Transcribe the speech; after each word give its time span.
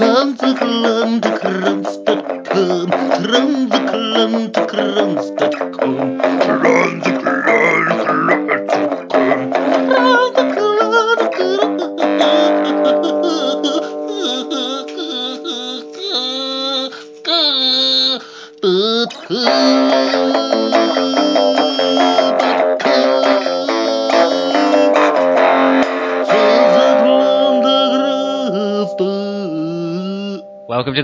Tramseklante, 0.00 1.28
kramste, 1.40 2.14
tram, 2.48 2.90
tramseklante, 3.22 4.66
kramste, 4.66 5.48
tram. 5.50 5.69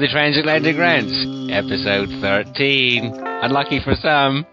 The 0.06 0.12
Transatlantic 0.12 0.76
Rants, 0.78 1.50
episode 1.50 2.08
13. 2.20 3.12
Unlucky 3.42 3.80
for 3.82 3.94
some. 4.00 4.46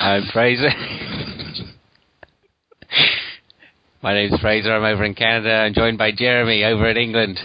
I'm 0.00 0.24
Fraser. 0.32 0.68
My 4.02 4.14
name's 4.14 4.40
Fraser. 4.40 4.74
I'm 4.74 4.82
over 4.82 5.04
in 5.04 5.14
Canada. 5.14 5.52
I'm 5.52 5.74
joined 5.74 5.96
by 5.96 6.10
Jeremy 6.10 6.64
over 6.64 6.88
in 6.88 6.96
England. 6.96 7.38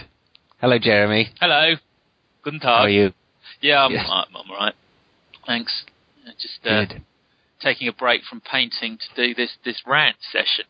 Hello, 0.60 0.76
Jeremy. 0.80 1.30
Hello. 1.40 1.74
Guten 2.42 2.58
Tag. 2.58 2.68
How 2.68 2.82
are 2.82 2.88
you? 2.88 3.12
Yeah, 3.60 3.84
I'm, 3.84 3.92
Yes. 3.92 4.08
I'm, 4.10 4.24
I'm 4.34 4.50
all 4.50 4.56
right. 4.56 4.74
Thanks. 5.46 5.84
Uh, 6.26 6.30
Just 6.40 6.66
uh, 6.66 6.86
taking 7.60 7.86
a 7.86 7.92
break 7.92 8.22
from 8.28 8.40
painting 8.40 8.98
to 8.98 9.06
do 9.28 9.34
this 9.34 9.50
this 9.64 9.82
rant 9.86 10.16
session. 10.32 10.64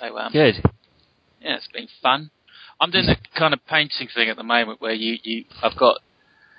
So 0.00 0.16
um, 0.16 0.32
Good. 0.32 0.62
yeah, 1.42 1.56
it's 1.56 1.68
been 1.68 1.88
fun. 2.02 2.30
I'm 2.80 2.90
doing 2.90 3.06
the 3.06 3.16
kind 3.36 3.54
of 3.54 3.64
painting 3.66 4.08
thing 4.14 4.28
at 4.28 4.36
the 4.36 4.44
moment 4.44 4.80
where 4.80 4.92
you 4.92 5.18
you 5.22 5.44
I've 5.62 5.76
got 5.76 6.00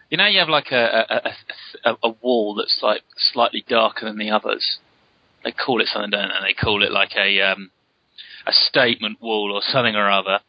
you 0.10 0.18
know 0.18 0.28
you 0.28 0.40
have 0.40 0.50
like 0.50 0.72
a 0.72 1.06
a, 1.10 1.90
a, 1.92 1.98
a, 2.04 2.10
wall 2.10 2.56
that's 2.56 2.80
like 2.82 3.04
slightly 3.18 3.64
darker 3.68 4.06
than 4.06 4.18
the 4.18 4.32
others. 4.32 4.80
They 5.44 5.52
call 5.52 5.82
it 5.82 5.88
something, 5.88 6.10
don't 6.12 6.30
they? 6.30 6.50
They 6.50 6.54
call 6.54 6.84
it 6.84 6.92
like 6.92 7.12
a 7.16 7.42
um 7.42 7.72
a 8.46 8.52
statement 8.52 9.22
wall 9.22 9.52
or 9.54 9.62
something 9.62 9.96
or 9.96 10.10
other. 10.10 10.40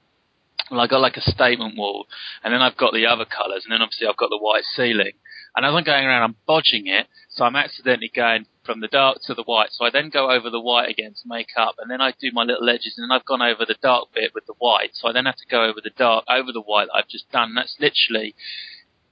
Well, 0.70 0.80
I 0.80 0.86
got 0.86 1.00
like 1.00 1.16
a 1.16 1.30
statement 1.30 1.76
wall, 1.76 2.06
and 2.44 2.52
then 2.52 2.62
I've 2.62 2.76
got 2.76 2.92
the 2.92 3.06
other 3.06 3.24
colours, 3.24 3.64
and 3.64 3.72
then 3.72 3.82
obviously 3.82 4.06
I've 4.06 4.16
got 4.16 4.30
the 4.30 4.38
white 4.38 4.64
ceiling. 4.76 5.12
And 5.54 5.66
as 5.66 5.74
I'm 5.74 5.82
going 5.82 6.04
around, 6.04 6.22
I'm 6.22 6.36
bodging 6.48 6.86
it, 6.86 7.08
so 7.40 7.46
I'm 7.46 7.56
accidentally 7.56 8.12
going 8.14 8.44
from 8.64 8.80
the 8.80 8.88
dark 8.88 9.20
to 9.24 9.32
the 9.32 9.42
white. 9.42 9.70
So 9.70 9.86
I 9.86 9.90
then 9.90 10.10
go 10.10 10.30
over 10.30 10.50
the 10.50 10.60
white 10.60 10.90
again 10.90 11.12
to 11.12 11.22
make 11.24 11.48
up, 11.56 11.76
and 11.78 11.90
then 11.90 12.02
I 12.02 12.12
do 12.20 12.30
my 12.34 12.42
little 12.42 12.68
edges, 12.68 12.96
and 12.98 13.04
then 13.08 13.16
I've 13.16 13.24
gone 13.24 13.40
over 13.40 13.64
the 13.64 13.76
dark 13.80 14.12
bit 14.12 14.32
with 14.34 14.44
the 14.44 14.52
white. 14.58 14.90
So 14.92 15.08
I 15.08 15.12
then 15.12 15.24
have 15.24 15.36
to 15.36 15.46
go 15.50 15.64
over 15.64 15.80
the 15.82 15.90
dark, 15.96 16.26
over 16.28 16.52
the 16.52 16.60
white 16.60 16.88
that 16.88 16.96
I've 16.96 17.08
just 17.08 17.32
done. 17.32 17.54
That's 17.54 17.74
literally, 17.80 18.34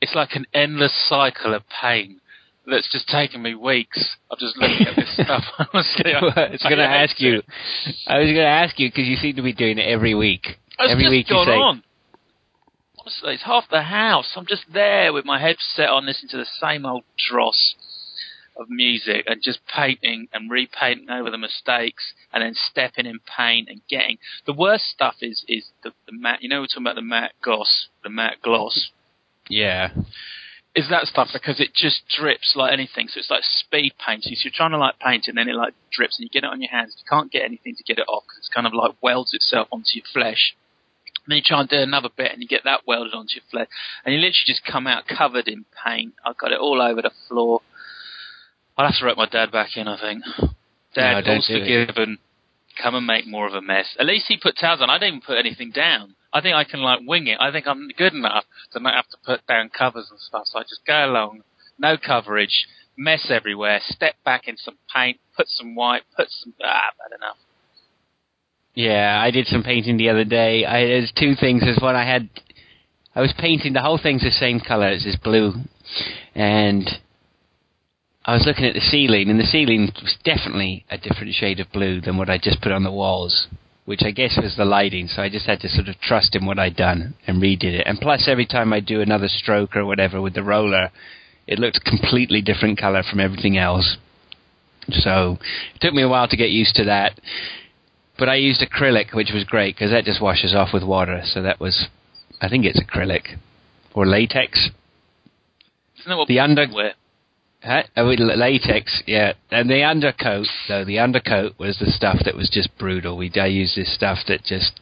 it's 0.03 0.15
like 0.15 0.33
an 0.35 0.45
endless 0.53 0.93
cycle 1.09 1.55
of 1.55 1.63
pain 1.71 2.21
that's 2.67 2.93
just 2.93 3.09
taken 3.09 3.41
me 3.41 3.55
weeks 3.55 4.17
of 4.31 4.39
just 4.39 4.59
looking 4.59 4.87
at 4.89 4.97
this 4.97 5.15
stuff. 5.15 5.45
Honestly, 5.73 6.13
I, 6.13 6.19
I 6.19 6.51
was 6.51 6.63
going 6.63 6.77
to 6.77 6.85
ask 6.85 7.19
you. 7.19 7.43
I 8.07 8.19
was 8.19 8.27
going 8.27 8.37
to 8.37 8.43
ask 8.43 8.79
you 8.79 8.91
because 8.91 9.09
you 9.09 9.17
seem 9.17 9.37
to 9.37 9.43
be 9.43 9.55
doing 9.55 9.79
it 9.79 9.89
every 9.89 10.15
week. 10.15 10.59
It's 10.79 10.93
every 10.93 11.05
just 11.05 11.11
week 11.11 11.31
you 11.31 11.35
gone 11.35 11.47
say, 11.47 11.53
on. 11.53 11.83
Honestly, 12.99 13.33
it's 13.33 13.45
half 13.45 13.65
the 13.71 13.85
house. 13.85 14.35
I'm 14.37 14.45
just 14.45 14.67
there 14.71 15.15
with 15.15 15.25
my 15.25 15.41
head 15.41 15.57
set 15.61 15.89
on 15.89 16.05
listening 16.05 16.29
to 16.33 16.37
the 16.37 16.47
same 16.61 16.85
old 16.85 17.05
dross 17.17 17.75
of 18.59 18.69
music 18.69 19.25
and 19.27 19.41
just 19.43 19.61
painting 19.67 20.29
and 20.33 20.51
repainting 20.51 21.09
over 21.11 21.31
the 21.31 21.39
mistakes 21.39 22.13
and 22.33 22.43
then 22.43 22.55
stepping 22.55 23.07
in 23.07 23.21
paint 23.37 23.69
and 23.69 23.81
getting 23.89 24.19
the 24.47 24.53
worst 24.53 24.85
stuff 24.87 25.17
is 25.21 25.45
is 25.49 25.71
the, 25.85 25.91
the 26.07 26.13
matte 26.13 26.43
you 26.43 26.49
know 26.49 26.61
we're 26.61 26.67
talking 26.67 26.83
about 26.83 26.97
the 26.97 27.03
matte 27.03 27.33
gloss 27.43 27.89
the 28.03 28.11
matte 28.11 28.37
gloss 28.43 28.91
Yeah. 29.49 29.91
is 30.75 30.89
that 30.91 31.07
stuff 31.07 31.29
because 31.33 31.61
it 31.61 31.75
just 31.75 32.03
drips 32.09 32.55
like 32.55 32.73
anything. 32.73 33.09
So 33.09 33.19
it's 33.19 33.31
like 33.31 33.43
speed 33.43 33.95
paint. 34.05 34.23
So 34.25 34.31
you're 34.45 34.53
trying 34.55 34.71
to 34.73 34.79
like 34.79 34.99
paint 35.01 35.27
and 35.27 35.37
then 35.37 35.49
it 35.49 35.55
like 35.55 35.75
drips 35.91 36.19
and 36.19 36.25
you 36.25 36.31
get 36.31 36.45
it 36.47 36.51
on 36.53 36.61
your 36.61 36.71
hands. 36.71 36.95
You 36.99 37.05
can't 37.09 37.33
get 37.33 37.43
anything 37.45 37.75
to 37.77 37.83
get 37.83 37.99
it 37.99 38.07
off 38.09 38.25
because 38.25 38.39
it's 38.39 38.49
kind 38.55 38.67
of 38.67 38.75
like 38.75 38.93
welds 39.03 39.33
itself 39.35 39.67
onto 39.73 39.95
your 39.95 40.05
flesh. 40.13 40.55
And 41.25 41.33
then 41.33 41.37
you 41.39 41.43
try 41.45 41.61
and 41.61 41.69
do 41.69 41.79
another 41.81 42.11
bit 42.15 42.33
and 42.33 42.41
you 42.43 42.47
get 42.49 42.63
that 42.65 42.87
welded 42.87 43.13
onto 43.15 43.35
your 43.37 43.45
flesh. 43.51 43.69
And 44.05 44.15
you 44.15 44.21
literally 44.21 44.47
just 44.47 44.65
come 44.65 44.87
out 44.87 45.05
covered 45.09 45.49
in 45.49 45.65
paint. 45.85 46.15
I've 46.25 46.39
got 46.39 46.53
it 46.53 46.61
all 46.61 46.81
over 46.81 47.03
the 47.03 47.13
floor. 47.29 47.61
I'll 48.79 48.87
have 48.87 48.99
to 49.01 49.05
rope 49.05 49.17
my 49.19 49.27
dad 49.27 49.51
back 49.51 49.77
in, 49.77 49.89
I 49.89 50.01
think. 50.01 50.23
Dad, 50.95 51.13
No, 51.15 51.21
don't 51.23 51.37
all's 51.37 51.49
do 51.49 51.57
it. 51.57 52.19
Come 52.81 52.95
and 52.95 53.07
make 53.07 53.27
more 53.27 53.49
of 53.49 53.55
a 53.55 53.61
mess. 53.61 53.97
At 53.99 54.07
least 54.07 54.27
he 54.29 54.39
put 54.41 54.57
towels 54.57 54.81
on. 54.81 54.89
I 54.89 54.99
didn't 54.99 55.09
even 55.09 55.21
put 55.27 55.37
anything 55.37 55.73
down. 55.73 56.15
I 56.33 56.41
think 56.41 56.55
I 56.55 56.63
can 56.63 56.81
like 56.81 57.01
wing 57.05 57.27
it. 57.27 57.39
I 57.41 57.51
think 57.51 57.67
I'm 57.67 57.89
good 57.97 58.15
enough 58.15 58.45
to 58.73 58.81
not 58.81 58.95
have 58.95 59.09
to 59.09 59.17
put 59.25 59.45
down 59.49 59.71
covers 59.71 60.07
and 60.11 60.21
stuff. 60.21 60.43
So 60.45 60.61
I 60.61 60.63
just 60.63 60.87
go 60.87 61.07
along, 61.07 61.43
no 61.77 61.97
coverage, 61.97 62.69
mess 62.97 63.31
everywhere, 63.31 63.81
step 63.83 64.15
back 64.25 64.47
in 64.47 64.57
some 64.57 64.77
paint, 64.95 65.19
put 65.37 65.49
some 65.49 65.75
white, 65.75 66.03
put 66.17 66.29
some 66.31 66.55
ah, 66.63 66.91
bad 66.99 67.17
enough. 67.17 67.37
Yeah, 68.75 69.21
I 69.21 69.33
did 69.33 69.47
some 69.47 69.65
painting 69.65 69.97
the 69.97 70.11
other 70.11 70.25
day. 70.25 70.65
I, 70.65 70.85
there's 70.85 71.13
two 71.19 71.35
things. 71.35 71.63
There's 71.63 71.81
one 71.81 71.97
I 71.97 72.09
had. 72.09 72.29
I 73.13 73.23
was 73.23 73.35
painting 73.37 73.73
the 73.73 73.83
whole 73.83 73.99
thing's 74.01 74.23
the 74.23 74.31
same 74.31 74.61
color 74.61 74.87
as 74.87 75.03
this 75.03 75.17
blue, 75.17 75.55
and 76.37 76.89
I 78.29 78.35
was 78.35 78.45
looking 78.45 78.67
at 78.67 78.75
the 78.75 78.81
ceiling, 78.83 79.31
and 79.31 79.41
the 79.41 79.45
ceiling 79.45 79.91
was 80.03 80.15
definitely 80.23 80.85
a 80.91 80.99
different 80.99 81.33
shade 81.33 81.61
of 81.61 81.73
blue 81.73 82.03
than 82.03 82.19
what 82.19 82.29
I 82.29 82.37
just 82.37 82.61
put 82.61 82.73
on 82.73 82.85
the 82.85 82.93
walls, 82.93 83.47
which 83.87 84.03
I 84.05 84.11
guess 84.11 84.37
was 84.37 84.55
the 84.55 84.67
lighting. 84.67 85.07
So 85.09 85.23
I 85.23 85.31
just 85.31 85.47
had 85.47 85.61
to 85.61 85.69
sort 85.71 85.89
of 85.89 85.99
trust 85.99 86.37
in 86.37 86.45
what 86.45 86.59
I'd 86.59 86.77
done 86.77 87.15
and 87.27 87.41
redid 87.41 87.73
it. 87.73 87.87
And 87.87 87.99
plus, 87.99 88.29
every 88.29 88.45
time 88.45 88.75
I 88.75 88.81
do 88.81 89.01
another 89.01 89.29
stroke 89.29 89.75
or 89.75 89.87
whatever 89.87 90.21
with 90.21 90.35
the 90.35 90.43
roller, 90.43 90.91
it 91.47 91.59
looked 91.59 91.79
a 91.79 91.91
completely 91.91 92.43
different 92.43 92.79
color 92.79 93.03
from 93.03 93.19
everything 93.19 93.57
else. 93.57 93.97
So 94.91 95.39
it 95.75 95.81
took 95.81 95.95
me 95.95 96.03
a 96.03 96.09
while 96.09 96.29
to 96.29 96.37
get 96.37 96.51
used 96.51 96.75
to 96.75 96.85
that. 96.85 97.19
But 98.19 98.29
I 98.29 98.35
used 98.35 98.61
acrylic, 98.61 99.15
which 99.15 99.31
was 99.33 99.45
great 99.45 99.75
because 99.75 99.91
that 99.91 100.05
just 100.05 100.21
washes 100.21 100.55
off 100.55 100.75
with 100.75 100.83
water. 100.83 101.23
So 101.25 101.41
that 101.41 101.61
was, 101.61 101.87
I 102.43 102.51
think 102.51 102.67
it's 102.67 102.79
acrylic 102.79 103.39
or 103.95 104.07
latex. 104.07 104.69
Isn't 106.01 106.11
that 106.11 106.19
what 106.19 106.29
The 106.29 106.41
under- 106.41 106.67
wear? 106.71 106.93
Huh? 107.63 107.83
Oh, 107.97 108.09
with 108.09 108.21
latex, 108.21 109.03
yeah. 109.07 109.33
And 109.51 109.69
the 109.69 109.83
undercoat, 109.83 110.47
though, 110.69 110.85
the 110.85 111.01
undercoat 111.01 111.59
was 111.59 111.79
the 111.79 111.91
stuff 111.91 112.19
that 112.25 112.37
was 112.37 112.49
just 112.49 112.77
brutal. 112.79 113.17
We 113.17 113.33
I 113.35 113.47
used 113.47 113.77
this 113.77 113.93
stuff 113.93 114.19
that 114.29 114.45
just 114.45 114.81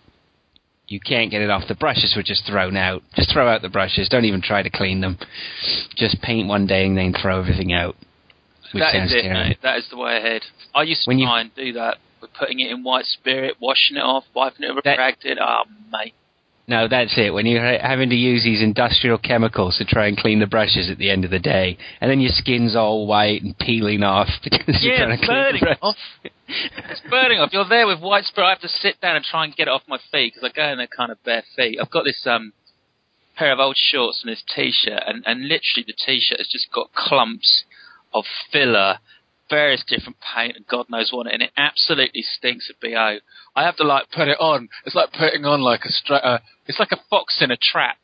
you 0.88 1.00
can't 1.00 1.30
get 1.30 1.40
it 1.42 1.50
off. 1.50 1.64
The 1.68 1.74
brushes 1.74 2.14
were 2.16 2.22
just 2.22 2.46
thrown 2.46 2.76
out. 2.76 3.02
Just 3.14 3.32
throw 3.32 3.48
out 3.48 3.62
the 3.62 3.68
brushes. 3.68 4.08
Don't 4.08 4.24
even 4.26 4.42
try 4.42 4.62
to 4.62 4.70
clean 4.70 5.00
them. 5.00 5.18
Just 5.96 6.20
paint 6.22 6.48
one 6.48 6.66
day 6.66 6.86
and 6.86 6.96
then 6.96 7.12
throw 7.20 7.40
everything 7.40 7.72
out. 7.72 7.96
That 8.74 8.94
is 8.94 9.12
it, 9.12 9.24
mate. 9.24 9.58
That 9.62 9.78
is 9.78 9.88
the 9.90 9.96
way 9.96 10.18
ahead. 10.18 10.42
I 10.74 10.82
used 10.82 11.04
to 11.04 11.08
When 11.08 11.18
you- 11.18 11.26
try 11.26 11.40
and 11.40 11.54
do 11.54 11.72
that 11.74 11.96
with 12.20 12.32
putting 12.34 12.60
it 12.60 12.70
in 12.70 12.82
white 12.84 13.06
spirit, 13.06 13.56
washing 13.58 13.96
it 13.96 14.00
off, 14.02 14.24
wiping 14.34 14.68
it 14.68 14.74
with 14.74 14.84
That- 14.84 14.96
Bragdon. 14.98 15.38
Oh, 15.40 15.64
mate. 15.90 16.14
No, 16.68 16.88
that's 16.88 17.16
it. 17.16 17.32
When 17.32 17.46
you're 17.46 17.78
having 17.78 18.10
to 18.10 18.16
use 18.16 18.42
these 18.42 18.60
industrial 18.60 19.18
chemicals 19.18 19.78
to 19.78 19.84
try 19.84 20.08
and 20.08 20.16
clean 20.16 20.40
the 20.40 20.48
brushes 20.48 20.90
at 20.90 20.98
the 20.98 21.10
end 21.10 21.24
of 21.24 21.30
the 21.30 21.38
day, 21.38 21.78
and 22.00 22.10
then 22.10 22.18
your 22.18 22.32
skin's 22.32 22.74
all 22.74 23.06
white 23.06 23.42
and 23.42 23.56
peeling 23.56 24.02
off 24.02 24.28
because 24.44 24.82
you're 24.82 24.96
trying 24.96 25.16
to 25.16 25.24
clean 25.24 25.38
the 25.52 25.60
burning 25.60 25.78
off. 25.80 25.96
It's 26.48 27.02
burning 27.08 27.38
off. 27.38 27.52
You're 27.52 27.68
there 27.68 27.86
with 27.86 28.00
white 28.00 28.24
spirit. 28.24 28.46
I 28.46 28.50
have 28.50 28.60
to 28.60 28.68
sit 28.68 29.00
down 29.00 29.16
and 29.16 29.24
try 29.24 29.44
and 29.44 29.54
get 29.54 29.68
it 29.68 29.70
off 29.70 29.82
my 29.86 29.98
feet 30.10 30.34
because 30.34 30.50
I 30.50 30.54
go 30.54 30.68
in 30.72 30.78
there 30.78 30.88
kind 30.88 31.12
of 31.12 31.22
bare 31.22 31.44
feet. 31.54 31.78
I've 31.80 31.90
got 31.90 32.04
this 32.04 32.26
um 32.26 32.52
pair 33.36 33.52
of 33.52 33.60
old 33.60 33.76
shorts 33.76 34.22
and 34.24 34.32
this 34.32 34.42
t-shirt, 34.54 35.02
and, 35.06 35.22
and 35.26 35.42
literally 35.42 35.84
the 35.86 35.94
t-shirt 35.94 36.38
has 36.38 36.48
just 36.48 36.72
got 36.72 36.92
clumps 36.94 37.64
of 38.12 38.24
filler, 38.50 38.98
various 39.48 39.84
different 39.86 40.16
paint, 40.34 40.56
and 40.56 40.66
God 40.66 40.86
knows 40.88 41.10
what, 41.12 41.26
and 41.32 41.42
it 41.42 41.50
absolutely 41.56 42.22
stinks 42.22 42.68
of 42.70 42.76
bo. 42.80 43.18
I 43.54 43.62
have 43.64 43.76
to 43.76 43.84
like 43.84 44.10
put 44.10 44.28
it 44.28 44.38
on. 44.40 44.68
It's 44.84 44.94
like 44.94 45.12
putting 45.12 45.44
on 45.44 45.60
like 45.60 45.80
a 45.84 45.90
stra- 45.90 46.16
uh, 46.16 46.38
It's 46.66 46.78
like 46.78 46.92
a 46.92 47.00
fox 47.10 47.38
in 47.40 47.50
a 47.50 47.56
trap 47.56 47.96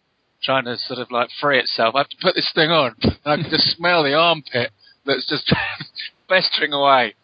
trying 0.42 0.64
to 0.64 0.76
sort 0.76 0.98
of 0.98 1.10
like 1.10 1.28
free 1.40 1.58
itself. 1.58 1.94
I 1.94 1.98
have 1.98 2.08
to 2.08 2.16
put 2.20 2.34
this 2.34 2.50
thing 2.54 2.70
on, 2.70 2.94
and 3.02 3.16
I 3.24 3.36
can 3.36 3.50
just 3.50 3.68
smell 3.76 4.02
the 4.02 4.14
armpit 4.14 4.70
that's 5.06 5.26
just 5.28 5.52
festering 6.28 6.72
away. 6.72 7.14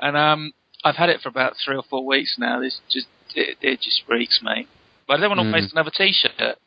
And 0.00 0.16
um, 0.16 0.52
I've 0.84 0.96
had 0.96 1.08
it 1.08 1.20
for 1.20 1.28
about 1.28 1.54
three 1.64 1.76
or 1.76 1.82
four 1.88 2.04
weeks 2.04 2.36
now. 2.38 2.60
This 2.60 2.80
just 2.90 3.06
it, 3.34 3.56
it 3.62 3.80
just 3.80 4.02
reeks, 4.08 4.40
mate. 4.42 4.68
But 5.06 5.18
I 5.18 5.20
don't 5.20 5.30
want 5.36 5.40
to 5.40 5.44
Mm. 5.46 5.54
waste 5.54 5.72
another 5.72 5.90
t-shirt. 5.96 6.58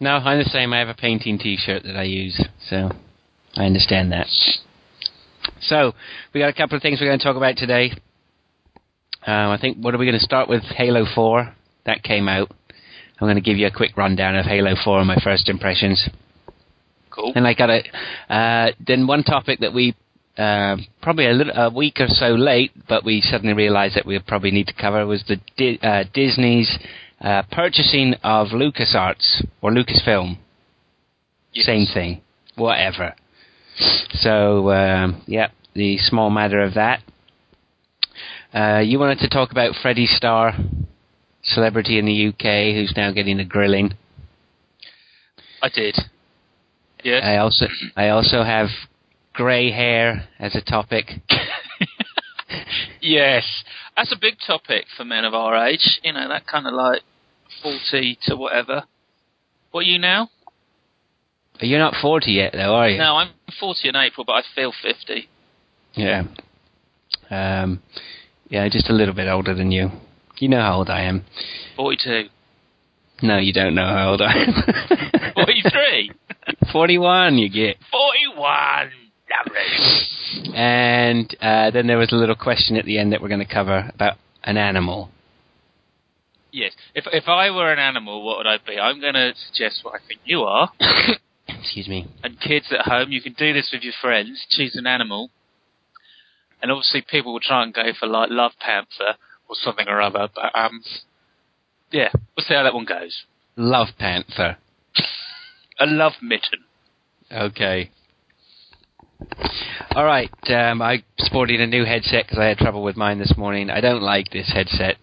No, 0.00 0.10
I'm 0.16 0.38
the 0.38 0.44
same. 0.44 0.72
I 0.72 0.78
have 0.78 0.88
a 0.88 0.94
painting 0.94 1.38
T-shirt 1.38 1.82
that 1.82 1.96
I 1.96 2.04
use, 2.04 2.40
so 2.68 2.90
I 3.56 3.64
understand 3.64 4.12
that. 4.12 4.28
So 5.60 5.92
we 6.32 6.40
got 6.40 6.48
a 6.48 6.52
couple 6.52 6.76
of 6.76 6.82
things 6.82 7.00
we're 7.00 7.08
going 7.08 7.18
to 7.18 7.24
talk 7.24 7.36
about 7.36 7.56
today. 7.56 7.92
Um, 9.26 9.50
I 9.50 9.58
think 9.60 9.78
what 9.78 9.94
are 9.94 9.98
we 9.98 10.06
going 10.06 10.18
to 10.18 10.24
start 10.24 10.48
with? 10.48 10.62
Halo 10.62 11.04
Four 11.14 11.54
that 11.86 12.02
came 12.02 12.28
out. 12.28 12.50
I'm 13.20 13.26
going 13.26 13.36
to 13.36 13.42
give 13.42 13.56
you 13.56 13.66
a 13.66 13.70
quick 13.70 13.96
rundown 13.96 14.36
of 14.36 14.46
Halo 14.46 14.74
Four 14.84 14.98
and 14.98 15.08
my 15.08 15.18
first 15.22 15.48
impressions. 15.48 16.08
Cool. 17.10 17.32
And 17.34 17.46
I 17.46 17.54
got 17.54 17.70
a 17.70 18.32
uh, 18.32 18.72
then 18.86 19.06
one 19.06 19.24
topic 19.24 19.60
that 19.60 19.74
we 19.74 19.96
uh, 20.36 20.76
probably 21.02 21.26
a, 21.26 21.32
little, 21.32 21.52
a 21.56 21.70
week 21.70 21.96
or 21.98 22.06
so 22.06 22.28
late, 22.28 22.70
but 22.88 23.04
we 23.04 23.20
suddenly 23.20 23.54
realised 23.54 23.96
that 23.96 24.06
we 24.06 24.18
probably 24.20 24.52
need 24.52 24.68
to 24.68 24.74
cover 24.74 25.04
was 25.04 25.24
the 25.26 25.40
Di- 25.56 25.80
uh, 25.82 26.04
Disney's 26.14 26.78
uh, 27.20 27.42
purchasing 27.50 28.14
of 28.22 28.48
LucasArts 28.48 29.44
or 29.60 29.72
Lucasfilm. 29.72 30.38
Yes. 31.52 31.66
Same 31.66 31.86
thing. 31.92 32.20
Whatever. 32.54 33.14
So, 33.78 34.70
um, 34.72 35.22
yeah, 35.26 35.48
the 35.74 35.98
small 35.98 36.30
matter 36.30 36.60
of 36.62 36.74
that. 36.74 37.02
Uh, 38.52 38.80
you 38.80 38.98
wanted 38.98 39.18
to 39.18 39.28
talk 39.28 39.50
about 39.50 39.74
Freddie 39.80 40.06
Starr, 40.06 40.54
celebrity 41.42 41.98
in 41.98 42.06
the 42.06 42.28
UK 42.28 42.74
who's 42.74 42.94
now 42.96 43.12
getting 43.12 43.38
a 43.40 43.44
grilling. 43.44 43.94
I 45.62 45.68
did. 45.68 45.96
Yes. 47.04 47.22
I 47.24 47.36
also 47.36 47.66
I 47.96 48.08
also 48.08 48.42
have 48.42 48.68
grey 49.32 49.70
hair 49.70 50.28
as 50.38 50.54
a 50.56 50.60
topic. 50.60 51.10
yes. 53.00 53.64
That's 53.96 54.12
a 54.12 54.18
big 54.20 54.34
topic 54.44 54.86
for 54.96 55.04
men 55.04 55.24
of 55.24 55.34
our 55.34 55.56
age. 55.66 56.00
You 56.02 56.12
know, 56.12 56.28
that 56.28 56.46
kind 56.46 56.66
of 56.66 56.74
like 56.74 57.02
40 57.62 58.18
to 58.22 58.36
whatever. 58.36 58.84
What 59.70 59.80
are 59.80 59.84
you 59.84 59.98
now? 59.98 60.30
You're 61.60 61.78
not 61.78 61.94
40 62.00 62.30
yet, 62.30 62.52
though, 62.52 62.74
are 62.74 62.88
you? 62.88 62.98
No, 62.98 63.16
I'm 63.16 63.30
40 63.58 63.88
in 63.88 63.96
April, 63.96 64.24
but 64.24 64.32
I 64.34 64.42
feel 64.54 64.72
50. 64.82 65.28
Yeah. 65.94 66.24
Um, 67.30 67.82
yeah, 68.48 68.68
just 68.68 68.88
a 68.88 68.92
little 68.92 69.14
bit 69.14 69.28
older 69.28 69.54
than 69.54 69.72
you. 69.72 69.90
You 70.38 70.48
know 70.48 70.60
how 70.60 70.76
old 70.76 70.90
I 70.90 71.02
am. 71.02 71.24
42. 71.76 72.28
No, 73.22 73.38
you 73.38 73.52
don't 73.52 73.74
know 73.74 73.86
how 73.86 74.10
old 74.10 74.22
I 74.22 74.32
am. 74.32 75.32
43. 75.34 76.12
41, 76.72 77.38
you 77.38 77.48
get. 77.48 77.76
41. 77.90 78.90
Lovely. 79.30 80.54
And 80.54 81.36
uh, 81.40 81.70
then 81.70 81.86
there 81.86 81.98
was 81.98 82.12
a 82.12 82.16
little 82.16 82.36
question 82.36 82.76
at 82.76 82.84
the 82.84 82.98
end 82.98 83.12
that 83.12 83.20
we're 83.20 83.28
going 83.28 83.46
to 83.46 83.52
cover 83.52 83.90
about 83.92 84.16
an 84.44 84.56
animal. 84.56 85.10
Yes. 86.52 86.72
If 86.94 87.04
if 87.12 87.28
I 87.28 87.50
were 87.50 87.70
an 87.72 87.78
animal, 87.78 88.24
what 88.24 88.38
would 88.38 88.46
I 88.46 88.56
be? 88.66 88.78
I'm 88.78 89.00
going 89.00 89.14
to 89.14 89.32
suggest 89.48 89.80
what 89.82 89.94
I 89.94 89.98
think 90.06 90.20
you 90.24 90.42
are. 90.42 90.70
Excuse 91.60 91.88
me. 91.88 92.06
And 92.22 92.40
kids 92.40 92.66
at 92.70 92.86
home, 92.86 93.10
you 93.10 93.20
can 93.20 93.34
do 93.34 93.52
this 93.52 93.70
with 93.72 93.82
your 93.82 93.94
friends. 94.00 94.46
Choose 94.50 94.76
an 94.76 94.86
animal. 94.86 95.30
And 96.60 96.70
obviously, 96.70 97.02
people 97.02 97.32
will 97.32 97.40
try 97.40 97.62
and 97.62 97.72
go 97.72 97.92
for 97.98 98.06
like 98.06 98.30
Love 98.30 98.52
Panther 98.60 99.16
or 99.48 99.54
something 99.54 99.88
or 99.88 100.00
other. 100.00 100.28
But 100.34 100.56
um, 100.58 100.82
yeah, 101.90 102.10
we'll 102.14 102.44
see 102.44 102.54
how 102.54 102.62
that 102.64 102.74
one 102.74 102.84
goes. 102.84 103.24
Love 103.56 103.88
Panther. 103.98 104.58
A 105.80 105.86
love 105.86 106.14
mitten. 106.20 106.64
Okay. 107.30 107.90
All 109.94 110.04
right. 110.04 110.30
Um, 110.48 110.82
I 110.82 111.02
sported 111.18 111.60
a 111.60 111.66
new 111.66 111.84
headset 111.84 112.26
because 112.26 112.38
I 112.38 112.46
had 112.46 112.58
trouble 112.58 112.82
with 112.82 112.96
mine 112.96 113.18
this 113.18 113.34
morning. 113.36 113.70
I 113.70 113.80
don't 113.80 114.02
like 114.02 114.30
this 114.30 114.50
headset. 114.52 114.96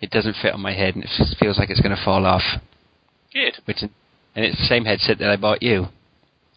It 0.00 0.10
doesn't 0.10 0.36
fit 0.40 0.54
on 0.54 0.60
my 0.60 0.72
head, 0.72 0.94
and 0.94 1.04
it 1.04 1.10
just 1.16 1.36
feels 1.38 1.58
like 1.58 1.68
it's 1.70 1.80
going 1.80 1.94
to 1.94 2.04
fall 2.04 2.24
off. 2.24 2.42
Good. 3.32 3.58
Which, 3.66 3.78
and 4.34 4.44
it's 4.44 4.58
the 4.58 4.66
same 4.66 4.84
headset 4.84 5.18
that 5.18 5.30
I 5.30 5.36
bought 5.36 5.62
you. 5.62 5.86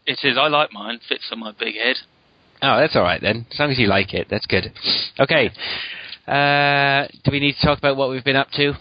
It 0.06 0.20
is. 0.24 0.38
I 0.38 0.48
like 0.48 0.72
mine. 0.72 1.00
Fits 1.08 1.30
on 1.32 1.40
my 1.40 1.52
big 1.52 1.76
head. 1.76 1.98
Oh, 2.62 2.78
that's 2.80 2.96
all 2.96 3.04
right 3.04 3.22
then. 3.22 3.46
As 3.52 3.60
long 3.60 3.72
as 3.72 3.80
you 3.80 3.88
like 3.88 4.14
it, 4.14 4.28
that's 4.30 4.46
good. 4.46 4.72
Okay. 5.20 5.50
Uh, 6.28 7.08
do 7.24 7.32
we 7.32 7.40
need 7.40 7.56
to 7.60 7.66
talk 7.66 7.78
about 7.78 7.98
what 7.98 8.10
we've 8.10 8.24
been 8.24 8.36
up 8.36 8.50
to? 8.52 8.74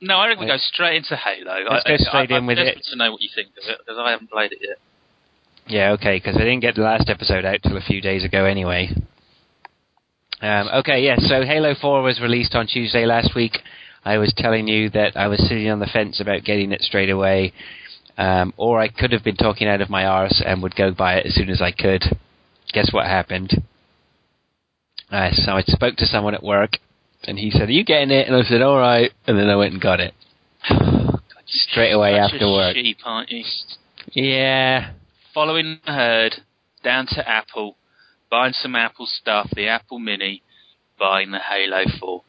No, 0.00 0.16
I 0.16 0.28
reckon 0.28 0.44
we 0.44 0.50
go 0.50 0.56
straight 0.58 0.96
into 0.96 1.16
Halo. 1.16 1.64
Let's 1.70 1.84
I, 1.86 1.90
go 1.90 1.96
straight 1.98 2.32
I, 2.32 2.38
in 2.38 2.46
with 2.46 2.58
I'm 2.58 2.66
it. 2.66 2.78
to 2.90 2.96
know 2.96 3.12
what 3.12 3.22
you 3.22 3.30
think 3.34 3.48
of 3.50 3.68
it 3.68 3.78
because 3.78 3.98
I 3.98 4.10
haven't 4.10 4.30
played 4.30 4.52
it 4.52 4.58
yet. 4.60 4.78
Yeah, 5.66 5.92
okay, 5.92 6.16
because 6.16 6.36
I 6.36 6.40
didn't 6.40 6.60
get 6.60 6.74
the 6.74 6.82
last 6.82 7.08
episode 7.08 7.44
out 7.44 7.62
till 7.62 7.76
a 7.76 7.80
few 7.80 8.00
days 8.00 8.24
ago 8.24 8.44
anyway. 8.44 8.90
Um, 10.42 10.68
okay, 10.80 11.02
yeah, 11.02 11.16
so 11.16 11.42
Halo 11.42 11.74
4 11.80 12.02
was 12.02 12.20
released 12.20 12.54
on 12.54 12.66
Tuesday 12.66 13.06
last 13.06 13.34
week. 13.34 13.58
I 14.04 14.18
was 14.18 14.34
telling 14.36 14.68
you 14.68 14.90
that 14.90 15.16
I 15.16 15.28
was 15.28 15.38
sitting 15.48 15.70
on 15.70 15.78
the 15.80 15.86
fence 15.86 16.20
about 16.20 16.44
getting 16.44 16.72
it 16.72 16.82
straight 16.82 17.10
away, 17.10 17.52
um, 18.18 18.52
or 18.56 18.80
I 18.80 18.88
could 18.88 19.12
have 19.12 19.24
been 19.24 19.36
talking 19.36 19.66
out 19.66 19.80
of 19.80 19.88
my 19.90 20.04
arse 20.04 20.42
and 20.44 20.62
would 20.62 20.76
go 20.76 20.92
buy 20.92 21.14
it 21.14 21.26
as 21.26 21.34
soon 21.34 21.48
as 21.48 21.62
I 21.62 21.72
could. 21.72 22.02
Guess 22.72 22.92
what 22.92 23.06
happened? 23.06 23.62
Uh, 25.10 25.30
so 25.32 25.52
I 25.52 25.62
spoke 25.62 25.96
to 25.96 26.06
someone 26.06 26.34
at 26.34 26.42
work, 26.42 26.78
and 27.24 27.38
he 27.38 27.50
said, 27.50 27.68
"Are 27.68 27.72
you 27.72 27.84
getting 27.84 28.10
it?" 28.10 28.26
And 28.26 28.36
I 28.36 28.42
said, 28.42 28.62
"All 28.62 28.78
right," 28.78 29.12
and 29.26 29.38
then 29.38 29.48
I 29.48 29.56
went 29.56 29.72
and 29.72 29.80
got 29.80 30.00
it 30.00 30.12
straight 31.46 31.92
away 31.92 32.12
Such 32.16 32.34
after 32.34 32.48
work. 32.50 32.74
sheep, 32.74 32.98
aren't 33.04 33.30
you? 33.30 33.44
Yeah, 34.12 34.90
Following 35.32 35.80
the 35.84 35.92
herd 35.92 36.42
down 36.84 37.06
to 37.08 37.28
Apple, 37.28 37.76
buying 38.30 38.52
some 38.52 38.76
Apple 38.76 39.06
stuff, 39.06 39.50
the 39.54 39.66
Apple 39.66 39.98
Mini, 39.98 40.42
buying 40.98 41.32
the 41.32 41.40
Halo 41.40 41.84
4. 41.98 42.22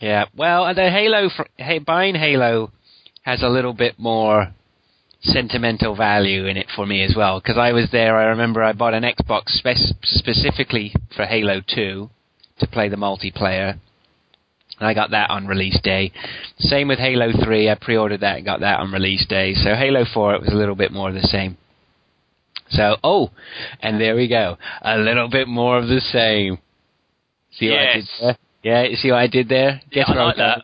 Yeah, 0.00 0.26
well, 0.36 0.72
the 0.74 0.90
Halo, 0.90 1.30
hey, 1.56 1.78
buying 1.78 2.14
Halo 2.14 2.70
has 3.22 3.42
a 3.42 3.48
little 3.48 3.72
bit 3.72 3.98
more 3.98 4.54
sentimental 5.20 5.96
value 5.96 6.46
in 6.46 6.56
it 6.56 6.66
for 6.74 6.86
me 6.86 7.02
as 7.02 7.14
well. 7.16 7.40
Because 7.40 7.58
I 7.58 7.72
was 7.72 7.88
there, 7.90 8.16
I 8.16 8.26
remember 8.26 8.62
I 8.62 8.72
bought 8.72 8.94
an 8.94 9.04
Xbox 9.04 9.48
spec- 9.48 9.76
specifically 10.02 10.94
for 11.14 11.24
Halo 11.24 11.62
2 11.66 12.10
to 12.60 12.66
play 12.68 12.88
the 12.88 12.96
multiplayer. 12.96 13.78
And 14.78 14.86
I 14.86 14.92
got 14.92 15.10
that 15.10 15.30
on 15.30 15.46
release 15.46 15.80
day. 15.82 16.12
Same 16.58 16.88
with 16.88 16.98
Halo 16.98 17.32
3, 17.32 17.70
I 17.70 17.74
pre-ordered 17.74 18.20
that 18.20 18.36
and 18.36 18.44
got 18.44 18.60
that 18.60 18.80
on 18.80 18.92
release 18.92 19.26
day. 19.26 19.54
So 19.54 19.74
Halo 19.74 20.04
4, 20.12 20.34
it 20.34 20.40
was 20.42 20.52
a 20.52 20.56
little 20.56 20.74
bit 20.76 20.92
more 20.92 21.08
of 21.08 21.14
the 21.14 21.22
same. 21.22 21.56
So, 22.68 22.96
oh, 23.02 23.30
and 23.80 24.00
there 24.00 24.16
we 24.16 24.28
go. 24.28 24.58
A 24.82 24.98
little 24.98 25.28
bit 25.28 25.48
more 25.48 25.78
of 25.78 25.88
the 25.88 26.00
same. 26.00 26.58
See 27.52 27.70
what 27.70 27.78
I 27.78 27.94
did 27.94 28.08
Yes. 28.20 28.36
Yeah, 28.66 28.82
you 28.82 28.96
see 28.96 29.12
what 29.12 29.18
I 29.20 29.28
did 29.28 29.48
there? 29.48 29.80
Yeah, 29.92 30.02
Guess 30.02 30.04
I 30.08 30.14
where 30.16 30.24
like 30.24 30.38
I'm 30.38 30.48
going? 30.48 30.62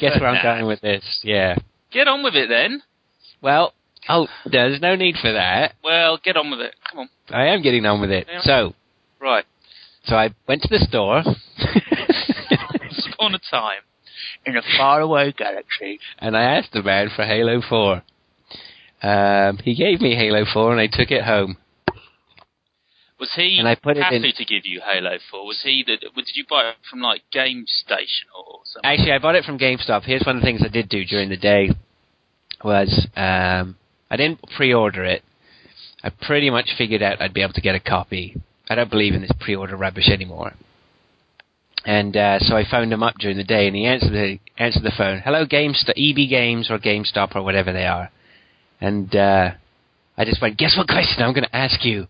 Guess 0.00 0.20
where 0.20 0.28
I'm 0.30 0.42
going 0.42 0.66
with 0.66 0.80
this? 0.80 1.20
Yeah. 1.22 1.56
Get 1.90 2.08
on 2.08 2.22
with 2.24 2.34
it 2.34 2.48
then. 2.48 2.80
Well, 3.42 3.74
oh, 4.08 4.26
there's 4.50 4.80
no 4.80 4.94
need 4.96 5.16
for 5.20 5.30
that. 5.30 5.74
Well, 5.84 6.18
get 6.24 6.38
on 6.38 6.50
with 6.50 6.60
it. 6.60 6.74
Come 6.90 7.00
on. 7.00 7.08
I 7.28 7.48
am 7.48 7.60
getting 7.60 7.84
on 7.84 8.00
with 8.00 8.10
it. 8.10 8.26
Yeah. 8.30 8.40
So, 8.42 8.74
Right. 9.20 9.44
so 10.04 10.16
I 10.16 10.30
went 10.48 10.62
to 10.62 10.68
the 10.68 10.78
store. 10.78 11.22
Once 12.80 13.08
upon 13.12 13.34
a 13.34 13.38
time, 13.50 13.82
in 14.46 14.56
a 14.56 14.62
faraway 14.78 15.32
galaxy. 15.32 16.00
and 16.20 16.34
I 16.34 16.44
asked 16.56 16.72
the 16.72 16.82
man 16.82 17.10
for 17.14 17.26
Halo 17.26 17.60
4. 17.68 18.02
Um, 19.02 19.58
he 19.58 19.74
gave 19.74 20.00
me 20.00 20.14
Halo 20.14 20.46
4 20.50 20.72
and 20.72 20.80
I 20.80 20.86
took 20.86 21.10
it 21.10 21.24
home. 21.24 21.58
Was 23.22 23.34
he 23.36 23.56
And 23.60 23.68
I 23.68 23.76
put 23.76 23.96
it 23.96 24.12
in- 24.12 24.20
to 24.20 24.44
give 24.44 24.66
you 24.66 24.80
Halo 24.84 25.16
4? 25.30 25.46
Was 25.46 25.62
he 25.62 25.84
the, 25.86 25.96
did 25.96 26.34
you 26.34 26.44
buy 26.50 26.70
it 26.70 26.76
from 26.90 27.00
like 27.00 27.22
Game 27.30 27.66
Station 27.68 28.26
or 28.36 28.62
something? 28.64 28.90
Actually, 28.90 29.12
I 29.12 29.18
bought 29.20 29.36
it 29.36 29.44
from 29.44 29.60
GameStop. 29.60 30.02
Here's 30.02 30.24
one 30.26 30.34
of 30.34 30.42
the 30.42 30.46
things 30.46 30.60
I 30.64 30.66
did 30.66 30.88
do 30.88 31.04
during 31.04 31.28
the 31.28 31.36
day 31.36 31.70
was 32.64 33.06
um, 33.14 33.76
I 34.10 34.16
didn't 34.16 34.40
pre-order 34.56 35.04
it. 35.04 35.22
I 36.02 36.10
pretty 36.10 36.50
much 36.50 36.70
figured 36.76 37.00
out 37.00 37.22
I'd 37.22 37.32
be 37.32 37.42
able 37.42 37.52
to 37.52 37.60
get 37.60 37.76
a 37.76 37.80
copy. 37.80 38.42
I 38.68 38.74
don't 38.74 38.90
believe 38.90 39.14
in 39.14 39.20
this 39.20 39.30
pre-order 39.38 39.76
rubbish 39.76 40.08
anymore. 40.08 40.54
And 41.86 42.16
uh, 42.16 42.40
so 42.40 42.56
I 42.56 42.64
phoned 42.68 42.92
him 42.92 43.04
up 43.04 43.18
during 43.20 43.36
the 43.36 43.44
day, 43.44 43.68
and 43.68 43.76
he 43.76 43.86
answered 43.86 44.10
the 44.10 44.40
answered 44.58 44.82
the 44.82 44.90
phone. 44.98 45.20
Hello, 45.24 45.46
GameStop, 45.46 45.90
EB 45.96 46.28
Games 46.28 46.72
or 46.72 46.80
GameStop 46.80 47.36
or 47.36 47.44
whatever 47.44 47.72
they 47.72 47.86
are. 47.86 48.10
And 48.80 49.14
uh, 49.14 49.52
I 50.18 50.24
just 50.24 50.42
went, 50.42 50.58
guess 50.58 50.76
what 50.76 50.88
question 50.88 51.22
I'm 51.22 51.34
going 51.34 51.44
to 51.44 51.56
ask 51.56 51.84
you? 51.84 52.08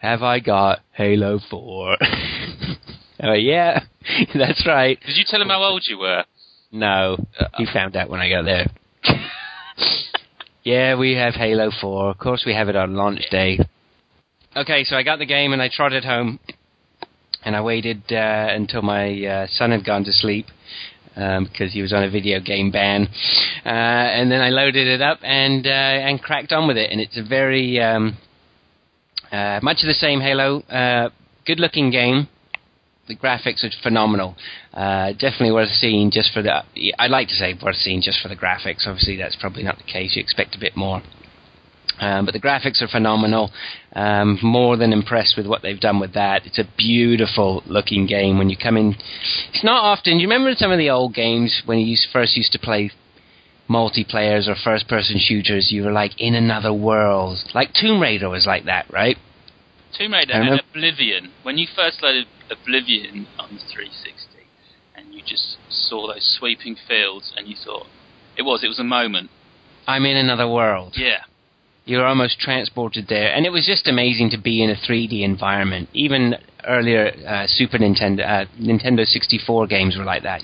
Have 0.00 0.22
I 0.22 0.40
got 0.40 0.80
Halo 0.92 1.38
4? 1.50 1.96
oh 3.22 3.32
yeah, 3.34 3.80
that's 4.34 4.66
right. 4.66 4.98
Did 5.04 5.16
you 5.16 5.24
tell 5.26 5.42
him 5.42 5.48
how 5.48 5.62
old 5.62 5.84
you 5.86 5.98
were? 5.98 6.24
No, 6.72 7.18
he 7.58 7.66
found 7.66 7.96
out 7.96 8.08
when 8.08 8.20
I 8.20 8.30
got 8.30 8.46
there. 8.46 8.66
yeah, 10.64 10.96
we 10.96 11.16
have 11.16 11.34
Halo 11.34 11.70
4. 11.78 12.10
Of 12.12 12.18
course, 12.18 12.44
we 12.46 12.54
have 12.54 12.70
it 12.70 12.76
on 12.76 12.94
launch 12.94 13.28
day. 13.30 13.58
Okay, 14.56 14.84
so 14.84 14.96
I 14.96 15.02
got 15.02 15.18
the 15.18 15.26
game 15.26 15.52
and 15.52 15.60
I 15.60 15.68
trotted 15.70 16.06
home, 16.06 16.40
and 17.44 17.54
I 17.54 17.60
waited 17.60 18.02
uh, 18.10 18.46
until 18.50 18.80
my 18.80 19.22
uh, 19.22 19.46
son 19.50 19.70
had 19.70 19.84
gone 19.84 20.04
to 20.04 20.14
sleep 20.14 20.46
because 21.14 21.74
he 21.74 21.82
was 21.82 21.92
on 21.92 22.04
a 22.04 22.10
video 22.10 22.40
game 22.40 22.70
ban, 22.70 23.06
uh, 23.66 23.68
and 23.68 24.32
then 24.32 24.40
I 24.40 24.48
loaded 24.48 24.86
it 24.86 25.02
up 25.02 25.18
and 25.22 25.66
uh, 25.66 25.70
and 25.70 26.22
cracked 26.22 26.52
on 26.52 26.66
with 26.66 26.78
it. 26.78 26.90
And 26.90 27.02
it's 27.02 27.18
a 27.18 27.22
very 27.22 27.78
um, 27.80 28.16
uh, 29.32 29.60
much 29.62 29.78
of 29.82 29.88
the 29.88 29.94
same 29.94 30.20
Halo, 30.20 30.60
uh, 30.62 31.10
good-looking 31.46 31.90
game. 31.90 32.28
The 33.08 33.16
graphics 33.16 33.64
are 33.64 33.70
phenomenal. 33.82 34.36
Uh, 34.72 35.12
definitely 35.12 35.52
worth 35.52 35.70
seeing 35.70 36.10
just 36.10 36.32
for 36.32 36.42
the. 36.42 36.62
I'd 36.98 37.10
like 37.10 37.28
to 37.28 37.34
say 37.34 37.54
worth 37.60 37.76
seeing 37.76 38.02
just 38.02 38.20
for 38.20 38.28
the 38.28 38.36
graphics. 38.36 38.86
Obviously, 38.86 39.16
that's 39.16 39.36
probably 39.36 39.64
not 39.64 39.78
the 39.78 39.84
case. 39.84 40.14
You 40.14 40.22
expect 40.22 40.54
a 40.54 40.60
bit 40.60 40.76
more. 40.76 41.02
Um, 41.98 42.24
but 42.24 42.32
the 42.32 42.40
graphics 42.40 42.80
are 42.82 42.88
phenomenal. 42.88 43.50
Um, 43.94 44.38
more 44.42 44.76
than 44.76 44.92
impressed 44.92 45.36
with 45.36 45.46
what 45.46 45.62
they've 45.62 45.80
done 45.80 46.00
with 46.00 46.14
that. 46.14 46.46
It's 46.46 46.58
a 46.58 46.68
beautiful 46.78 47.62
looking 47.66 48.06
game. 48.06 48.38
When 48.38 48.48
you 48.48 48.56
come 48.56 48.76
in, 48.76 48.94
it's 49.52 49.64
not 49.64 49.82
often. 49.82 50.14
Do 50.14 50.22
you 50.22 50.28
remember 50.28 50.54
some 50.56 50.72
of 50.72 50.78
the 50.78 50.90
old 50.90 51.14
games 51.14 51.62
when 51.66 51.78
you 51.78 51.96
first 52.12 52.36
used 52.36 52.52
to 52.52 52.58
play 52.58 52.90
multiplayers 53.70 54.48
or 54.48 54.54
first 54.56 54.88
person 54.88 55.18
shooters? 55.18 55.70
You 55.70 55.84
were 55.84 55.92
like 55.92 56.20
in 56.20 56.34
another 56.34 56.72
world. 56.72 57.38
Like 57.54 57.72
Tomb 57.72 58.02
Raider 58.02 58.28
was 58.28 58.46
like 58.46 58.64
that, 58.64 58.86
right? 58.92 59.16
Tomb 59.96 60.12
Raider 60.12 60.32
and 60.34 60.60
Oblivion. 60.60 61.32
When 61.42 61.58
you 61.58 61.66
first 61.74 62.02
loaded 62.02 62.26
Oblivion 62.50 63.26
on 63.38 63.50
the 63.50 63.60
360, 63.72 64.46
and 64.96 65.14
you 65.14 65.22
just 65.24 65.56
saw 65.68 66.08
those 66.08 66.36
sweeping 66.38 66.76
fields, 66.88 67.32
and 67.36 67.46
you 67.48 67.56
thought 67.64 67.86
it 68.36 68.42
was 68.42 68.64
it 68.64 68.68
was 68.68 68.78
a 68.78 68.84
moment. 68.84 69.30
I'm 69.86 70.04
in 70.04 70.16
another 70.16 70.48
world. 70.48 70.94
Yeah, 70.96 71.22
You're 71.84 72.06
almost 72.06 72.38
transported 72.38 73.06
there, 73.08 73.34
and 73.34 73.46
it 73.46 73.50
was 73.50 73.66
just 73.66 73.88
amazing 73.88 74.30
to 74.30 74.38
be 74.38 74.62
in 74.62 74.70
a 74.70 74.74
3D 74.74 75.22
environment. 75.22 75.88
Even 75.92 76.34
earlier 76.66 77.12
uh, 77.26 77.46
Super 77.46 77.78
Nintendo, 77.78 78.20
uh, 78.20 78.44
Nintendo 78.60 79.04
64 79.04 79.66
games 79.66 79.96
were 79.96 80.04
like 80.04 80.22
that. 80.22 80.42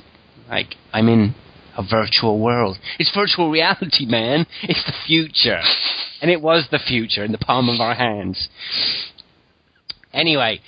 Like 0.48 0.74
I'm 0.92 1.08
in 1.08 1.34
a 1.76 1.82
virtual 1.88 2.38
world. 2.40 2.78
It's 2.98 3.12
virtual 3.14 3.50
reality, 3.50 4.06
man. 4.06 4.46
It's 4.62 4.84
the 4.84 4.94
future, 5.06 5.60
and 6.20 6.30
it 6.30 6.40
was 6.40 6.66
the 6.70 6.78
future 6.78 7.24
in 7.24 7.32
the 7.32 7.38
palm 7.38 7.68
of 7.68 7.80
our 7.80 7.94
hands. 7.94 8.48
Anyway, 10.12 10.60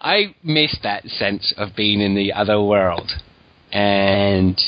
I 0.00 0.34
missed 0.42 0.80
that 0.82 1.04
sense 1.06 1.54
of 1.56 1.76
being 1.76 2.00
in 2.00 2.14
the 2.14 2.32
other 2.32 2.60
world, 2.60 3.10
and 3.72 4.60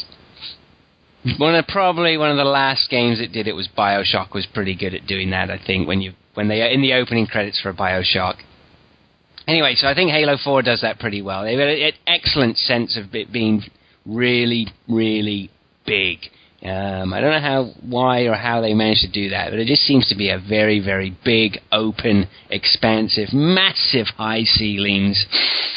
one 1.39 1.55
of 1.55 1.67
probably 1.67 2.17
one 2.17 2.31
of 2.31 2.37
the 2.37 2.45
last 2.45 2.89
games 2.89 3.19
that 3.19 3.33
did 3.33 3.49
it 3.49 3.55
was 3.55 3.69
Bioshock 3.77 4.33
was 4.33 4.47
pretty 4.47 4.77
good 4.77 4.95
at 4.95 5.07
doing 5.07 5.31
that. 5.31 5.51
I 5.51 5.59
think 5.65 5.89
when 5.89 6.01
you 6.01 6.13
when 6.35 6.49
they 6.49 6.63
are 6.63 6.69
in 6.69 6.81
the 6.81 6.95
opening 6.95 7.27
credits 7.27 7.61
for 7.61 7.73
Bioshock. 7.73 8.37
Anyway, 9.49 9.75
so 9.77 9.89
I 9.89 9.95
think 9.95 10.11
Halo 10.11 10.37
Four 10.45 10.63
does 10.63 10.83
that 10.83 10.99
pretty 11.01 11.23
well. 11.23 11.43
They 11.43 11.55
have 11.55 11.61
an 11.61 11.93
excellent 12.07 12.59
sense 12.59 12.97
of 12.99 13.15
it 13.15 13.33
being 13.33 13.63
really, 14.09 14.69
really 14.89 15.51
big. 15.87 16.19
Um, 16.63 17.13
I 17.13 17.21
don't 17.21 17.31
know 17.31 17.41
how, 17.41 17.71
why, 17.89 18.23
or 18.23 18.35
how 18.35 18.61
they 18.61 18.75
managed 18.75 19.03
to 19.03 19.11
do 19.13 19.31
that, 19.31 19.51
but 19.51 19.61
it 19.61 19.67
just 19.67 19.83
seems 19.83 20.09
to 20.09 20.17
be 20.17 20.31
a 20.31 20.39
very, 20.41 20.81
very 20.81 21.17
big, 21.25 21.59
open, 21.71 22.29
expansive, 22.51 23.33
massive 23.33 24.07
high 24.17 24.43
ceilings. 24.43 25.25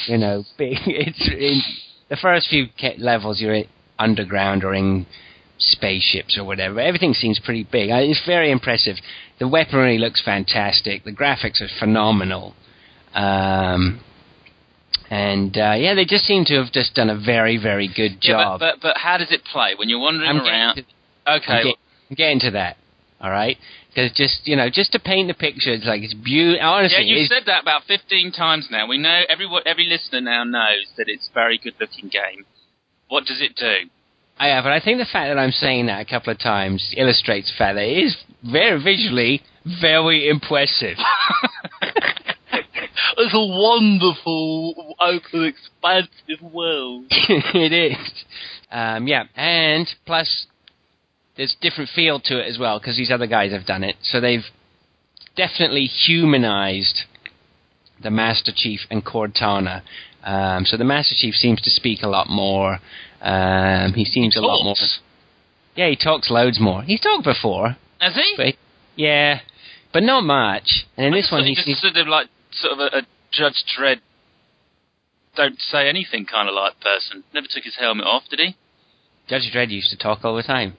You 0.07 0.17
know, 0.17 0.43
big. 0.57 0.77
It's 0.87 1.29
in 1.29 1.61
the 2.09 2.17
first 2.17 2.49
few 2.49 2.67
levels 2.97 3.39
you're 3.39 3.63
underground 3.99 4.63
or 4.63 4.73
in 4.73 5.05
spaceships 5.59 6.37
or 6.37 6.45
whatever. 6.45 6.79
Everything 6.79 7.13
seems 7.13 7.39
pretty 7.39 7.67
big. 7.71 7.89
It's 7.91 8.25
very 8.25 8.51
impressive. 8.51 8.95
The 9.39 9.47
weaponry 9.47 9.99
looks 9.99 10.21
fantastic. 10.23 11.03
The 11.03 11.13
graphics 11.13 11.61
are 11.61 11.69
phenomenal. 11.79 12.55
Um, 13.13 14.01
and 15.11 15.55
uh, 15.57 15.75
yeah, 15.75 15.93
they 15.93 16.05
just 16.05 16.23
seem 16.23 16.45
to 16.45 16.55
have 16.63 16.71
just 16.71 16.95
done 16.95 17.09
a 17.09 17.19
very, 17.19 17.57
very 17.57 17.89
good 17.89 18.19
yeah. 18.21 18.31
job. 18.31 18.59
But, 18.61 18.75
but 18.81 18.95
but 18.95 18.97
how 18.97 19.17
does 19.17 19.27
it 19.29 19.43
play 19.43 19.75
when 19.75 19.89
you're 19.89 19.99
wandering 19.99 20.29
I'm 20.29 20.39
around? 20.39 20.75
to, 20.77 20.81
okay, 21.27 21.51
I'm, 21.51 21.63
get- 21.65 21.75
I'm 22.09 22.15
getting 22.15 22.39
to 22.39 22.51
that. 22.51 22.77
All 23.19 23.29
right, 23.29 23.57
because 23.89 24.11
just 24.13 24.47
you 24.47 24.55
know, 24.55 24.69
just 24.71 24.93
to 24.93 24.99
paint 24.99 25.27
the 25.27 25.35
picture, 25.35 25.73
it's 25.73 25.85
like 25.85 26.01
it's 26.01 26.15
beautiful. 26.15 26.65
Honestly, 26.65 27.03
yeah, 27.03 27.17
you've 27.17 27.27
said 27.27 27.43
that 27.45 27.61
about 27.61 27.83
15 27.87 28.31
times 28.31 28.69
now. 28.71 28.87
We 28.87 28.97
know 28.97 29.21
everyone, 29.29 29.61
every 29.65 29.85
listener 29.85 30.21
now 30.21 30.43
knows 30.43 30.87
that 30.97 31.05
it's 31.07 31.29
a 31.29 31.33
very 31.33 31.59
good 31.59 31.75
looking 31.79 32.09
game. 32.09 32.45
What 33.09 33.25
does 33.25 33.41
it 33.41 33.55
do? 33.55 33.91
I 34.39 34.47
have, 34.47 34.63
but 34.63 34.73
I 34.73 34.79
think 34.79 34.97
the 34.97 35.05
fact 35.05 35.29
that 35.29 35.37
I'm 35.37 35.51
saying 35.51 35.85
that 35.85 36.01
a 36.01 36.05
couple 36.05 36.31
of 36.31 36.39
times 36.39 36.95
illustrates 36.97 37.51
the 37.51 37.57
fact 37.59 37.75
that 37.75 37.83
it 37.83 38.05
is 38.05 38.17
very 38.43 38.81
visually 38.81 39.43
very 39.65 40.29
impressive. 40.29 40.97
it's 43.17 43.33
a 43.33 43.39
wonderful, 43.39 44.95
open, 44.99 45.45
expansive 45.45 46.41
world. 46.53 47.05
it 47.09 47.73
is. 47.73 48.23
Um, 48.71 49.07
yeah, 49.07 49.23
and 49.35 49.87
plus 50.05 50.45
there's 51.37 51.55
different 51.61 51.89
feel 51.93 52.19
to 52.21 52.39
it 52.39 52.47
as 52.47 52.57
well 52.59 52.79
because 52.79 52.97
these 52.97 53.11
other 53.11 53.27
guys 53.27 53.51
have 53.51 53.65
done 53.65 53.83
it. 53.83 53.95
So 54.03 54.19
they've 54.21 54.45
definitely 55.35 55.85
humanized 55.85 57.01
the 58.01 58.11
Master 58.11 58.51
Chief 58.55 58.81
and 58.89 59.05
Cortana. 59.05 59.81
Um, 60.23 60.65
so 60.65 60.77
the 60.77 60.83
Master 60.83 61.15
Chief 61.17 61.35
seems 61.35 61.61
to 61.61 61.69
speak 61.69 62.03
a 62.03 62.07
lot 62.07 62.29
more. 62.29 62.79
Um, 63.21 63.93
he 63.93 64.05
seems 64.05 64.35
a 64.35 64.41
lot 64.41 64.63
more. 64.63 64.75
Yeah, 65.75 65.89
he 65.89 65.95
talks 65.95 66.29
loads 66.29 66.59
more. 66.59 66.81
He's 66.83 66.99
talked 66.99 67.23
before, 67.23 67.77
Has 67.99 68.15
he? 68.15 68.33
but 68.37 68.55
yeah, 68.95 69.39
but 69.93 70.03
not 70.03 70.23
much. 70.23 70.85
And 70.97 71.07
in 71.07 71.13
I 71.13 71.17
this 71.17 71.29
one, 71.31 71.43
he 71.43 71.49
he 71.51 71.55
seems 71.55 71.81
just 71.81 71.81
sort 71.81 71.97
of 71.97 72.07
like 72.07 72.27
sort 72.53 72.73
of 72.73 72.79
a, 72.79 72.97
a 72.97 73.01
Judge 73.31 73.63
Dredd, 73.77 73.99
don't 75.35 75.59
say 75.59 75.87
anything 75.87 76.25
kind 76.25 76.49
of 76.49 76.55
like 76.55 76.79
person. 76.81 77.23
Never 77.33 77.47
took 77.49 77.63
his 77.63 77.75
helmet 77.79 78.05
off, 78.05 78.23
did 78.29 78.39
he? 78.39 78.55
Judge 79.29 79.49
Dredd 79.53 79.69
used 79.69 79.89
to 79.91 79.97
talk 79.97 80.19
all 80.25 80.35
the 80.35 80.43
time. 80.43 80.75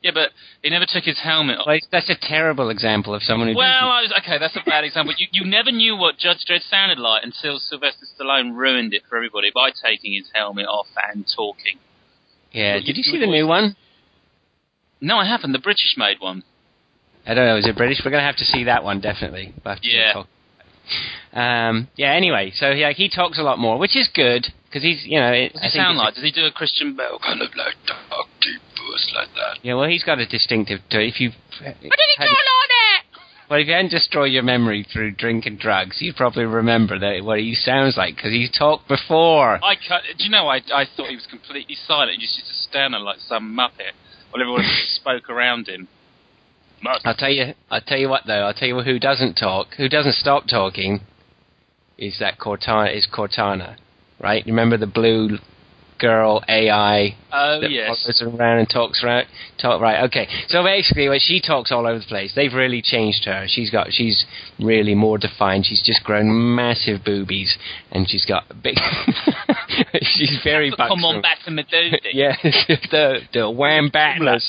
Yeah, 0.00 0.12
but 0.14 0.30
he 0.62 0.70
never 0.70 0.84
took 0.86 1.02
his 1.02 1.18
helmet 1.18 1.58
off. 1.58 1.66
Well, 1.66 1.78
that's 1.90 2.08
a 2.08 2.14
terrible 2.20 2.70
example 2.70 3.14
of 3.16 3.22
someone 3.24 3.48
who. 3.48 3.56
Well, 3.56 3.66
I 3.90 4.02
was, 4.02 4.12
okay, 4.22 4.38
that's 4.38 4.54
a 4.54 4.62
bad 4.64 4.84
example. 4.84 5.12
You, 5.18 5.26
you 5.32 5.44
never 5.50 5.72
knew 5.72 5.96
what 5.96 6.18
Judge 6.18 6.44
Dredd 6.48 6.62
sounded 6.70 7.00
like 7.00 7.24
until 7.24 7.58
Sylvester 7.58 8.06
Stallone 8.16 8.54
ruined 8.56 8.94
it 8.94 9.02
for 9.08 9.16
everybody 9.16 9.50
by 9.52 9.70
taking 9.84 10.12
his 10.12 10.30
helmet 10.32 10.66
off 10.66 10.86
and 11.12 11.26
talking. 11.34 11.78
yeah. 12.52 12.76
you- 12.76 12.82
Did 12.86 12.96
you 12.96 13.02
you 13.04 13.12
see 13.12 13.18
the 13.18 13.26
new 13.26 13.48
one? 13.48 13.74
No, 15.00 15.16
I 15.18 15.24
haven't. 15.26 15.50
The 15.52 15.58
British 15.58 15.94
made 15.96 16.18
one. 16.20 16.44
I 17.26 17.34
don't 17.34 17.46
know. 17.46 17.56
Is 17.56 17.66
it 17.66 17.76
British? 17.76 18.00
We're 18.04 18.10
going 18.12 18.20
to 18.22 18.26
have 18.26 18.36
to 18.36 18.44
see 18.44 18.64
that 18.64 18.84
one 18.84 19.00
definitely. 19.00 19.52
We'll 19.64 19.76
Yeah. 19.82 20.22
Um, 21.32 21.88
yeah. 21.96 22.12
Anyway, 22.12 22.52
so 22.54 22.70
yeah, 22.70 22.92
he 22.92 23.08
talks 23.08 23.38
a 23.38 23.42
lot 23.42 23.58
more, 23.58 23.78
which 23.78 23.96
is 23.96 24.08
good 24.14 24.46
because 24.64 24.82
he's 24.82 25.04
you 25.04 25.18
know. 25.18 25.32
It, 25.32 25.54
What 25.54 25.64
I 25.64 25.66
he 25.68 25.78
sound 25.78 25.98
like? 25.98 26.14
Does 26.14 26.24
he 26.24 26.32
do 26.32 26.46
a 26.46 26.52
Christian 26.52 26.96
Bale 26.96 27.18
kind 27.22 27.42
of 27.42 27.48
like 27.56 27.74
dark, 27.86 28.28
deep 28.40 28.60
voice 28.76 29.12
like 29.14 29.28
that? 29.34 29.58
Yeah. 29.62 29.74
Well, 29.74 29.88
he's 29.88 30.04
got 30.04 30.18
a 30.18 30.26
distinctive. 30.26 30.80
To, 30.90 31.00
if 31.00 31.20
you. 31.20 31.30
What 31.30 31.80
did 31.80 31.80
he 31.82 32.16
like 32.18 32.28
that? 32.28 33.02
Well, 33.50 33.60
if 33.60 33.66
you 33.66 33.72
hadn't 33.72 33.90
destroyed 33.90 34.30
your 34.30 34.42
memory 34.42 34.86
through 34.92 35.12
drink 35.12 35.46
and 35.46 35.58
drugs, 35.58 35.96
you'd 36.00 36.16
probably 36.16 36.44
remember 36.44 36.98
that 36.98 37.24
what 37.24 37.38
he 37.38 37.54
sounds 37.54 37.96
like 37.96 38.16
because 38.16 38.30
he's 38.30 38.50
talked 38.50 38.88
before. 38.88 39.58
I 39.64 39.74
cut, 39.76 40.02
do 40.18 40.24
you 40.24 40.30
know? 40.30 40.48
I 40.48 40.60
I 40.72 40.84
thought 40.84 41.08
he 41.08 41.14
was 41.14 41.26
completely 41.26 41.74
silent. 41.86 42.10
He 42.12 42.18
just 42.18 42.36
used 42.36 42.48
to 42.48 42.54
stand 42.54 42.92
there 42.92 43.00
like 43.00 43.20
some 43.20 43.56
muppet 43.56 43.92
while 44.30 44.42
everyone 44.42 44.64
spoke 44.88 45.30
around 45.30 45.66
him. 45.68 45.88
Mutt. 46.82 47.00
I'll 47.04 47.14
tell 47.14 47.30
you. 47.30 47.54
I'll 47.70 47.80
tell 47.80 47.98
you 47.98 48.08
what 48.08 48.22
though. 48.26 48.42
I'll 48.46 48.54
tell 48.54 48.68
you 48.68 48.80
who 48.80 48.98
doesn't 48.98 49.34
talk, 49.34 49.68
who 49.76 49.88
doesn't 49.88 50.14
stop 50.14 50.44
talking, 50.48 51.00
is 51.96 52.18
that 52.20 52.38
Cortana. 52.38 52.96
Is 52.96 53.08
Cortana, 53.12 53.76
right? 54.20 54.44
Remember 54.46 54.76
the 54.76 54.86
blue 54.86 55.38
girl 55.98 56.44
AI 56.48 57.16
Oh 57.32 57.60
that 57.60 57.70
yes. 57.70 57.86
follows 57.88 58.22
around 58.22 58.58
and 58.58 58.68
talks 58.70 59.02
around. 59.02 59.26
Talk 59.60 59.80
right. 59.80 60.04
Okay. 60.04 60.28
So 60.48 60.62
basically, 60.62 61.08
well, 61.08 61.18
she 61.20 61.40
talks 61.40 61.72
all 61.72 61.86
over 61.86 61.98
the 61.98 62.04
place. 62.04 62.32
They've 62.34 62.52
really 62.52 62.80
changed 62.82 63.24
her. 63.24 63.46
She's 63.48 63.70
got. 63.70 63.88
She's 63.90 64.24
really 64.58 64.94
more 64.94 65.18
defined. 65.18 65.66
She's 65.66 65.82
just 65.84 66.04
grown 66.04 66.54
massive 66.54 67.04
boobies, 67.04 67.56
and 67.90 68.08
she's 68.08 68.24
got 68.24 68.44
big. 68.62 68.76
she's 70.02 70.38
very. 70.44 70.70
Come 70.76 71.04
on 71.04 71.20
back 71.20 71.38
to 71.44 71.50
Medusa. 71.50 71.96
Yeah, 72.12 72.36
the 72.42 73.20
the 73.32 73.50
wham 73.50 73.90
batners, 73.90 74.48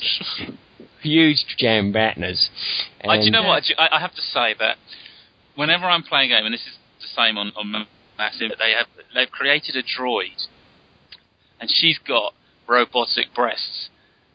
huge 1.02 1.46
jam 1.58 1.94
batners. 1.94 2.50
I, 3.04 3.18
do 3.18 3.24
you 3.24 3.32
know 3.32 3.40
And, 3.40 3.48
what? 3.48 3.64
Uh, 3.78 3.82
I, 3.82 3.98
I 3.98 4.00
have 4.00 4.14
to 4.16 4.22
say 4.22 4.56
that 4.60 4.78
whenever 5.56 5.86
I'm 5.86 6.04
playing 6.04 6.32
a 6.32 6.36
game, 6.38 6.46
and 6.46 6.54
this 6.54 6.62
is 6.62 6.78
the 7.02 7.08
same 7.08 7.38
on, 7.38 7.52
on 7.56 7.88
Massive, 8.18 8.52
they 8.60 8.72
have 8.72 8.88
they've 9.16 9.32
created 9.32 9.76
a 9.76 9.84
droid, 9.84 10.48
and 11.60 11.70
she's 11.72 11.98
got 12.00 12.34
robotic 12.68 13.34
breasts. 13.34 13.90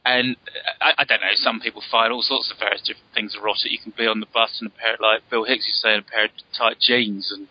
And 0.07 0.37
uh, 0.37 0.85
I, 0.85 1.03
I 1.03 1.05
don't 1.05 1.21
know. 1.21 1.33
Some 1.35 1.61
people 1.61 1.83
find 1.91 2.13
all 2.13 2.23
sorts 2.23 2.51
of 2.51 2.59
various 2.59 2.83
different 2.83 3.13
things 3.15 3.37
erotic. 3.39 3.73
You 3.73 3.79
can 3.79 3.93
be 3.97 4.07
on 4.07 4.21
the 4.21 4.27
bus 4.27 4.59
in 4.61 4.67
a 4.67 4.71
pair, 4.71 4.97
like 5.01 5.29
Bill 5.31 5.45
Hicks 5.45 5.67
used 5.67 5.81
to 5.83 5.89
say, 5.89 5.95
in 5.95 6.01
a 6.01 6.03
pair 6.03 6.25
of 6.27 6.31
tight 6.57 6.77
jeans, 6.81 7.33
and 7.33 7.49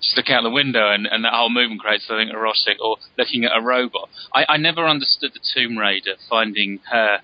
just 0.00 0.16
look 0.16 0.30
out 0.30 0.42
the 0.42 0.50
window, 0.50 0.90
and, 0.92 1.06
and 1.06 1.24
that 1.24 1.32
whole 1.32 1.50
movement 1.50 1.80
creates 1.80 2.06
something 2.06 2.28
erotic. 2.28 2.78
Or 2.80 2.96
looking 3.16 3.44
at 3.44 3.56
a 3.56 3.60
robot. 3.60 4.08
I, 4.34 4.44
I 4.48 4.56
never 4.56 4.86
understood 4.86 5.32
the 5.34 5.40
Tomb 5.54 5.78
Raider 5.78 6.14
finding 6.28 6.80
her 6.90 7.20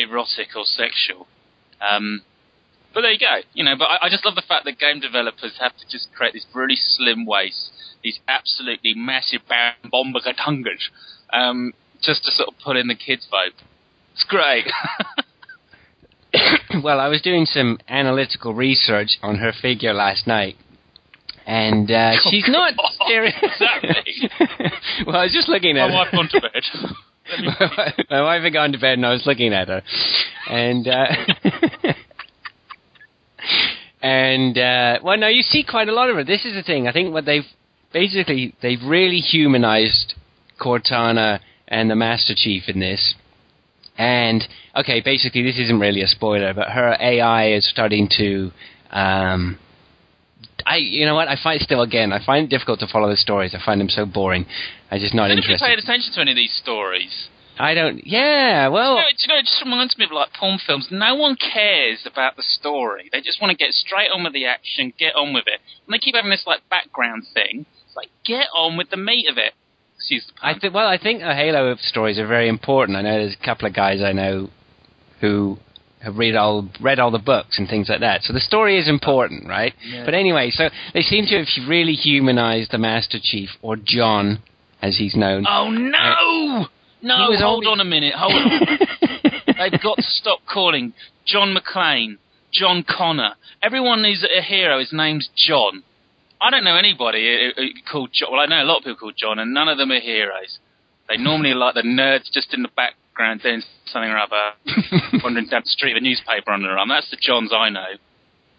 erotic 0.00 0.48
or 0.56 0.64
sexual. 0.64 1.26
Um, 1.80 2.22
but 2.94 3.02
there 3.02 3.12
you 3.12 3.18
go. 3.18 3.38
You 3.54 3.64
know, 3.64 3.76
but 3.78 3.84
I, 3.84 4.06
I 4.06 4.08
just 4.08 4.24
love 4.24 4.34
the 4.34 4.42
fact 4.46 4.64
that 4.64 4.78
game 4.78 5.00
developers 5.00 5.56
have 5.60 5.76
to 5.76 5.84
just 5.88 6.08
create 6.14 6.32
these 6.32 6.46
really 6.54 6.76
slim 6.76 7.26
waists, 7.26 7.70
these 8.02 8.18
absolutely 8.26 8.94
massive 8.94 9.42
bomba 9.90 10.20
gatungas, 10.20 10.88
um, 11.32 11.72
just 12.02 12.24
to 12.24 12.32
sort 12.32 12.48
of 12.48 12.54
put 12.64 12.76
in 12.76 12.88
the 12.88 12.94
kids' 12.94 13.28
vote. 13.30 13.54
It's 14.14 14.24
great. 14.24 14.66
well, 16.82 16.98
I 16.98 17.08
was 17.08 17.22
doing 17.22 17.46
some 17.46 17.78
analytical 17.88 18.54
research 18.54 19.18
on 19.22 19.36
her 19.36 19.52
figure 19.52 19.92
last 19.92 20.26
night, 20.26 20.56
and 21.46 21.90
uh, 21.90 22.12
she's 22.30 22.48
not 22.48 22.74
God, 22.76 23.06
serious. 23.06 23.34
exactly. 23.42 24.30
well, 25.06 25.16
I 25.16 25.24
was 25.24 25.32
just 25.32 25.48
looking 25.48 25.76
at 25.78 25.88
My 25.88 25.94
wife 25.94 26.08
gone 26.12 26.28
to 26.30 26.40
bed. 26.40 26.62
My 28.10 28.22
wife 28.22 28.42
had 28.42 28.52
gone 28.52 28.72
to 28.72 28.78
bed, 28.78 28.94
and 28.94 29.06
I 29.06 29.12
was 29.12 29.26
looking 29.26 29.52
at 29.52 29.68
her, 29.68 29.82
and 30.48 30.88
uh, 30.88 31.06
and 34.02 34.56
uh, 34.56 34.98
well, 35.02 35.16
no, 35.18 35.28
you 35.28 35.42
see 35.42 35.64
quite 35.68 35.88
a 35.88 35.92
lot 35.92 36.10
of 36.10 36.18
it. 36.18 36.26
This 36.26 36.44
is 36.44 36.54
the 36.54 36.62
thing. 36.62 36.88
I 36.88 36.92
think 36.92 37.12
what 37.12 37.24
they've 37.26 37.44
basically 37.92 38.54
they've 38.62 38.82
really 38.84 39.18
humanized 39.18 40.14
Cortana 40.60 41.40
and 41.66 41.90
the 41.90 41.96
Master 41.96 42.34
Chief 42.36 42.64
in 42.68 42.80
this. 42.80 43.14
And 43.96 44.46
okay, 44.76 45.00
basically 45.00 45.42
this 45.42 45.58
isn't 45.58 45.80
really 45.80 46.02
a 46.02 46.06
spoiler, 46.06 46.54
but 46.54 46.68
her 46.68 46.96
AI 47.00 47.52
is 47.52 47.68
starting 47.68 48.08
to 48.16 48.50
um, 48.90 49.58
I, 50.68 50.76
you 50.76 51.06
know 51.06 51.14
what? 51.14 51.28
I 51.28 51.36
find 51.42 51.60
still 51.60 51.80
again, 51.80 52.12
I 52.12 52.24
find 52.24 52.44
it 52.44 52.50
difficult 52.50 52.80
to 52.80 52.86
follow 52.86 53.08
the 53.08 53.16
stories. 53.16 53.54
I 53.54 53.64
find 53.64 53.80
them 53.80 53.88
so 53.88 54.04
boring. 54.04 54.44
I'm 54.90 55.00
just 55.00 55.14
not 55.14 55.24
I 55.24 55.28
don't 55.28 55.36
know 55.38 55.42
you 55.48 55.58
paid 55.58 55.78
attention 55.78 56.12
to 56.12 56.20
any 56.20 56.32
of 56.32 56.36
these 56.36 56.52
stories. 56.52 57.28
I 57.58 57.74
don't. 57.74 58.06
Yeah, 58.06 58.68
well, 58.68 58.94
Do 58.94 59.00
you, 59.00 59.02
know, 59.02 59.10
do 59.10 59.16
you 59.18 59.28
know, 59.28 59.38
it 59.38 59.46
just 59.46 59.62
reminds 59.64 59.98
me 59.98 60.04
of 60.04 60.12
like 60.12 60.28
porn 60.38 60.58
films. 60.64 60.88
No 60.90 61.16
one 61.16 61.36
cares 61.36 62.06
about 62.06 62.36
the 62.36 62.44
story. 62.44 63.08
They 63.10 63.20
just 63.20 63.40
want 63.42 63.50
to 63.50 63.56
get 63.56 63.72
straight 63.72 64.10
on 64.14 64.22
with 64.22 64.32
the 64.32 64.46
action, 64.46 64.92
get 64.96 65.16
on 65.16 65.34
with 65.34 65.44
it. 65.46 65.60
And 65.86 65.94
they 65.94 65.98
keep 65.98 66.14
having 66.14 66.30
this 66.30 66.44
like 66.46 66.60
background 66.70 67.24
thing. 67.34 67.66
It's 67.86 67.96
like, 67.96 68.10
get 68.24 68.46
on 68.54 68.76
with 68.76 68.90
the 68.90 68.96
meat 68.96 69.28
of 69.28 69.38
it. 69.38 69.54
Excuse 69.96 70.24
the 70.28 70.34
pun. 70.34 70.54
I 70.54 70.58
think. 70.58 70.74
Well, 70.74 70.86
I 70.86 70.98
think 70.98 71.20
the 71.20 71.34
Halo 71.34 71.68
of 71.68 71.80
stories 71.80 72.18
are 72.18 72.28
very 72.28 72.48
important. 72.48 72.96
I 72.96 73.02
know 73.02 73.18
there's 73.18 73.36
a 73.40 73.44
couple 73.44 73.66
of 73.66 73.74
guys 73.74 74.02
I 74.02 74.12
know 74.12 74.50
who 75.20 75.58
have 76.02 76.16
read 76.16 76.36
all 76.36 76.68
read 76.80 76.98
all 76.98 77.10
the 77.10 77.18
books 77.18 77.58
and 77.58 77.68
things 77.68 77.88
like 77.88 78.00
that. 78.00 78.22
So 78.22 78.32
the 78.32 78.40
story 78.40 78.78
is 78.78 78.88
important, 78.88 79.48
right? 79.48 79.74
Yeah. 79.86 80.04
But 80.04 80.14
anyway, 80.14 80.50
so 80.50 80.68
they 80.94 81.02
seem 81.02 81.26
to 81.26 81.38
have 81.38 81.46
really 81.68 81.94
humanized 81.94 82.70
the 82.72 82.78
Master 82.78 83.18
Chief 83.22 83.50
or 83.62 83.76
John, 83.76 84.42
as 84.82 84.96
he's 84.98 85.16
known. 85.16 85.44
oh 85.48 85.70
no! 85.70 86.66
No, 87.02 87.16
hold 87.36 87.42
only- 87.42 87.66
on 87.68 87.80
a 87.80 87.84
minute. 87.84 88.14
Hold 88.16 88.32
on. 88.34 88.78
They've 89.70 89.82
got 89.82 89.96
to 89.96 90.02
stop 90.02 90.40
calling 90.46 90.92
John 91.26 91.54
McClane, 91.56 92.18
John 92.52 92.84
Connor. 92.88 93.34
Everyone 93.62 94.04
is 94.04 94.24
a 94.24 94.40
hero. 94.42 94.78
His 94.78 94.92
name's 94.92 95.28
John. 95.36 95.82
I 96.40 96.50
don't 96.50 96.62
know 96.62 96.76
anybody 96.76 97.52
uh, 97.56 97.60
uh, 97.60 97.64
called 97.90 98.10
John. 98.12 98.30
Well, 98.30 98.40
I 98.40 98.46
know 98.46 98.62
a 98.62 98.64
lot 98.64 98.78
of 98.78 98.84
people 98.84 98.96
called 98.98 99.14
John, 99.16 99.40
and 99.40 99.52
none 99.52 99.68
of 99.68 99.76
them 99.78 99.90
are 99.90 99.98
heroes. 100.00 100.58
They 101.08 101.16
normally 101.16 101.50
are 101.50 101.56
like 101.56 101.74
the 101.74 101.82
nerds 101.82 102.30
just 102.32 102.54
in 102.54 102.62
the 102.62 102.68
background 103.18 103.42
doing 103.42 103.62
something 103.86 104.10
or 104.10 104.18
other, 104.18 104.52
wandering 105.22 105.46
down 105.46 105.62
the 105.64 105.70
street 105.70 105.94
with 105.94 106.02
a 106.02 106.04
newspaper 106.04 106.52
on 106.52 106.62
their 106.62 106.78
arm. 106.78 106.88
That's 106.88 107.10
the 107.10 107.18
Johns 107.20 107.52
I 107.52 107.70
know. 107.70 107.86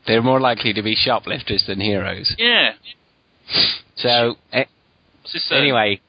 They're 0.06 0.22
more 0.22 0.40
likely 0.40 0.74
to 0.74 0.82
be 0.82 0.96
shoplifters 0.96 1.66
than 1.68 1.80
heroes. 1.80 2.34
Yeah. 2.38 2.72
So 3.96 4.36
eh, 4.52 4.66
What's 5.22 5.34
his, 5.34 5.50
uh, 5.52 5.56
anyway, 5.56 6.02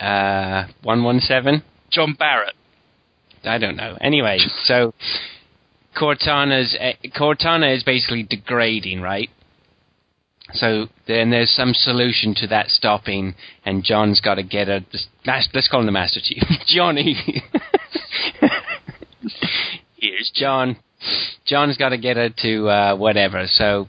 uh, 0.00 0.64
one 0.82 1.04
one 1.04 1.20
seven. 1.20 1.62
John 1.90 2.14
Barrett. 2.18 2.54
I 3.44 3.58
don't 3.58 3.76
know. 3.76 3.96
Anyway, 4.00 4.38
so 4.64 4.94
Cortana's 5.96 6.76
eh, 6.78 6.94
Cortana 7.16 7.74
is 7.74 7.82
basically 7.82 8.24
degrading, 8.24 9.00
right? 9.00 9.30
So 10.54 10.86
then 11.06 11.30
there's 11.30 11.50
some 11.50 11.72
solution 11.72 12.34
to 12.36 12.46
that 12.48 12.68
stopping, 12.68 13.34
and 13.64 13.84
John's 13.84 14.20
got 14.20 14.34
to 14.34 14.42
get 14.42 14.68
a. 14.68 14.84
Let's 15.24 15.68
call 15.68 15.80
him 15.80 15.86
the 15.86 15.92
Master 15.92 16.20
Chief, 16.22 16.42
Johnny. 16.66 17.42
John. 20.34 20.76
John's 21.44 21.76
got 21.76 21.90
to 21.90 21.98
get 21.98 22.16
her 22.16 22.28
to 22.42 22.68
uh, 22.68 22.96
whatever. 22.96 23.46
So 23.48 23.88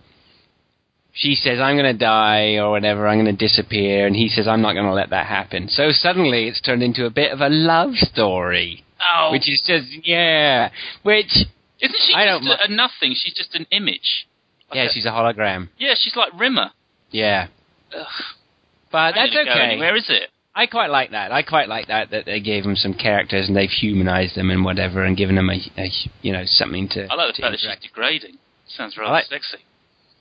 she 1.13 1.35
says, 1.35 1.59
"I'm 1.59 1.75
going 1.77 1.91
to 1.91 1.97
die" 1.97 2.55
or 2.55 2.71
whatever. 2.71 3.07
I'm 3.07 3.23
going 3.23 3.35
to 3.35 3.45
disappear, 3.47 4.07
and 4.07 4.15
he 4.15 4.29
says, 4.29 4.47
"I'm 4.47 4.61
not 4.61 4.73
going 4.73 4.85
to 4.87 4.93
let 4.93 5.11
that 5.11 5.27
happen." 5.27 5.67
So 5.69 5.91
suddenly, 5.91 6.47
it's 6.47 6.59
turned 6.61 6.81
into 6.83 7.05
a 7.05 7.09
bit 7.11 7.31
of 7.31 7.41
a 7.41 7.49
love 7.49 7.93
story, 7.95 8.83
Oh, 8.99 9.29
which 9.31 9.47
is 9.47 9.61
just 9.65 9.85
yeah. 10.07 10.69
Which 11.03 11.31
isn't 11.81 11.99
she 12.07 12.13
I 12.15 12.25
just 12.39 12.47
a, 12.47 12.65
a 12.71 12.75
nothing? 12.75 13.13
She's 13.15 13.33
just 13.35 13.53
an 13.55 13.67
image. 13.71 14.27
Like 14.69 14.77
yeah, 14.77 14.83
a- 14.85 14.89
she's 14.91 15.05
a 15.05 15.09
hologram. 15.11 15.69
yeah, 15.77 15.93
she's 15.97 16.15
like 16.15 16.31
Rimmer. 16.39 16.71
Yeah, 17.11 17.47
Ugh. 17.95 18.05
but 18.91 19.13
Where 19.15 19.23
that's 19.25 19.31
did 19.31 19.41
it 19.41 19.45
go 19.45 19.51
okay. 19.51 19.61
anywhere, 19.73 19.95
is 19.95 20.09
it? 20.09 20.29
I 20.55 20.67
quite 20.67 20.89
like 20.89 21.11
that. 21.11 21.31
I 21.31 21.41
quite 21.41 21.67
like 21.67 21.87
that 21.87 22.11
that 22.11 22.25
they 22.25 22.39
gave 22.39 22.63
them 22.63 22.75
some 22.75 22.93
characters 22.93 23.47
and 23.47 23.57
they've 23.57 23.69
humanized 23.69 24.35
them 24.35 24.51
and 24.51 24.63
whatever, 24.63 25.03
and 25.03 25.17
given 25.17 25.35
them 25.35 25.49
a, 25.49 25.59
a 25.77 25.89
you 26.21 26.31
know 26.31 26.43
something 26.45 26.87
to. 26.89 27.07
I 27.11 27.15
like 27.15 27.35
the 27.35 27.41
fact 27.41 27.51
that 27.53 27.59
she's 27.59 27.89
degrading. 27.89 28.37
Sounds 28.67 28.97
rather 28.97 29.11
like- 29.11 29.25
sexy. 29.25 29.57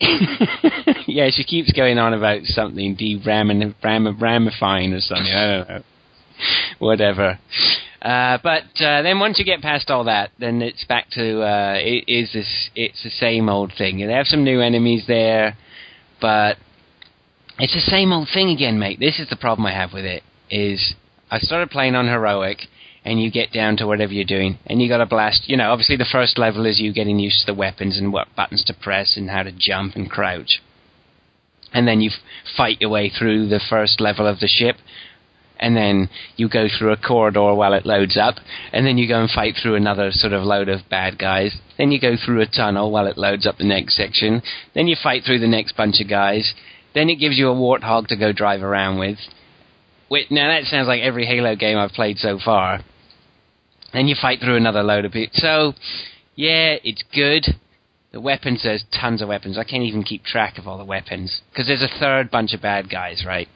yeah, 1.06 1.30
she 1.30 1.44
keeps 1.44 1.70
going 1.72 1.96
on 1.96 2.12
about 2.12 2.42
something 2.44 2.96
de-ramin, 2.96 3.72
ram, 3.84 4.18
ramifying 4.20 4.92
or 4.92 5.00
something. 5.00 5.32
I 5.32 5.46
don't 5.46 5.68
know. 5.68 5.82
Whatever. 6.80 7.38
Uh, 8.00 8.38
but 8.42 8.64
uh, 8.80 9.02
then 9.02 9.20
once 9.20 9.38
you 9.38 9.44
get 9.44 9.60
past 9.60 9.90
all 9.90 10.04
that, 10.04 10.30
then 10.40 10.60
it's 10.60 10.84
back 10.86 11.08
to 11.10 11.42
uh, 11.42 11.74
it 11.78 12.04
is 12.08 12.32
this. 12.32 12.70
It's 12.74 13.00
the 13.04 13.10
same 13.10 13.48
old 13.48 13.72
thing. 13.78 13.98
They 13.98 14.12
have 14.12 14.26
some 14.26 14.42
new 14.42 14.60
enemies 14.60 15.04
there, 15.06 15.56
but 16.20 16.56
it's 17.58 17.74
the 17.74 17.80
same 17.80 18.12
old 18.12 18.28
thing 18.32 18.50
again, 18.50 18.78
mate. 18.78 18.98
This 18.98 19.18
is 19.18 19.28
the 19.28 19.36
problem 19.36 19.66
I 19.66 19.72
have 19.72 19.92
with 19.92 20.04
it. 20.04 20.22
Is 20.50 20.94
I 21.30 21.38
started 21.38 21.70
playing 21.70 21.94
on 21.94 22.06
heroic, 22.08 22.58
and 23.04 23.20
you 23.20 23.30
get 23.30 23.52
down 23.52 23.76
to 23.78 23.86
whatever 23.86 24.12
you're 24.12 24.24
doing, 24.24 24.58
and 24.66 24.80
you 24.80 24.88
got 24.88 24.98
to 24.98 25.06
blast. 25.06 25.48
You 25.48 25.56
know, 25.56 25.70
obviously 25.70 25.96
the 25.96 26.04
first 26.10 26.38
level 26.38 26.66
is 26.66 26.80
you 26.80 26.92
getting 26.92 27.18
used 27.18 27.40
to 27.40 27.46
the 27.46 27.58
weapons 27.58 27.98
and 27.98 28.12
what 28.12 28.34
buttons 28.36 28.64
to 28.64 28.74
press 28.74 29.16
and 29.16 29.30
how 29.30 29.42
to 29.42 29.52
jump 29.52 29.96
and 29.96 30.10
crouch, 30.10 30.62
and 31.72 31.86
then 31.86 32.00
you 32.00 32.10
fight 32.56 32.80
your 32.80 32.90
way 32.90 33.10
through 33.10 33.48
the 33.48 33.60
first 33.68 34.00
level 34.00 34.26
of 34.26 34.40
the 34.40 34.48
ship. 34.48 34.76
And 35.60 35.76
then 35.76 36.10
you 36.34 36.48
go 36.48 36.66
through 36.66 36.90
a 36.90 36.96
corridor 36.96 37.54
while 37.54 37.72
it 37.72 37.86
loads 37.86 38.16
up, 38.16 38.34
and 38.72 38.84
then 38.84 38.98
you 38.98 39.06
go 39.06 39.20
and 39.20 39.30
fight 39.30 39.54
through 39.62 39.76
another 39.76 40.10
sort 40.10 40.32
of 40.32 40.42
load 40.42 40.68
of 40.68 40.88
bad 40.90 41.20
guys. 41.20 41.56
Then 41.78 41.92
you 41.92 42.00
go 42.00 42.16
through 42.16 42.40
a 42.40 42.46
tunnel 42.46 42.90
while 42.90 43.06
it 43.06 43.16
loads 43.16 43.46
up 43.46 43.58
the 43.58 43.64
next 43.64 43.96
section. 43.96 44.42
Then 44.74 44.88
you 44.88 44.96
fight 45.00 45.22
through 45.24 45.38
the 45.38 45.46
next 45.46 45.76
bunch 45.76 46.00
of 46.00 46.08
guys. 46.08 46.52
Then 46.94 47.08
it 47.08 47.16
gives 47.16 47.38
you 47.38 47.48
a 47.48 47.54
warthog 47.54 48.08
to 48.08 48.16
go 48.16 48.32
drive 48.32 48.62
around 48.62 48.98
with. 48.98 49.18
Wait, 50.10 50.30
now 50.30 50.48
that 50.48 50.64
sounds 50.64 50.88
like 50.88 51.00
every 51.02 51.24
Halo 51.26 51.56
game 51.56 51.78
I've 51.78 51.92
played 51.92 52.18
so 52.18 52.38
far. 52.44 52.80
Then 53.92 54.08
you 54.08 54.14
fight 54.20 54.40
through 54.40 54.56
another 54.56 54.82
load 54.82 55.04
of 55.04 55.12
people. 55.12 55.32
So, 55.34 55.72
yeah, 56.34 56.76
it's 56.84 57.02
good. 57.14 57.46
The 58.12 58.20
weapons, 58.20 58.60
there's 58.62 58.84
tons 58.98 59.22
of 59.22 59.28
weapons. 59.28 59.56
I 59.56 59.64
can't 59.64 59.84
even 59.84 60.02
keep 60.02 60.22
track 60.24 60.58
of 60.58 60.66
all 60.66 60.76
the 60.76 60.84
weapons. 60.84 61.40
Because 61.50 61.66
there's 61.66 61.82
a 61.82 61.98
third 61.98 62.30
bunch 62.30 62.52
of 62.52 62.60
bad 62.60 62.90
guys, 62.90 63.24
right? 63.26 63.48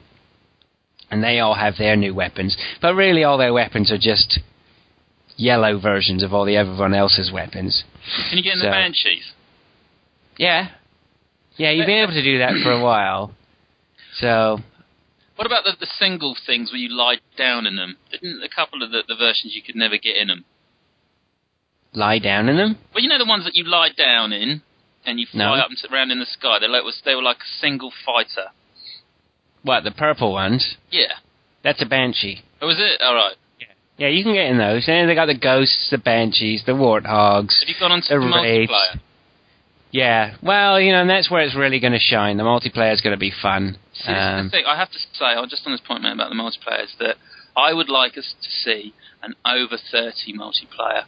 And 1.11 1.23
they 1.23 1.39
all 1.39 1.53
have 1.55 1.75
their 1.77 1.95
new 1.95 2.13
weapons. 2.13 2.57
But 2.81 2.95
really, 2.95 3.23
all 3.23 3.37
their 3.37 3.53
weapons 3.53 3.91
are 3.91 3.99
just 3.99 4.39
yellow 5.35 5.79
versions 5.79 6.23
of 6.23 6.33
all 6.33 6.43
the 6.45 6.57
everyone 6.57 6.95
else's 6.95 7.31
weapons. 7.31 7.83
Can 8.29 8.37
you 8.39 8.43
get 8.43 8.53
in 8.53 8.59
So- 8.59 8.65
the 8.65 8.71
Banshees? 8.71 9.31
Yeah. 10.37 10.69
Yeah, 11.57 11.71
you've 11.71 11.85
been 11.87 12.03
able 12.03 12.13
to 12.13 12.23
do 12.23 12.37
that 12.39 12.53
for 12.63 12.71
a 12.71 12.81
while. 12.81 13.31
So, 14.19 14.59
What 15.35 15.45
about 15.45 15.63
the, 15.63 15.73
the 15.79 15.87
single 15.99 16.35
things 16.45 16.71
where 16.71 16.79
you 16.79 16.89
lie 16.95 17.17
down 17.37 17.65
in 17.67 17.75
them? 17.75 17.97
Didn't 18.11 18.41
a 18.43 18.49
couple 18.49 18.83
of 18.83 18.91
the, 18.91 19.03
the 19.07 19.15
versions 19.15 19.53
you 19.55 19.61
could 19.63 19.75
never 19.75 19.97
get 19.97 20.15
in 20.17 20.27
them? 20.27 20.45
lie 21.93 22.19
down 22.19 22.47
in 22.49 22.57
them? 22.57 22.77
Well, 22.93 23.03
you 23.03 23.09
know 23.09 23.17
the 23.17 23.25
ones 23.25 23.43
that 23.45 23.55
you 23.55 23.63
lie 23.63 23.89
down 23.97 24.31
in 24.33 24.61
and 25.05 25.19
you 25.19 25.25
fly 25.31 25.39
No. 25.45 25.53
up 25.55 25.69
and 25.69 25.77
sit 25.77 25.91
around 25.91 26.11
in 26.11 26.19
the 26.19 26.25
sky. 26.27 26.57
They 26.59 26.67
like 26.67 26.83
was 26.83 27.01
they 27.05 27.15
were 27.15 27.23
like 27.23 27.37
a 27.37 27.59
single 27.61 27.91
fighter. 28.05 28.49
What, 29.63 29.83
the 29.83 29.91
purple 29.91 30.31
ones? 30.31 30.75
Yeah. 30.91 31.13
That's 31.63 31.81
a 31.81 31.85
Banshee. 31.85 32.43
Oh, 32.61 32.67
was 32.67 32.77
it? 32.79 33.01
All 33.01 33.15
right. 33.15 33.35
Yeah, 33.59 33.65
yeah 33.97 34.07
you 34.09 34.23
can 34.23 34.33
get 34.33 34.45
in 34.47 34.57
those. 34.57 34.85
And 34.87 35.09
they 35.09 35.15
got 35.15 35.25
the 35.25 35.37
ghosts, 35.37 35.87
the 35.89 35.97
banshees, 35.97 36.63
the 36.65 36.73
warthogs. 36.73 37.59
Have 37.59 37.67
you 37.67 37.75
gone 37.79 37.91
on 37.91 38.01
to 38.03 38.07
The 38.13 38.19
the, 38.19 38.25
multiplayer? 38.25 38.99
Yeah, 39.91 40.35
well, 40.43 40.79
you 40.81 40.91
know, 40.91 41.01
and 41.01 41.09
that's 41.09 41.31
where 41.31 41.41
it's 41.41 41.55
really 41.55 41.79
going 41.79 41.93
to 41.93 41.99
shine. 41.99 42.37
The 42.37 42.43
multiplayer's 42.43 43.01
going 43.01 43.15
to 43.15 43.19
be 43.19 43.31
fun. 43.31 43.77
See, 43.93 44.11
Um, 44.11 44.49
thing. 44.49 44.65
I 44.67 44.75
have 44.75 44.91
to 44.91 44.99
say, 45.13 45.25
I'm 45.25 45.47
just 45.49 45.65
on 45.65 45.71
this 45.71 45.81
point, 45.81 46.03
man, 46.03 46.13
about 46.13 46.29
the 46.29 46.35
multiplayer, 46.35 46.83
is 46.83 46.93
that 46.99 47.15
I 47.55 47.73
would 47.73 47.89
like 47.89 48.17
us 48.17 48.35
to 48.41 48.49
see 48.49 48.93
an 49.23 49.33
over 49.45 49.77
30 49.77 50.33
multiplayer. 50.33 51.05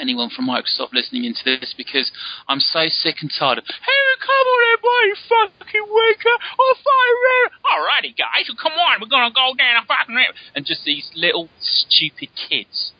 Anyone 0.00 0.30
from 0.30 0.48
Microsoft 0.48 0.92
listening 0.94 1.24
into 1.24 1.44
this 1.44 1.74
because 1.76 2.10
I'm 2.48 2.60
so 2.60 2.88
sick 2.88 3.16
and 3.20 3.30
tired 3.30 3.58
of, 3.58 3.64
hey, 3.64 4.02
come 4.20 4.46
on, 4.48 4.60
everybody, 4.72 5.58
fucking 5.60 5.82
wanker, 5.84 6.36
I'll 6.58 6.74
fire 6.80 7.22
Alrighty, 7.62 8.16
guys, 8.16 8.48
come 8.60 8.72
on, 8.72 9.00
we're 9.02 9.08
gonna 9.08 9.34
go 9.34 9.52
down 9.56 9.82
a 9.82 9.86
fucking 9.86 10.14
river. 10.14 10.32
And 10.54 10.64
just 10.64 10.84
these 10.84 11.10
little 11.14 11.50
stupid 11.60 12.30
kids 12.48 12.92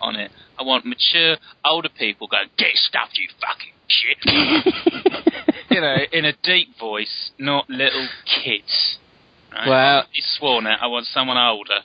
on 0.00 0.16
it. 0.16 0.32
I 0.58 0.64
want 0.64 0.84
mature, 0.84 1.36
older 1.64 1.88
people 1.88 2.26
going, 2.26 2.48
get 2.58 2.74
stuffed, 2.74 3.16
you 3.18 3.28
fucking 3.40 3.72
shit. 3.90 4.18
you 5.70 5.80
know, 5.80 5.96
in 6.12 6.24
a 6.24 6.32
deep 6.42 6.78
voice, 6.78 7.30
not 7.38 7.68
little 7.68 8.08
kids. 8.44 8.98
Right? 9.52 9.68
Well- 9.68 10.04
you 10.12 10.22
sworn 10.24 10.66
at. 10.66 10.82
I 10.82 10.86
want 10.86 11.06
someone 11.06 11.36
older. 11.36 11.80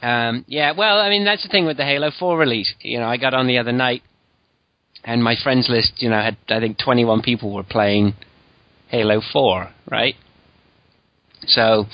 Um, 0.00 0.44
yeah, 0.46 0.72
well, 0.76 1.00
I 1.00 1.08
mean, 1.08 1.24
that's 1.24 1.42
the 1.42 1.48
thing 1.48 1.66
with 1.66 1.76
the 1.76 1.84
Halo 1.84 2.10
4 2.16 2.38
release. 2.38 2.72
You 2.82 3.00
know, 3.00 3.06
I 3.06 3.16
got 3.16 3.34
on 3.34 3.48
the 3.48 3.58
other 3.58 3.72
night, 3.72 4.02
and 5.04 5.22
my 5.22 5.34
friends 5.42 5.68
list, 5.68 5.94
you 5.98 6.08
know, 6.08 6.20
had, 6.20 6.36
I 6.48 6.60
think 6.60 6.78
21 6.78 7.22
people 7.22 7.52
were 7.52 7.64
playing 7.64 8.14
Halo 8.88 9.20
4, 9.32 9.72
right? 9.90 10.14
So, 11.46 11.86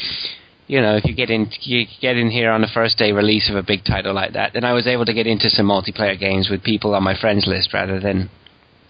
you 0.66 0.80
know, 0.80 0.96
if 0.96 1.04
you 1.04 1.14
get 1.14 1.30
in, 1.30 1.50
you 1.62 1.86
get 2.00 2.16
in 2.16 2.30
here 2.30 2.50
on 2.50 2.60
the 2.60 2.70
first 2.72 2.98
day 2.98 3.12
release 3.12 3.48
of 3.50 3.56
a 3.56 3.62
big 3.62 3.84
title 3.84 4.14
like 4.14 4.34
that, 4.34 4.52
then 4.52 4.64
I 4.64 4.72
was 4.72 4.86
able 4.86 5.06
to 5.06 5.14
get 5.14 5.26
into 5.26 5.48
some 5.48 5.66
multiplayer 5.66 6.18
games 6.18 6.48
with 6.50 6.62
people 6.62 6.94
on 6.94 7.02
my 7.02 7.18
friends 7.18 7.46
list 7.46 7.72
rather 7.72 8.00
than 8.00 8.30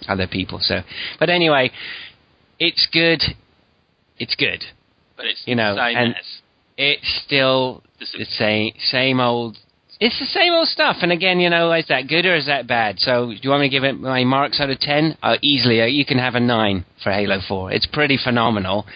other 0.08 0.26
people. 0.26 0.58
So, 0.60 0.80
but 1.18 1.30
anyway, 1.30 1.70
it's 2.58 2.86
good. 2.92 3.22
It's 4.18 4.34
good. 4.34 4.64
But 5.16 5.26
it's 5.26 5.42
You 5.46 5.54
know, 5.54 5.76
and- 5.76 6.16
as. 6.16 6.40
It's 6.76 7.22
still 7.24 7.84
the 8.00 8.24
same 8.24 8.72
same 8.80 9.20
old 9.20 9.56
it's 10.00 10.18
the 10.18 10.26
same 10.26 10.52
old 10.52 10.68
stuff. 10.68 10.96
And 11.02 11.12
again, 11.12 11.40
you 11.40 11.50
know, 11.50 11.72
is 11.72 11.86
that 11.88 12.08
good 12.08 12.26
or 12.26 12.34
is 12.34 12.46
that 12.46 12.66
bad? 12.66 12.98
So, 12.98 13.28
do 13.28 13.38
you 13.40 13.50
want 13.50 13.62
me 13.62 13.68
to 13.68 13.72
give 13.72 13.84
it 13.84 13.98
my 13.98 14.24
marks 14.24 14.60
out 14.60 14.70
of 14.70 14.78
ten? 14.80 15.16
Uh, 15.22 15.36
easily, 15.40 15.80
uh, 15.80 15.86
you 15.86 16.04
can 16.04 16.18
have 16.18 16.34
a 16.34 16.40
nine 16.40 16.84
for 17.02 17.12
Halo 17.12 17.40
Four. 17.46 17.72
It's 17.72 17.86
pretty 17.86 18.18
phenomenal 18.22 18.86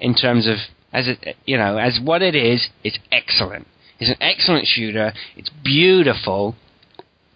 in 0.00 0.14
terms 0.14 0.46
of 0.46 0.56
as 0.92 1.08
it, 1.08 1.36
you 1.44 1.56
know, 1.56 1.78
as 1.78 2.00
what 2.02 2.22
it 2.22 2.34
is. 2.34 2.68
It's 2.82 2.98
excellent. 3.12 3.66
It's 4.00 4.10
an 4.10 4.16
excellent 4.20 4.66
shooter. 4.66 5.12
It's 5.36 5.50
beautiful. 5.64 6.54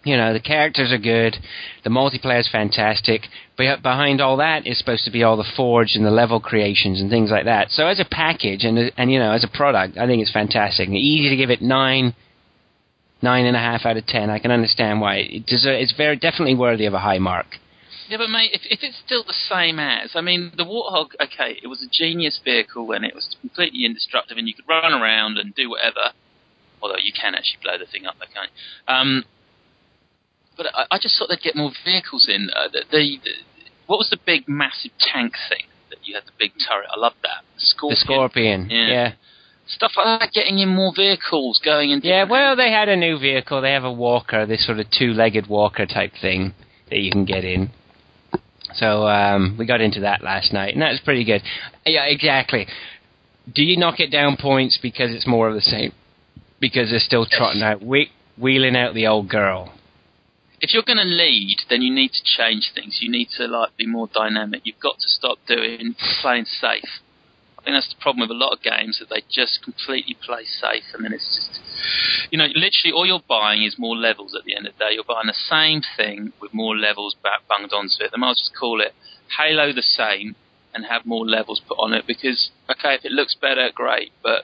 You 0.03 0.17
know, 0.17 0.33
the 0.33 0.41
characters 0.41 0.91
are 0.91 0.97
good. 0.97 1.37
The 1.83 1.89
multiplayer 1.89 2.39
is 2.39 2.49
fantastic. 2.51 3.21
But 3.57 3.81
behind 3.81 4.19
all 4.19 4.37
that 4.37 4.67
is 4.67 4.77
supposed 4.77 5.05
to 5.05 5.11
be 5.11 5.23
all 5.23 5.37
the 5.37 5.49
forge 5.55 5.95
and 5.95 6.05
the 6.05 6.11
level 6.11 6.41
creations 6.41 6.99
and 6.99 7.09
things 7.09 7.31
like 7.31 7.45
that. 7.45 7.69
So 7.71 7.87
as 7.87 7.99
a 7.99 8.05
package 8.05 8.65
and 8.65 8.91
and 8.97 9.11
you 9.11 9.19
know 9.19 9.31
as 9.31 9.43
a 9.43 9.47
product, 9.47 9.97
I 9.97 10.05
think 10.05 10.21
it's 10.21 10.31
fantastic. 10.31 10.89
Easy 10.89 11.29
to 11.29 11.37
give 11.37 11.49
it 11.49 11.61
nine 11.61 12.15
nine 13.21 13.45
and 13.45 13.55
a 13.55 13.59
half 13.59 13.85
out 13.85 13.95
of 13.95 14.05
ten. 14.05 14.29
I 14.29 14.39
can 14.39 14.51
understand 14.51 14.99
why 14.99 15.15
it 15.15 15.45
deserves, 15.45 15.81
it's 15.81 15.97
very 15.97 16.17
definitely 16.17 16.55
worthy 16.55 16.85
of 16.85 16.93
a 16.93 16.99
high 16.99 17.19
mark. 17.19 17.47
Yeah, 18.09 18.17
but 18.17 18.29
mate, 18.29 18.51
if, 18.53 18.61
if 18.69 18.79
it's 18.83 19.01
still 19.03 19.23
the 19.23 19.33
same 19.33 19.79
as, 19.79 20.11
I 20.13 20.21
mean, 20.21 20.51
the 20.57 20.65
Warthog, 20.65 21.11
okay, 21.21 21.57
it 21.63 21.67
was 21.67 21.81
a 21.81 21.87
genius 21.89 22.39
vehicle 22.43 22.91
and 22.91 23.05
it 23.05 23.15
was 23.15 23.35
completely 23.39 23.85
indestructible 23.85 24.39
and 24.39 24.47
you 24.47 24.53
could 24.53 24.67
run 24.67 24.93
around 24.93 25.37
and 25.37 25.55
do 25.55 25.69
whatever. 25.69 26.11
Although 26.81 26.97
you 27.01 27.13
can 27.13 27.33
actually 27.33 27.59
blow 27.63 27.77
the 27.77 27.85
thing 27.85 28.05
up, 28.05 28.15
okay. 28.21 28.51
Um, 28.89 29.23
but 30.57 30.67
I, 30.73 30.85
I, 30.91 30.97
just 30.99 31.17
thought 31.17 31.29
they'd 31.29 31.41
get 31.41 31.55
more 31.55 31.71
vehicles 31.83 32.27
in. 32.29 32.49
Uh, 32.55 32.67
the, 32.71 32.83
the, 32.91 33.19
the, 33.23 33.31
what 33.87 33.97
was 33.97 34.09
the 34.09 34.19
big, 34.25 34.47
massive 34.47 34.91
tank 34.99 35.33
thing 35.49 35.65
that 35.89 35.99
you 36.03 36.15
had 36.15 36.25
the 36.25 36.31
big 36.37 36.51
turret? 36.67 36.87
I 36.95 36.99
love 36.99 37.13
that. 37.23 37.43
Scorpion. 37.57 37.95
The 37.95 38.05
Scorpion. 38.05 38.69
Yeah. 38.69 38.87
yeah 38.87 39.13
stuff 39.67 39.91
like 39.95 40.19
that, 40.19 40.31
getting 40.33 40.59
in 40.59 40.69
more 40.69 40.93
vehicles, 40.95 41.59
going 41.63 41.91
in. 41.91 42.01
Yeah, 42.03 42.25
well, 42.29 42.55
they 42.55 42.71
had 42.71 42.89
a 42.89 42.95
new 42.95 43.17
vehicle. 43.17 43.61
They 43.61 43.71
have 43.71 43.83
a 43.83 43.91
walker, 43.91 44.45
this 44.45 44.65
sort 44.65 44.79
of 44.79 44.87
two-legged 44.91 45.47
walker 45.47 45.85
type 45.85 46.11
thing 46.21 46.53
that 46.89 46.99
you 46.99 47.11
can 47.11 47.25
get 47.25 47.43
in. 47.43 47.71
So 48.75 49.07
um, 49.07 49.55
we 49.57 49.65
got 49.65 49.81
into 49.81 50.01
that 50.01 50.23
last 50.23 50.53
night, 50.53 50.73
and 50.73 50.81
that 50.81 50.91
was 50.91 51.01
pretty 51.03 51.23
good. 51.23 51.41
Yeah, 51.85 52.05
exactly. 52.05 52.67
Do 53.53 53.63
you 53.63 53.77
knock 53.77 53.99
it 53.99 54.11
down 54.11 54.37
points 54.37 54.79
because 54.81 55.13
it's 55.13 55.27
more 55.27 55.47
of 55.47 55.55
the 55.55 55.61
same? 55.61 55.93
Because 56.59 56.89
they're 56.89 56.99
still 56.99 57.25
trotting 57.29 57.61
out, 57.61 57.83
we- 57.83 58.11
wheeling 58.37 58.75
out 58.75 58.93
the 58.93 59.07
old 59.07 59.29
girl. 59.29 59.73
If 60.63 60.73
you're 60.73 60.87
going 60.87 61.03
to 61.03 61.03
lead, 61.03 61.57
then 61.69 61.81
you 61.83 61.93
need 61.93 62.11
to 62.15 62.23
change 62.23 62.71
things. 62.73 62.99
You 63.01 63.11
need 63.11 63.27
to 63.35 63.47
like 63.47 63.75
be 63.75 63.85
more 63.85 64.07
dynamic. 64.07 64.61
You've 64.63 64.79
got 64.79 64.95
to 64.95 65.07
stop 65.07 65.37
doing 65.45 65.95
playing 66.21 66.45
safe 66.45 67.03
I 67.63 67.71
think 67.71 67.75
that's 67.77 67.95
the 67.95 68.01
problem 68.01 68.27
with 68.27 68.35
a 68.35 68.37
lot 68.37 68.51
of 68.51 68.61
games 68.61 68.99
that 68.99 69.07
they 69.07 69.23
just 69.31 69.63
completely 69.63 70.17
play 70.21 70.43
safe, 70.43 70.83
and 70.93 71.05
then 71.05 71.13
it's 71.13 71.31
just, 71.31 72.27
you 72.29 72.37
know, 72.37 72.47
literally 72.47 72.91
all 72.93 73.05
you're 73.05 73.23
buying 73.25 73.63
is 73.63 73.79
more 73.79 73.95
levels. 73.95 74.35
At 74.35 74.43
the 74.43 74.53
end 74.53 74.67
of 74.67 74.73
the 74.73 74.79
day, 74.79 74.91
you're 74.91 75.07
buying 75.07 75.27
the 75.27 75.47
same 75.47 75.81
thing 75.95 76.33
with 76.41 76.53
more 76.53 76.75
levels 76.75 77.15
bunged 77.23 77.71
onto 77.71 78.03
it. 78.03 78.11
They 78.11 78.19
might 78.19 78.35
just 78.35 78.51
call 78.53 78.81
it 78.81 78.91
Halo 79.39 79.71
the 79.71 79.81
same 79.81 80.35
and 80.73 80.85
have 80.87 81.05
more 81.05 81.25
levels 81.25 81.61
put 81.65 81.79
on 81.79 81.93
it 81.93 82.05
because 82.05 82.51
okay, 82.69 82.95
if 82.95 83.05
it 83.05 83.13
looks 83.13 83.33
better, 83.33 83.69
great, 83.73 84.11
but 84.21 84.43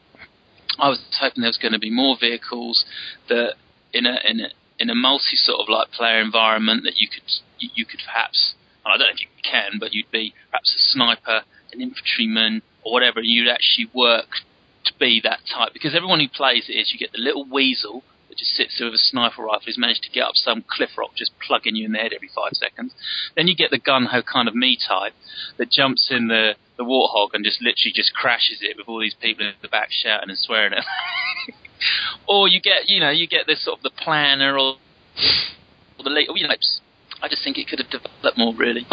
I 0.80 0.88
was 0.88 1.04
hoping 1.20 1.42
there 1.42 1.50
was 1.50 1.58
going 1.58 1.74
to 1.74 1.80
be 1.80 1.92
more 1.92 2.16
vehicles 2.18 2.86
that 3.28 3.56
in 3.92 4.06
a 4.06 4.16
in 4.24 4.40
a 4.40 4.50
in 4.80 4.90
a 4.90 4.96
multi 4.96 5.36
sort 5.36 5.60
of 5.60 5.68
like 5.70 5.92
player 5.92 6.22
environment 6.22 6.84
that 6.84 6.98
you 6.98 7.08
could 7.08 7.24
you 7.60 7.86
could 7.86 8.02
perhaps 8.06 8.56
I 8.86 8.98
don't 8.98 9.08
know 9.08 9.14
if 9.14 9.22
you 9.22 9.28
can, 9.44 9.78
but 9.80 9.94
you'd 9.94 10.12
be 10.12 10.34
perhaps 10.50 10.74
a 10.74 10.80
sniper, 10.80 11.44
an 11.74 11.82
infantryman, 11.82 12.62
or 12.84 12.94
whatever, 12.94 13.20
and 13.20 13.28
you'd 13.28 13.50
actually 13.50 13.90
work 13.94 14.42
to 14.86 14.94
be 15.00 15.22
that 15.24 15.40
type. 15.52 15.74
Because 15.74 15.96
everyone 15.96 16.20
who 16.20 16.28
plays 16.28 16.66
it 16.70 16.74
is 16.74 16.92
you 16.92 17.00
get 17.00 17.12
the 17.12 17.22
little 17.22 17.46
weasel 17.46 18.04
that 18.30 18.38
just 18.38 18.52
sits 18.52 18.78
there 18.80 18.88
with 18.88 18.96
a 18.96 19.04
sniper 19.04 19.44
rifle 19.44 19.62
who's 19.66 19.78
managed 19.78 20.04
to 20.04 20.12
get 20.12 20.24
up 20.24 20.36
some 20.36 20.64
cliff 20.68 20.98
rock, 20.98 21.12
just 21.16 21.32
plugging 21.46 21.76
you 21.76 21.86
in 21.86 21.92
the 21.92 22.00
head 22.00 22.14
every 22.14 22.30
five 22.34 22.54
seconds. 22.54 22.94
Then 23.36 23.48
you 23.48 23.56
get 23.56 23.72
the 23.72 23.80
gun 23.80 24.06
ho 24.06 24.22
kind 24.22 24.48
of 24.48 24.56
me 24.56 24.78
type 24.78 25.14
that 25.58 25.72
jumps 25.72 26.10
in 26.12 26.28
the 26.28 26.56
the 26.78 26.86
warthog 26.86 27.32
and 27.34 27.44
just 27.44 27.62
literally 27.62 27.92
just 27.94 28.14
crashes 28.14 28.60
it 28.62 28.78
with 28.78 28.88
all 28.88 29.02
these 29.02 29.16
people 29.20 29.46
in 29.46 29.54
the 29.62 29.68
back 29.68 29.90
shouting 29.92 30.30
and 30.30 30.38
swearing 30.38 30.74
at. 30.74 30.86
or 32.30 32.48
you 32.48 32.62
get 32.62 32.88
you 32.88 33.02
know 33.02 33.10
you 33.10 33.28
get 33.28 33.48
this 33.48 33.66
sort 33.66 33.80
of 33.80 33.84
the 33.84 33.90
planner 33.90 34.54
or 34.54 34.76
or 35.98 36.04
the 36.04 36.10
late 36.10 36.28
oh, 36.30 36.36
you 36.36 36.48
know 36.48 36.54
I 37.22 37.28
just 37.28 37.44
think 37.44 37.58
it 37.58 37.68
could 37.68 37.80
have 37.80 37.90
developed 37.90 38.38
more 38.38 38.54
really. 38.56 38.88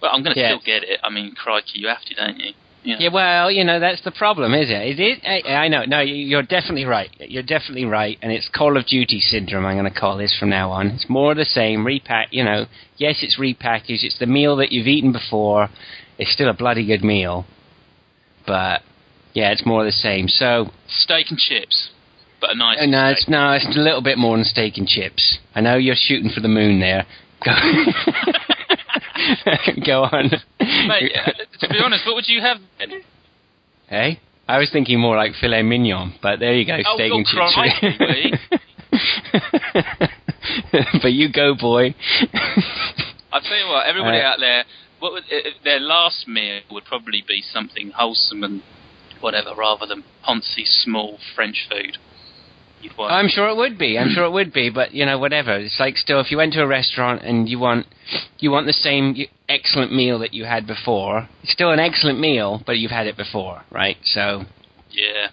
But 0.00 0.08
I'm 0.08 0.22
going 0.22 0.34
to 0.34 0.40
yeah. 0.40 0.50
still 0.50 0.62
get 0.64 0.88
it. 0.88 1.00
I 1.02 1.10
mean, 1.10 1.34
crikey, 1.34 1.80
you 1.80 1.88
have 1.88 2.02
to, 2.06 2.14
don't 2.14 2.38
you? 2.38 2.52
Yeah. 2.84 2.96
yeah, 3.00 3.08
well, 3.12 3.50
you 3.50 3.64
know 3.64 3.80
that's 3.80 4.02
the 4.02 4.12
problem, 4.12 4.54
is 4.54 4.70
it? 4.70 4.86
Is 4.86 4.96
it? 4.98 5.18
I, 5.26 5.64
I 5.64 5.68
know. 5.68 5.84
No, 5.84 6.00
you're 6.00 6.44
definitely 6.44 6.84
right. 6.84 7.10
You're 7.18 7.42
definitely 7.42 7.84
right, 7.84 8.16
and 8.22 8.30
it's 8.30 8.48
Call 8.54 8.76
of 8.76 8.86
Duty 8.86 9.18
syndrome. 9.18 9.66
I'm 9.66 9.76
going 9.76 9.92
to 9.92 9.98
call 9.98 10.16
this 10.16 10.34
from 10.38 10.50
now 10.50 10.70
on. 10.70 10.86
It's 10.86 11.08
more 11.08 11.32
of 11.32 11.36
the 11.36 11.44
same. 11.44 11.84
Repack. 11.84 12.28
You 12.30 12.44
know, 12.44 12.66
yes, 12.96 13.16
it's 13.22 13.36
repackaged. 13.38 14.04
It's 14.04 14.18
the 14.20 14.26
meal 14.26 14.56
that 14.56 14.70
you've 14.70 14.86
eaten 14.86 15.12
before. 15.12 15.68
It's 16.18 16.32
still 16.32 16.48
a 16.48 16.54
bloody 16.54 16.86
good 16.86 17.02
meal, 17.02 17.46
but 18.46 18.82
yeah, 19.34 19.50
it's 19.50 19.66
more 19.66 19.80
of 19.80 19.86
the 19.86 19.92
same. 19.92 20.28
So 20.28 20.70
steak 20.88 21.26
and 21.30 21.38
chips, 21.38 21.90
but 22.40 22.50
a 22.50 22.54
nice. 22.54 22.78
Uh, 22.80 22.86
no, 22.86 23.08
it's 23.08 23.28
no, 23.28 23.52
it's 23.52 23.66
a 23.76 23.80
little 23.80 24.02
bit 24.02 24.18
more 24.18 24.36
than 24.36 24.44
steak 24.44 24.76
and 24.76 24.86
chips. 24.86 25.38
I 25.54 25.60
know 25.60 25.76
you're 25.76 25.96
shooting 25.96 26.30
for 26.34 26.40
the 26.40 26.48
moon 26.48 26.80
there. 26.80 27.06
Go 29.86 30.04
on. 30.04 30.30
Mate, 30.60 31.12
uh, 31.14 31.32
to 31.60 31.68
be 31.68 31.78
honest, 31.82 32.06
what 32.06 32.14
would 32.14 32.28
you 32.28 32.40
have 32.40 32.58
then? 32.78 33.02
Hey? 33.88 34.20
I 34.46 34.58
was 34.58 34.70
thinking 34.72 34.98
more 34.98 35.16
like 35.16 35.32
filet 35.40 35.62
mignon, 35.62 36.14
but 36.22 36.40
there 36.40 36.54
you 36.54 36.64
go, 36.64 36.78
oh, 36.86 36.94
steak 36.94 37.12
and 37.12 37.26
chips. 37.26 37.52
but 41.02 41.12
you 41.12 41.30
go, 41.30 41.54
boy. 41.54 41.94
I 43.30 43.40
tell 43.40 43.58
you 43.58 43.68
what, 43.68 43.86
everybody 43.86 44.18
uh, 44.18 44.22
out 44.22 44.38
there, 44.40 44.64
what 45.00 45.12
would, 45.12 45.24
their 45.64 45.80
last 45.80 46.26
meal 46.26 46.62
would 46.70 46.86
probably 46.86 47.22
be 47.26 47.42
something 47.42 47.90
wholesome 47.94 48.42
and 48.42 48.62
whatever, 49.20 49.54
rather 49.54 49.84
than 49.84 50.02
poncy, 50.26 50.64
small 50.64 51.18
French 51.34 51.68
food. 51.70 51.98
I'm 53.10 53.28
sure 53.28 53.48
it 53.48 53.56
would 53.56 53.78
be. 53.78 53.98
I'm 53.98 54.10
sure 54.10 54.24
it 54.24 54.30
would 54.30 54.52
be. 54.52 54.70
But 54.70 54.92
you 54.92 55.04
know, 55.06 55.18
whatever. 55.18 55.56
It's 55.56 55.78
like 55.80 55.96
still, 55.96 56.20
if 56.20 56.30
you 56.30 56.36
went 56.36 56.52
to 56.54 56.62
a 56.62 56.66
restaurant 56.66 57.22
and 57.22 57.48
you 57.48 57.58
want 57.58 57.86
you 58.38 58.50
want 58.50 58.66
the 58.66 58.72
same 58.72 59.16
excellent 59.48 59.94
meal 59.94 60.18
that 60.20 60.32
you 60.34 60.44
had 60.44 60.66
before, 60.66 61.28
it's 61.42 61.52
still 61.52 61.70
an 61.70 61.80
excellent 61.80 62.20
meal, 62.20 62.62
but 62.64 62.78
you've 62.78 62.90
had 62.90 63.06
it 63.06 63.16
before, 63.16 63.62
right? 63.70 63.96
So 64.04 64.44
yeah, 64.90 65.28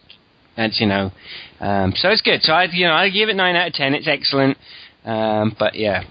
that's 0.58 0.80
you 0.80 0.88
know, 0.88 1.12
um, 1.60 1.94
so 1.96 2.10
it's 2.10 2.22
good. 2.22 2.42
So 2.42 2.54
I 2.54 2.66
you 2.66 2.88
know 2.88 2.94
I 2.94 3.10
give 3.10 3.30
it 3.30 3.36
nine 3.36 3.56
out 3.56 3.68
of 3.68 3.74
ten. 3.74 3.94
It's 3.94 4.08
excellent. 4.08 4.58
Um, 5.04 5.56
but 5.58 5.76
yeah, 5.76 6.04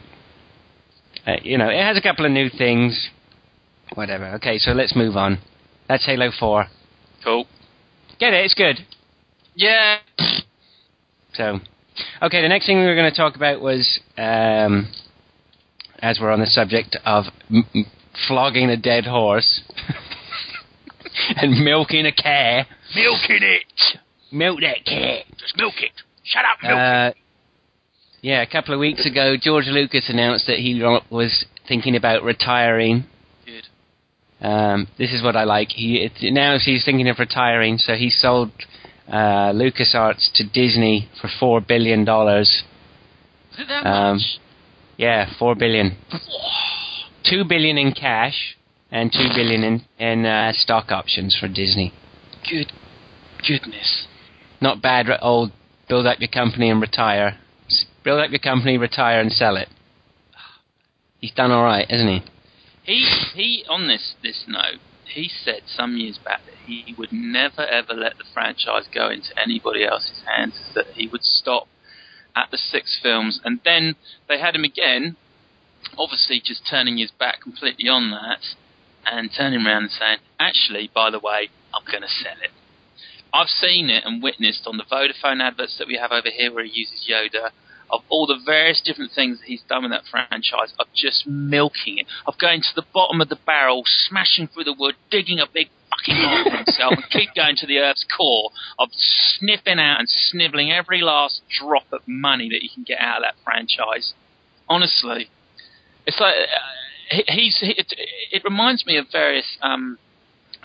uh, 1.26 1.36
you 1.42 1.58
know, 1.58 1.68
it 1.68 1.82
has 1.82 1.96
a 1.96 2.00
couple 2.00 2.24
of 2.24 2.32
new 2.32 2.48
things. 2.48 3.10
Whatever. 3.94 4.34
Okay, 4.34 4.58
so 4.58 4.72
let's 4.72 4.94
move 4.94 5.16
on. 5.16 5.38
That's 5.88 6.06
Halo 6.06 6.30
Four. 6.38 6.66
Cool. 7.22 7.46
Get 8.18 8.32
it? 8.32 8.44
It's 8.44 8.54
good. 8.54 8.78
Yeah. 9.54 9.98
So, 11.34 11.60
okay, 12.22 12.42
the 12.42 12.48
next 12.48 12.66
thing 12.66 12.78
we 12.78 12.86
were 12.86 12.94
going 12.94 13.10
to 13.10 13.16
talk 13.16 13.36
about 13.36 13.60
was, 13.60 14.00
um, 14.16 14.92
as 15.98 16.18
we're 16.20 16.30
on 16.30 16.40
the 16.40 16.46
subject 16.46 16.96
of 17.04 17.24
m- 17.50 17.66
m- 17.74 17.86
flogging 18.28 18.70
a 18.70 18.76
dead 18.76 19.04
horse 19.04 19.62
and 21.36 21.64
milking 21.64 22.06
a 22.06 22.12
cow. 22.12 22.62
Milking 22.94 23.40
it! 23.42 23.98
Milk 24.30 24.60
that 24.60 24.84
cat. 24.84 25.24
Just 25.38 25.56
milk 25.56 25.74
it. 25.78 25.92
Shut 26.24 26.44
up, 26.44 26.62
milk 26.62 26.78
uh, 26.78 27.10
it. 27.10 27.16
Yeah, 28.22 28.42
a 28.42 28.46
couple 28.46 28.74
of 28.74 28.80
weeks 28.80 29.06
ago, 29.06 29.36
George 29.40 29.66
Lucas 29.66 30.08
announced 30.08 30.46
that 30.46 30.58
he 30.58 30.80
was 31.10 31.44
thinking 31.68 31.94
about 31.94 32.22
retiring. 32.22 33.04
Good. 33.44 33.66
Um, 34.40 34.88
this 34.98 35.12
is 35.12 35.22
what 35.22 35.36
I 35.36 35.44
like. 35.44 35.68
He 35.68 36.10
now 36.22 36.56
he's 36.58 36.84
thinking 36.84 37.08
of 37.08 37.18
retiring, 37.18 37.78
so 37.78 37.94
he 37.94 38.10
sold 38.10 38.50
uh, 39.08 39.52
LucasArts 39.52 40.32
to 40.34 40.44
Disney 40.44 41.08
for 41.20 41.28
four 41.40 41.60
billion 41.60 42.04
dollars. 42.04 42.64
Is 43.52 43.60
it 43.60 43.68
that 43.68 43.86
um? 43.86 44.20
Yeah, 44.96 45.30
four 45.38 45.54
billion. 45.54 45.96
two 47.24 47.44
billion 47.44 47.78
in 47.78 47.92
cash 47.92 48.56
and 48.90 49.12
two 49.12 49.28
billion 49.34 49.62
in 49.62 49.82
in 49.98 50.26
uh, 50.26 50.52
stock 50.52 50.90
options 50.90 51.36
for 51.38 51.48
Disney. 51.48 51.92
Good 52.48 52.72
goodness. 53.46 54.06
Not 54.60 54.80
bad. 54.80 55.06
Old 55.20 55.52
build 55.88 56.06
up 56.06 56.20
your 56.20 56.28
company 56.28 56.70
and 56.70 56.80
retire. 56.80 57.38
Build 58.04 58.20
up 58.20 58.30
your 58.30 58.38
company, 58.38 58.78
retire, 58.78 59.20
and 59.20 59.32
sell 59.32 59.56
it. 59.56 59.68
He's 61.18 61.32
done 61.32 61.50
all 61.50 61.64
right, 61.64 61.86
isn't 61.90 62.08
he? 62.08 62.22
He 62.84 63.06
he 63.34 63.64
on 63.68 63.88
this 63.88 64.14
this 64.22 64.44
note 64.46 64.80
he 65.06 65.28
said 65.28 65.62
some 65.66 65.96
years 65.96 66.18
back 66.18 66.40
that 66.46 66.53
he 66.66 66.94
would 66.96 67.12
never 67.12 67.62
ever 67.66 67.94
let 67.94 68.16
the 68.18 68.24
franchise 68.32 68.88
go 68.92 69.10
into 69.10 69.28
anybody 69.40 69.84
else's 69.84 70.22
hands, 70.26 70.58
that 70.74 70.86
he 70.94 71.06
would 71.08 71.22
stop 71.22 71.68
at 72.36 72.50
the 72.50 72.58
six 72.58 72.98
films, 73.02 73.40
and 73.44 73.60
then 73.64 73.94
they 74.28 74.38
had 74.38 74.54
him 74.54 74.64
again, 74.64 75.16
obviously 75.96 76.40
just 76.44 76.66
turning 76.68 76.98
his 76.98 77.12
back 77.12 77.40
completely 77.40 77.88
on 77.88 78.10
that, 78.10 78.40
and 79.06 79.30
turning 79.36 79.64
around 79.64 79.84
and 79.84 79.92
saying, 79.92 80.18
actually, 80.40 80.90
by 80.92 81.10
the 81.10 81.18
way, 81.18 81.48
I'm 81.72 81.84
going 81.84 82.02
to 82.02 82.08
sell 82.08 82.36
it. 82.42 82.50
I've 83.32 83.48
seen 83.48 83.90
it 83.90 84.04
and 84.06 84.22
witnessed 84.22 84.66
on 84.66 84.76
the 84.76 84.84
Vodafone 84.84 85.42
adverts 85.42 85.76
that 85.78 85.88
we 85.88 85.98
have 86.00 86.12
over 86.12 86.28
here 86.30 86.52
where 86.54 86.64
he 86.64 86.70
uses 86.72 87.08
Yoda. 87.10 87.50
Of 87.94 88.02
all 88.08 88.26
the 88.26 88.40
various 88.44 88.82
different 88.84 89.12
things 89.14 89.38
that 89.38 89.46
he's 89.46 89.62
done 89.62 89.82
with 89.84 89.92
that 89.92 90.02
franchise, 90.10 90.74
of 90.80 90.86
just 90.94 91.26
milking 91.26 91.98
it, 91.98 92.06
of 92.26 92.34
going 92.38 92.60
to 92.60 92.74
the 92.74 92.86
bottom 92.92 93.20
of 93.20 93.28
the 93.28 93.38
barrel, 93.46 93.84
smashing 93.86 94.48
through 94.48 94.64
the 94.64 94.74
wood, 94.76 94.96
digging 95.10 95.38
a 95.38 95.46
big 95.46 95.68
fucking 95.90 96.16
hole 96.16 96.44
for 96.50 96.56
himself, 96.56 96.92
and 96.96 97.08
keep 97.10 97.30
going 97.36 97.54
to 97.56 97.66
the 97.66 97.78
Earth's 97.78 98.04
core, 98.16 98.50
of 98.78 98.88
sniffing 98.92 99.78
out 99.78 100.00
and 100.00 100.08
snivelling 100.08 100.72
every 100.72 101.02
last 101.02 101.42
drop 101.48 101.86
of 101.92 102.00
money 102.06 102.48
that 102.48 102.62
you 102.62 102.68
can 102.74 102.82
get 102.82 102.98
out 103.00 103.18
of 103.18 103.22
that 103.22 103.36
franchise. 103.44 104.12
Honestly, 104.68 105.30
it's 106.06 106.18
like 106.18 106.34
uh, 106.34 107.14
he- 107.16 107.24
he's. 107.28 107.58
It, 107.62 107.94
it 108.32 108.42
reminds 108.44 108.84
me 108.86 108.96
of 108.96 109.06
various 109.12 109.56
um, 109.62 109.98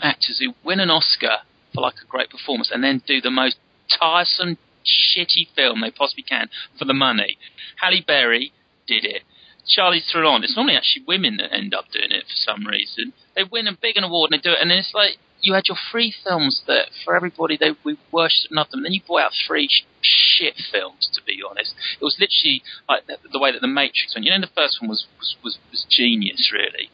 actors 0.01 0.39
who 0.39 0.53
win 0.63 0.79
an 0.79 0.89
Oscar 0.89 1.37
for 1.73 1.81
like 1.81 1.95
a 2.03 2.07
great 2.07 2.29
performance 2.29 2.71
and 2.73 2.83
then 2.83 3.03
do 3.05 3.21
the 3.21 3.29
most 3.29 3.57
tiresome, 3.99 4.57
shitty 4.85 5.47
film 5.55 5.81
they 5.81 5.91
possibly 5.91 6.23
can 6.23 6.49
for 6.77 6.85
the 6.85 6.93
money. 6.93 7.37
Halle 7.81 8.03
Berry 8.05 8.53
did 8.87 9.05
it. 9.05 9.23
Charlize 9.67 10.11
Theron. 10.11 10.43
It's 10.43 10.55
normally 10.55 10.75
actually 10.75 11.03
women 11.07 11.37
that 11.37 11.53
end 11.53 11.73
up 11.73 11.85
doing 11.91 12.11
it 12.11 12.23
for 12.23 12.35
some 12.35 12.65
reason. 12.65 13.13
They 13.35 13.43
win 13.43 13.67
a 13.67 13.77
big 13.79 13.97
an 13.97 14.03
award 14.03 14.31
and 14.31 14.39
they 14.39 14.41
do 14.41 14.53
it, 14.53 14.61
and 14.61 14.71
then 14.71 14.79
it's 14.79 14.93
like 14.93 15.17
you 15.41 15.53
had 15.53 15.67
your 15.67 15.77
three 15.91 16.13
films 16.23 16.63
that 16.67 16.89
for 17.05 17.15
everybody 17.15 17.57
they 17.57 17.71
we 17.83 17.97
worshipped 18.11 18.49
and 18.49 18.57
loved 18.57 18.71
them. 18.71 18.83
Then 18.83 18.93
you 18.93 19.01
brought 19.05 19.25
out 19.25 19.31
three 19.47 19.67
sh- 19.67 19.85
shit 20.01 20.55
films. 20.71 21.09
To 21.13 21.21
be 21.23 21.41
honest, 21.47 21.75
it 21.99 22.03
was 22.03 22.17
literally 22.19 22.63
like 22.87 23.05
the, 23.05 23.17
the 23.31 23.39
way 23.39 23.51
that 23.51 23.61
the 23.61 23.67
Matrix 23.67 24.15
went. 24.15 24.25
You 24.25 24.31
know, 24.31 24.41
the 24.41 24.53
first 24.55 24.81
one 24.81 24.89
was 24.89 25.05
was 25.19 25.35
was, 25.43 25.57
was 25.69 25.85
genius, 25.89 26.51
really. 26.51 26.89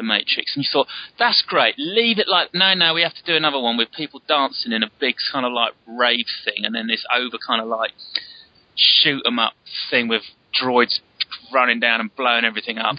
The 0.00 0.06
Matrix, 0.06 0.56
and 0.56 0.64
you 0.64 0.70
thought 0.72 0.86
that's 1.18 1.42
great. 1.46 1.74
Leave 1.76 2.18
it 2.18 2.26
like 2.26 2.54
no, 2.54 2.72
no. 2.72 2.94
We 2.94 3.02
have 3.02 3.12
to 3.12 3.22
do 3.22 3.36
another 3.36 3.60
one 3.60 3.76
with 3.76 3.92
people 3.92 4.22
dancing 4.26 4.72
in 4.72 4.82
a 4.82 4.90
big 4.98 5.16
kind 5.30 5.44
of 5.44 5.52
like 5.52 5.74
rave 5.86 6.24
thing, 6.42 6.64
and 6.64 6.74
then 6.74 6.86
this 6.86 7.04
over 7.14 7.36
kind 7.46 7.60
of 7.60 7.68
like 7.68 7.90
shoot 8.74 9.22
'em 9.26 9.38
up 9.38 9.52
thing 9.90 10.08
with 10.08 10.22
droids 10.58 11.00
running 11.52 11.80
down 11.80 12.00
and 12.00 12.16
blowing 12.16 12.46
everything 12.46 12.78
up. 12.78 12.96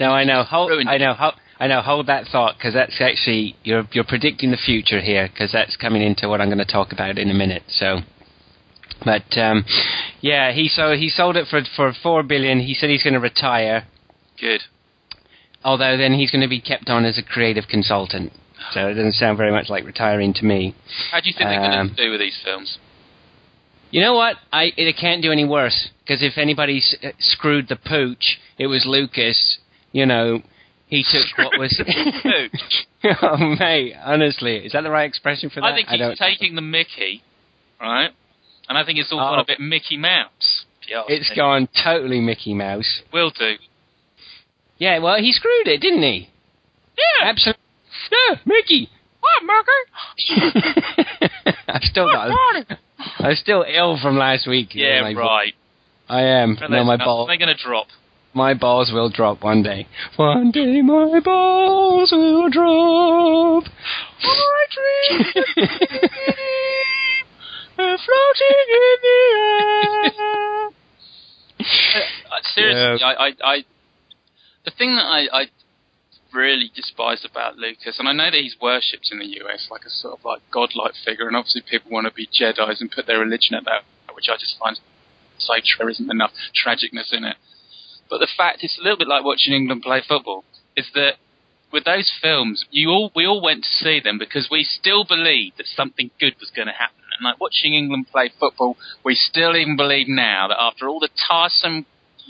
No, 0.00 0.10
I 0.10 0.24
know. 0.24 0.42
Hold, 0.42 0.70
Ruined 0.70 0.88
I 0.88 0.98
know. 0.98 1.14
Hold, 1.14 1.34
I 1.60 1.68
know. 1.68 1.80
Hold 1.80 2.08
that 2.08 2.26
thought 2.26 2.56
because 2.58 2.74
that's 2.74 3.00
actually 3.00 3.54
you're 3.62 3.86
you're 3.92 4.02
predicting 4.02 4.50
the 4.50 4.56
future 4.56 5.00
here 5.00 5.28
because 5.28 5.52
that's 5.52 5.76
coming 5.76 6.02
into 6.02 6.28
what 6.28 6.40
I'm 6.40 6.48
going 6.48 6.58
to 6.58 6.64
talk 6.64 6.92
about 6.92 7.18
in 7.18 7.30
a 7.30 7.34
minute. 7.34 7.62
So, 7.68 8.00
but 9.04 9.38
um, 9.38 9.64
yeah, 10.20 10.50
he 10.50 10.66
so 10.66 10.96
he 10.96 11.08
sold 11.08 11.36
it 11.36 11.46
for 11.46 11.62
for 11.76 11.92
four 12.02 12.24
billion. 12.24 12.58
He 12.58 12.74
said 12.74 12.90
he's 12.90 13.04
going 13.04 13.14
to 13.14 13.20
retire, 13.20 13.86
Good. 14.42 14.62
Although 15.64 15.96
then 15.96 16.12
he's 16.14 16.30
going 16.30 16.42
to 16.42 16.48
be 16.48 16.60
kept 16.60 16.88
on 16.88 17.04
as 17.04 17.18
a 17.18 17.22
creative 17.22 17.64
consultant. 17.68 18.32
So 18.72 18.86
it 18.88 18.94
doesn't 18.94 19.14
sound 19.14 19.36
very 19.38 19.50
much 19.50 19.68
like 19.68 19.84
retiring 19.84 20.32
to 20.34 20.44
me. 20.44 20.74
How 21.10 21.20
do 21.20 21.28
you 21.28 21.34
think 21.36 21.48
they're 21.50 21.58
going 21.60 21.72
Um, 21.78 21.94
to 21.96 22.04
do 22.04 22.10
with 22.10 22.20
these 22.20 22.38
films? 22.44 22.78
You 23.90 24.00
know 24.00 24.14
what? 24.14 24.36
I 24.52 24.72
it 24.76 24.96
can't 24.98 25.20
do 25.22 25.32
any 25.32 25.44
worse 25.44 25.88
because 26.04 26.22
if 26.22 26.38
anybody 26.38 26.78
s- 26.78 26.94
uh, 27.04 27.08
screwed 27.18 27.68
the 27.68 27.76
pooch, 27.76 28.38
it 28.58 28.66
was 28.68 28.84
Lucas. 28.86 29.58
You 29.92 30.06
know, 30.06 30.42
he 30.86 31.02
took 31.12 31.26
what 31.38 31.58
was. 31.58 31.78
Pooch. 32.22 32.86
oh 33.22 33.36
mate, 33.58 33.94
honestly, 34.02 34.56
is 34.64 34.72
that 34.72 34.82
the 34.82 34.90
right 34.90 35.08
expression 35.08 35.50
for 35.50 35.60
that? 35.60 35.66
I 35.66 35.74
think 35.74 35.88
he's 35.88 35.98
don't- 35.98 36.16
taking 36.16 36.54
the 36.54 36.62
Mickey, 36.62 37.22
right? 37.80 38.10
And 38.68 38.78
I 38.78 38.84
think 38.84 38.98
it's 38.98 39.12
all 39.12 39.18
Oh. 39.20 39.30
gone 39.32 39.38
a 39.40 39.44
bit 39.44 39.60
Mickey 39.60 39.96
Mouse. 39.98 40.64
if 40.82 40.88
you 40.88 40.96
ask 40.96 41.10
It's 41.10 41.30
me. 41.30 41.36
gone 41.36 41.68
totally 41.84 42.20
Mickey 42.20 42.54
Mouse. 42.54 43.02
Will 43.12 43.30
do. 43.30 43.56
Yeah, 44.82 44.98
well, 44.98 45.16
he 45.16 45.30
screwed 45.30 45.68
it, 45.68 45.80
didn't 45.80 46.02
he? 46.02 46.28
Yeah. 46.98 47.28
Absolutely. 47.28 47.62
Yeah, 48.10 48.34
Mickey. 48.44 48.90
What, 49.20 49.44
Mickey? 49.46 50.42
I've 51.68 51.82
still 51.82 52.06
got. 52.06 52.32
I'm 53.20 53.36
still 53.36 53.64
ill 53.72 53.96
from 54.02 54.16
last 54.18 54.48
week. 54.48 54.70
Yeah, 54.72 55.02
My- 55.02 55.12
right. 55.12 55.54
I 56.08 56.22
am. 56.22 56.58
No, 56.68 56.82
my 56.82 56.96
balls. 56.96 57.28
They're 57.28 57.38
going 57.38 57.56
to 57.56 57.62
drop. 57.62 57.86
My 58.34 58.54
balls 58.54 58.90
will 58.92 59.08
drop 59.08 59.44
one 59.44 59.62
day. 59.62 59.86
One 60.16 60.50
day 60.50 60.82
my 60.82 61.20
balls 61.20 62.10
will 62.10 62.50
drop. 62.50 63.62
My 64.24 64.64
dream 64.74 65.22
They're 67.76 67.98
floating 67.98 68.66
in 68.68 68.98
the 69.02 69.18
air. 69.52 70.70
Uh, 72.32 72.36
seriously, 72.54 73.04
I, 73.04 73.12
I, 73.12 73.32
I, 73.44 73.64
the 74.64 74.70
thing 74.70 74.96
that 74.96 75.04
I, 75.04 75.26
I 75.32 75.46
really 76.32 76.70
despise 76.74 77.26
about 77.28 77.56
Lucas, 77.56 77.98
and 77.98 78.08
I 78.08 78.12
know 78.12 78.30
that 78.30 78.40
he's 78.40 78.56
worshipped 78.60 79.10
in 79.12 79.18
the 79.18 79.40
US 79.42 79.68
like 79.70 79.82
a 79.84 79.90
sort 79.90 80.18
of 80.18 80.24
like 80.24 80.40
godlike 80.50 80.94
figure, 81.04 81.26
and 81.26 81.36
obviously 81.36 81.62
people 81.68 81.90
want 81.90 82.06
to 82.06 82.12
be 82.12 82.26
Jedi's 82.26 82.80
and 82.80 82.90
put 82.90 83.06
their 83.06 83.18
religion 83.18 83.54
at 83.54 83.64
that, 83.64 83.82
which 84.14 84.28
I 84.30 84.36
just 84.36 84.58
find 84.58 84.78
so 85.38 85.54
there 85.78 85.88
isn't 85.88 86.10
enough 86.10 86.32
tragicness 86.54 87.12
in 87.12 87.24
it. 87.24 87.36
But 88.08 88.18
the 88.18 88.28
fact 88.36 88.62
it's 88.62 88.78
a 88.78 88.82
little 88.82 88.98
bit 88.98 89.08
like 89.08 89.24
watching 89.24 89.54
England 89.54 89.82
play 89.82 90.02
football 90.06 90.44
is 90.76 90.88
that 90.94 91.14
with 91.72 91.84
those 91.84 92.12
films, 92.20 92.64
you 92.70 92.90
all 92.90 93.10
we 93.16 93.26
all 93.26 93.42
went 93.42 93.64
to 93.64 93.70
see 93.70 94.00
them 94.00 94.18
because 94.18 94.48
we 94.50 94.62
still 94.62 95.04
believed 95.04 95.56
that 95.58 95.66
something 95.66 96.10
good 96.20 96.34
was 96.38 96.52
going 96.54 96.68
to 96.68 96.74
happen. 96.74 97.00
And 97.18 97.24
like 97.24 97.40
watching 97.40 97.74
England 97.74 98.06
play 98.12 98.30
football, 98.38 98.76
we 99.04 99.14
still 99.14 99.56
even 99.56 99.76
believe 99.76 100.06
now 100.08 100.48
that 100.48 100.60
after 100.60 100.88
all 100.88 101.00
the 101.00 101.08
tiresome 101.28 101.86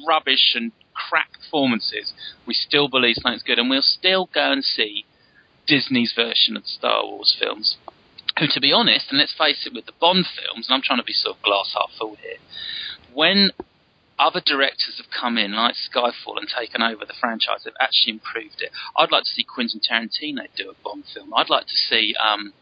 rubbish 0.06 0.54
and 0.54 0.72
crap 1.08 1.32
performances, 1.32 2.12
we 2.46 2.54
still 2.54 2.88
believe 2.88 3.16
something's 3.20 3.42
good, 3.42 3.58
and 3.58 3.70
we'll 3.70 3.82
still 3.82 4.28
go 4.32 4.52
and 4.52 4.64
see 4.64 5.04
Disney's 5.66 6.12
version 6.14 6.56
of 6.56 6.62
the 6.62 6.68
Star 6.68 7.04
Wars 7.04 7.36
films. 7.38 7.76
Who, 8.38 8.46
to 8.50 8.60
be 8.60 8.72
honest, 8.72 9.06
and 9.10 9.18
let's 9.18 9.36
face 9.36 9.66
it, 9.66 9.74
with 9.74 9.86
the 9.86 9.92
Bond 10.00 10.26
films, 10.26 10.66
and 10.68 10.74
I'm 10.74 10.82
trying 10.82 11.00
to 11.00 11.04
be 11.04 11.12
sort 11.12 11.36
of 11.36 11.42
glass 11.42 11.74
half 11.76 11.90
full 11.98 12.16
here, 12.16 12.38
when 13.12 13.50
other 14.18 14.40
directors 14.44 14.94
have 14.98 15.10
come 15.10 15.36
in, 15.36 15.52
like 15.52 15.74
Skyfall, 15.74 16.38
and 16.38 16.48
taken 16.48 16.80
over 16.82 17.04
the 17.04 17.14
franchise, 17.20 17.64
they've 17.64 17.74
actually 17.80 18.12
improved 18.14 18.60
it. 18.60 18.70
I'd 18.96 19.10
like 19.10 19.24
to 19.24 19.30
see 19.30 19.44
Quentin 19.44 19.80
Tarantino 19.80 20.46
do 20.56 20.70
a 20.70 20.74
Bond 20.82 21.04
film. 21.12 21.32
I'd 21.34 21.50
like 21.50 21.66
to 21.66 21.76
see, 21.76 22.14
um, 22.22 22.52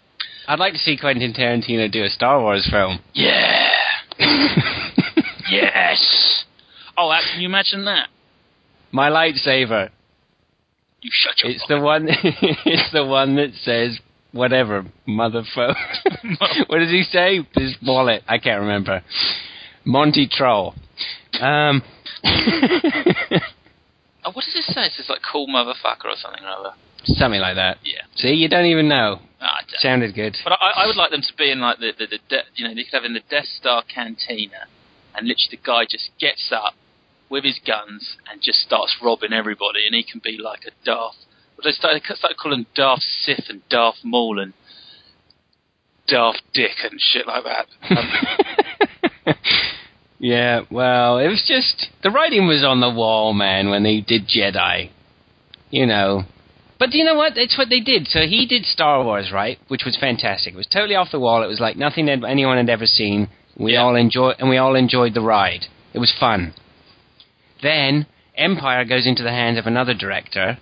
I'd 0.48 0.58
like 0.58 0.72
to 0.72 0.78
see 0.78 0.96
Quentin 0.96 1.32
Tarantino 1.32 1.90
do 1.90 2.04
a 2.04 2.08
Star 2.08 2.40
Wars 2.40 2.68
film. 2.70 3.00
yeah, 3.14 3.70
yes. 5.50 6.44
Oh, 6.96 7.16
can 7.32 7.40
you 7.40 7.48
imagine 7.48 7.84
that? 7.84 8.08
My 8.92 9.08
lightsaber. 9.10 9.90
You 11.02 11.10
shut 11.12 11.34
your 11.42 11.52
It's 11.52 11.64
the 11.68 11.80
one. 11.80 12.06
it's 12.08 12.92
the 12.92 13.04
one 13.06 13.36
that 13.36 13.52
says 13.62 13.98
whatever, 14.32 14.84
motherfucker. 15.08 15.74
what 16.66 16.78
does 16.78 16.90
he 16.90 17.02
say? 17.04 17.40
His 17.54 17.76
wallet. 17.82 18.22
I 18.28 18.38
can't 18.38 18.60
remember. 18.60 19.02
Monty 19.84 20.28
Troll. 20.30 20.74
Um. 21.40 21.82
Oh, 24.22 24.32
what 24.32 24.44
does 24.44 24.54
it 24.54 24.74
say? 24.74 24.82
It 24.84 24.92
says 24.92 25.08
like 25.08 25.20
cool 25.32 25.46
motherfucker 25.48 26.04
or 26.04 26.14
something 26.16 26.44
or 26.44 26.50
other. 26.50 26.74
something 27.04 27.40
like 27.40 27.54
that. 27.56 27.78
Yeah. 27.82 28.02
See, 28.16 28.34
you 28.34 28.50
don't 28.50 28.66
even 28.66 28.86
know. 28.86 29.18
Ah, 29.40 29.44
I 29.44 29.62
don't- 29.62 29.80
Sounded 29.80 30.14
good. 30.14 30.36
But 30.44 30.52
I, 30.60 30.82
I 30.84 30.86
would 30.86 30.96
like 30.96 31.10
them 31.10 31.22
to 31.22 31.36
be 31.38 31.50
in 31.50 31.58
like 31.58 31.78
the 31.78 31.92
the, 31.98 32.06
the 32.06 32.18
de- 32.28 32.42
you 32.54 32.68
know 32.68 32.74
they 32.74 32.84
could 32.84 32.92
have 32.92 33.04
in 33.04 33.14
the 33.14 33.22
Death 33.30 33.46
Star 33.46 33.82
cantina, 33.82 34.68
and 35.16 35.26
literally 35.26 35.48
the 35.52 35.56
guy 35.64 35.84
just 35.90 36.10
gets 36.20 36.52
up 36.54 36.74
with 37.30 37.44
his 37.44 37.60
guns 37.66 38.16
and 38.30 38.42
just 38.42 38.60
starts 38.60 38.96
robbing 39.02 39.32
everybody, 39.32 39.86
and 39.86 39.94
he 39.94 40.02
can 40.02 40.20
be 40.22 40.36
like 40.36 40.60
a 40.66 40.72
Darth. 40.84 41.14
But 41.56 41.64
they 41.64 41.70
start, 41.72 41.94
they 42.08 42.14
start 42.14 42.36
calling 42.36 42.60
him 42.60 42.66
Darth 42.74 43.02
Sith 43.22 43.44
and 43.48 43.66
Darth 43.68 43.96
Maul 44.02 44.40
and 44.40 44.52
Darth 46.08 46.40
Dick 46.52 46.76
and 46.82 47.00
shit 47.00 47.26
like 47.26 47.44
that. 47.44 47.66
Um, 49.26 49.34
yeah, 50.18 50.62
well, 50.70 51.18
it 51.18 51.28
was 51.28 51.42
just 51.46 51.88
the 52.02 52.10
writing 52.10 52.46
was 52.46 52.64
on 52.64 52.80
the 52.80 52.90
wall, 52.90 53.32
man, 53.32 53.70
when 53.70 53.82
they 53.82 54.00
did 54.00 54.28
Jedi. 54.28 54.90
You 55.70 55.86
know. 55.86 56.24
But 56.78 56.94
you 56.94 57.04
know 57.04 57.14
what? 57.14 57.36
It's 57.36 57.56
what 57.58 57.68
they 57.68 57.80
did. 57.80 58.06
So 58.08 58.20
he 58.20 58.46
did 58.46 58.64
Star 58.64 59.04
Wars, 59.04 59.30
right? 59.32 59.58
Which 59.68 59.84
was 59.84 59.96
fantastic. 60.00 60.54
It 60.54 60.56
was 60.56 60.66
totally 60.66 60.94
off 60.96 61.08
the 61.12 61.20
wall. 61.20 61.42
It 61.42 61.46
was 61.46 61.60
like 61.60 61.76
nothing 61.76 62.06
that 62.06 62.24
anyone 62.24 62.56
had 62.56 62.70
ever 62.70 62.86
seen. 62.86 63.28
We 63.56 63.74
Yeah. 63.74 63.82
all 63.82 63.94
enjoy 63.96 64.30
and 64.38 64.48
we 64.48 64.56
all 64.56 64.74
enjoyed 64.74 65.12
the 65.14 65.20
ride. 65.20 65.66
It 65.92 65.98
was 65.98 66.10
fun. 66.18 66.54
Then 67.62 68.06
Empire 68.36 68.84
goes 68.84 69.06
into 69.06 69.22
the 69.22 69.30
hands 69.30 69.58
of 69.58 69.66
another 69.66 69.94
director, 69.94 70.58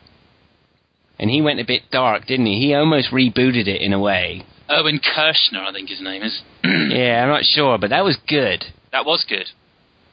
and 1.19 1.31
he 1.31 1.43
went 1.43 1.61
a 1.61 1.65
bit 1.65 1.83
dark, 1.91 2.27
didn't 2.27 2.47
he? 2.47 2.59
He 2.61 2.75
almost 2.75 3.11
rebooted 3.11 3.67
it 3.69 3.81
in 3.81 3.93
a 3.93 3.99
way. 3.99 4.45
Erwin 4.71 5.01
Kershner, 5.01 5.65
I 5.67 5.73
think 5.73 5.89
his 5.89 6.01
name 6.01 6.23
is. 6.23 6.41
Yeah, 6.65 7.23
I'm 7.23 7.29
not 7.29 7.45
sure, 7.45 7.79
but 7.79 7.91
that 7.91 8.05
was 8.05 8.17
good. 8.29 8.65
that 8.93 9.05
was 9.07 9.25
good. 9.29 9.47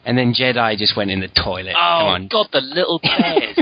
And 0.05 0.17
then 0.17 0.33
Jedi 0.33 0.77
just 0.77 0.95
went 0.95 1.09
in 1.11 1.19
the 1.19 1.27
toilet. 1.27 1.73
Oh. 1.77 2.17
God, 2.29 2.47
the 2.53 2.61
little 2.61 2.99
bears. 3.03 3.57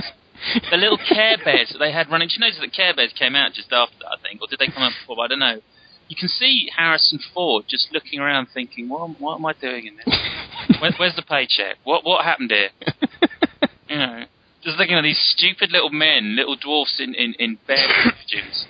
the 0.69 0.77
little 0.77 0.97
Care 0.97 1.37
Bears 1.43 1.69
that 1.71 1.77
they 1.79 1.91
had 1.91 2.09
running. 2.11 2.27
Do 2.27 2.33
you 2.35 2.39
notice 2.41 2.59
that 2.59 2.73
Care 2.73 2.93
Bears 2.93 3.13
came 3.17 3.35
out 3.35 3.53
just 3.53 3.71
after 3.71 3.95
that, 4.01 4.17
I 4.19 4.21
think, 4.21 4.41
or 4.41 4.47
did 4.49 4.59
they 4.59 4.67
come 4.67 4.83
out 4.83 4.91
before? 5.01 5.23
I 5.23 5.27
don't 5.27 5.39
know. 5.39 5.61
You 6.09 6.15
can 6.19 6.27
see 6.27 6.69
Harrison 6.75 7.19
Ford 7.33 7.63
just 7.67 7.87
looking 7.93 8.19
around, 8.19 8.47
thinking, 8.53 8.89
"What, 8.89 9.03
am- 9.07 9.15
what 9.19 9.35
am 9.35 9.45
I 9.45 9.53
doing 9.53 9.87
in 9.87 9.95
this? 9.95 10.05
Where, 10.81 10.91
where's 10.97 11.15
the 11.15 11.21
paycheck? 11.23 11.77
What, 11.85 12.03
what 12.03 12.25
happened 12.25 12.51
here?" 12.51 12.69
You 13.93 13.99
know, 13.99 14.23
just 14.63 14.77
looking 14.77 14.95
at 14.95 15.03
these 15.03 15.19
stupid 15.35 15.71
little 15.71 15.89
men, 15.91 16.35
little 16.35 16.55
dwarfs 16.55 16.99
in 16.99 17.13
in, 17.13 17.33
in 17.37 17.57
bear 17.67 17.87
costumes, 18.03 18.65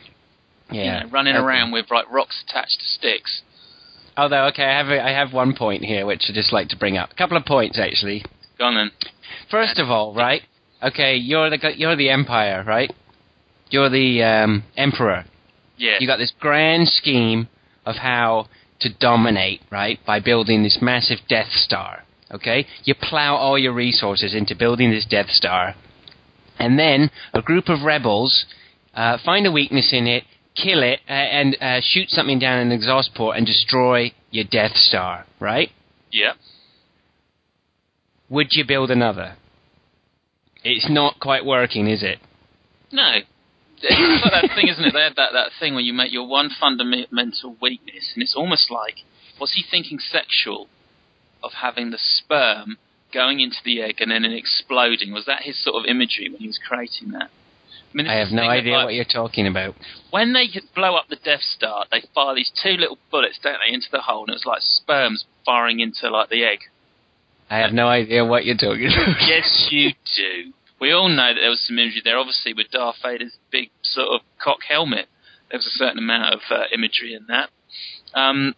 yeah. 0.72 0.84
you 0.84 1.04
know, 1.06 1.12
running 1.12 1.36
Okay. 1.36 1.44
around 1.46 1.72
with 1.72 1.86
like 1.92 2.12
rocks 2.12 2.44
attached 2.48 2.80
to 2.80 2.86
sticks. 2.86 3.42
Although, 4.18 4.46
okay, 4.48 4.64
I 4.66 4.78
have 4.78 4.88
a, 4.90 5.02
I 5.04 5.10
have 5.12 5.34
one 5.34 5.56
point 5.56 5.84
here 5.84 6.06
which 6.06 6.26
I'd 6.30 6.36
just 6.36 6.52
like 6.54 6.68
to 6.70 6.78
bring 6.78 6.98
up. 6.98 7.12
A 7.12 7.16
couple 7.16 7.38
of 7.38 7.46
points 7.46 7.80
actually. 7.80 8.24
Go 8.60 8.66
on 8.66 8.76
then. 8.76 8.92
First 9.50 9.80
of 9.80 9.90
all, 9.90 10.14
right? 10.14 10.42
Okay, 10.84 11.16
you're 11.16 11.50
the 11.50 11.60
you're 11.78 11.96
the 11.96 12.10
empire, 12.10 12.64
right? 12.68 12.92
You're 13.70 13.90
the 13.90 14.22
um, 14.24 14.64
emperor. 14.78 15.26
Yeah. 15.78 15.98
You 16.00 16.06
got 16.08 16.18
this 16.18 16.34
grand 16.40 16.90
scheme 16.90 17.48
of 17.86 17.96
how 17.96 18.48
to 18.82 18.90
dominate, 19.00 19.62
right? 19.72 20.00
By 20.06 20.20
building 20.20 20.62
this 20.64 20.78
massive 20.82 21.20
Death 21.30 21.50
Star. 21.52 22.04
Okay, 22.34 22.66
you 22.84 22.96
plow 23.00 23.36
all 23.36 23.60
your 23.60 23.74
resources 23.74 24.34
into 24.34 24.56
building 24.56 24.90
this 24.90 25.06
Death 25.06 25.30
Star, 25.30 25.76
and 26.58 26.80
then 26.80 27.12
a 27.34 27.42
group 27.42 27.70
of 27.70 27.84
rebels 27.84 28.46
uh, 28.96 29.18
find 29.24 29.46
a 29.46 29.52
weakness 29.52 29.92
in 29.94 30.08
it, 30.08 30.24
kill 30.56 30.82
it, 30.82 31.00
uh, 31.08 31.12
and 31.12 31.56
uh, 31.62 31.80
shoot 31.82 32.10
something 32.10 32.40
down 32.40 32.60
an 32.60 32.72
exhaust 32.72 33.14
port 33.16 33.38
and 33.38 33.46
destroy 33.46 34.12
your 34.32 34.46
Death 34.50 34.76
Star, 34.76 35.26
right? 35.40 35.70
yeah. 36.12 36.34
Would 38.30 38.48
you 38.52 38.66
build 38.68 38.90
another? 38.90 39.36
It's 40.64 40.90
not 40.90 41.20
quite 41.20 41.46
working, 41.46 41.88
is 41.88 42.02
it? 42.02 42.20
No. 42.92 43.12
It's 43.86 44.24
like 44.24 44.42
that 44.42 44.56
thing, 44.56 44.70
isn't 44.70 44.86
it? 44.86 44.94
They 44.94 45.02
had 45.04 45.18
that, 45.18 45.34
that 45.34 45.50
thing 45.60 45.74
where 45.74 45.84
you 45.84 45.92
make 45.94 46.14
your 46.14 46.26
one 46.26 46.50
fundamental 46.58 47.58
weakness, 47.62 48.14
and 48.16 48.24
it's 48.24 48.34
almost 48.34 48.72
like, 48.72 48.96
was 49.40 49.52
he 49.54 49.64
thinking 49.70 50.00
sexual 50.00 50.68
of 51.44 51.52
having 51.54 51.92
the 51.92 52.00
sperm 52.00 52.78
going 53.14 53.40
into 53.40 53.58
the 53.64 53.82
egg 53.82 53.96
and 54.00 54.12
then 54.12 54.26
it 54.26 54.34
exploding? 54.34 55.14
Was 55.14 55.26
that 55.26 55.42
his 55.44 55.62
sort 55.64 55.76
of 55.76 55.86
imagery 55.90 56.30
when 56.30 56.40
he 56.40 56.48
was 56.48 56.60
creating 56.66 57.12
that? 57.12 57.30
mean, 57.94 58.08
I 58.08 58.16
have 58.16 58.32
no 58.32 58.44
idea 58.44 58.74
like, 58.74 58.86
what 58.86 58.94
you're 58.94 59.06
talking 59.06 59.48
about. 59.48 59.76
When 60.10 60.34
they 60.34 60.50
blow 60.76 60.96
up 60.96 61.08
the 61.10 61.16
Death 61.16 61.42
Star, 61.42 61.86
they 61.92 62.04
fire 62.14 62.36
these 62.36 62.52
two 62.62 62.72
little 62.72 62.98
bullets, 63.12 63.40
don't 63.42 63.58
they, 63.66 63.74
into 63.74 63.88
the 63.92 64.02
hole, 64.02 64.22
and 64.24 64.30
it 64.30 64.34
was 64.34 64.46
like 64.46 64.62
sperms 64.62 65.26
firing 65.46 65.80
into 65.80 66.10
like 66.10 66.30
the 66.30 66.44
egg. 66.44 66.60
I 67.50 67.58
have 67.58 67.74
no 67.74 67.88
idea 67.88 68.26
what 68.26 68.46
you're 68.46 68.58
talking 68.58 68.88
about. 68.88 69.22
Yes, 69.28 69.68
you 69.70 69.92
do. 70.16 70.54
We 70.80 70.92
all 70.92 71.10
know 71.10 71.34
that 71.34 71.40
there 71.40 71.50
was 71.50 71.62
some 71.62 71.78
imagery 71.78 72.02
there. 72.04 72.18
Obviously, 72.18 72.54
with 72.54 72.72
Darth 72.72 72.98
Vader's 73.04 73.38
big 73.52 73.70
sort 73.84 74.10
of 74.10 74.22
cock 74.42 74.60
helmet, 74.68 75.08
there 75.50 75.58
was 75.58 75.68
a 75.68 75.78
certain 75.78 76.00
amount 76.00 76.34
of 76.34 76.40
uh, 76.50 76.64
imagery 76.74 77.14
in 77.14 77.28
that. 77.28 77.50
Um, 78.14 78.56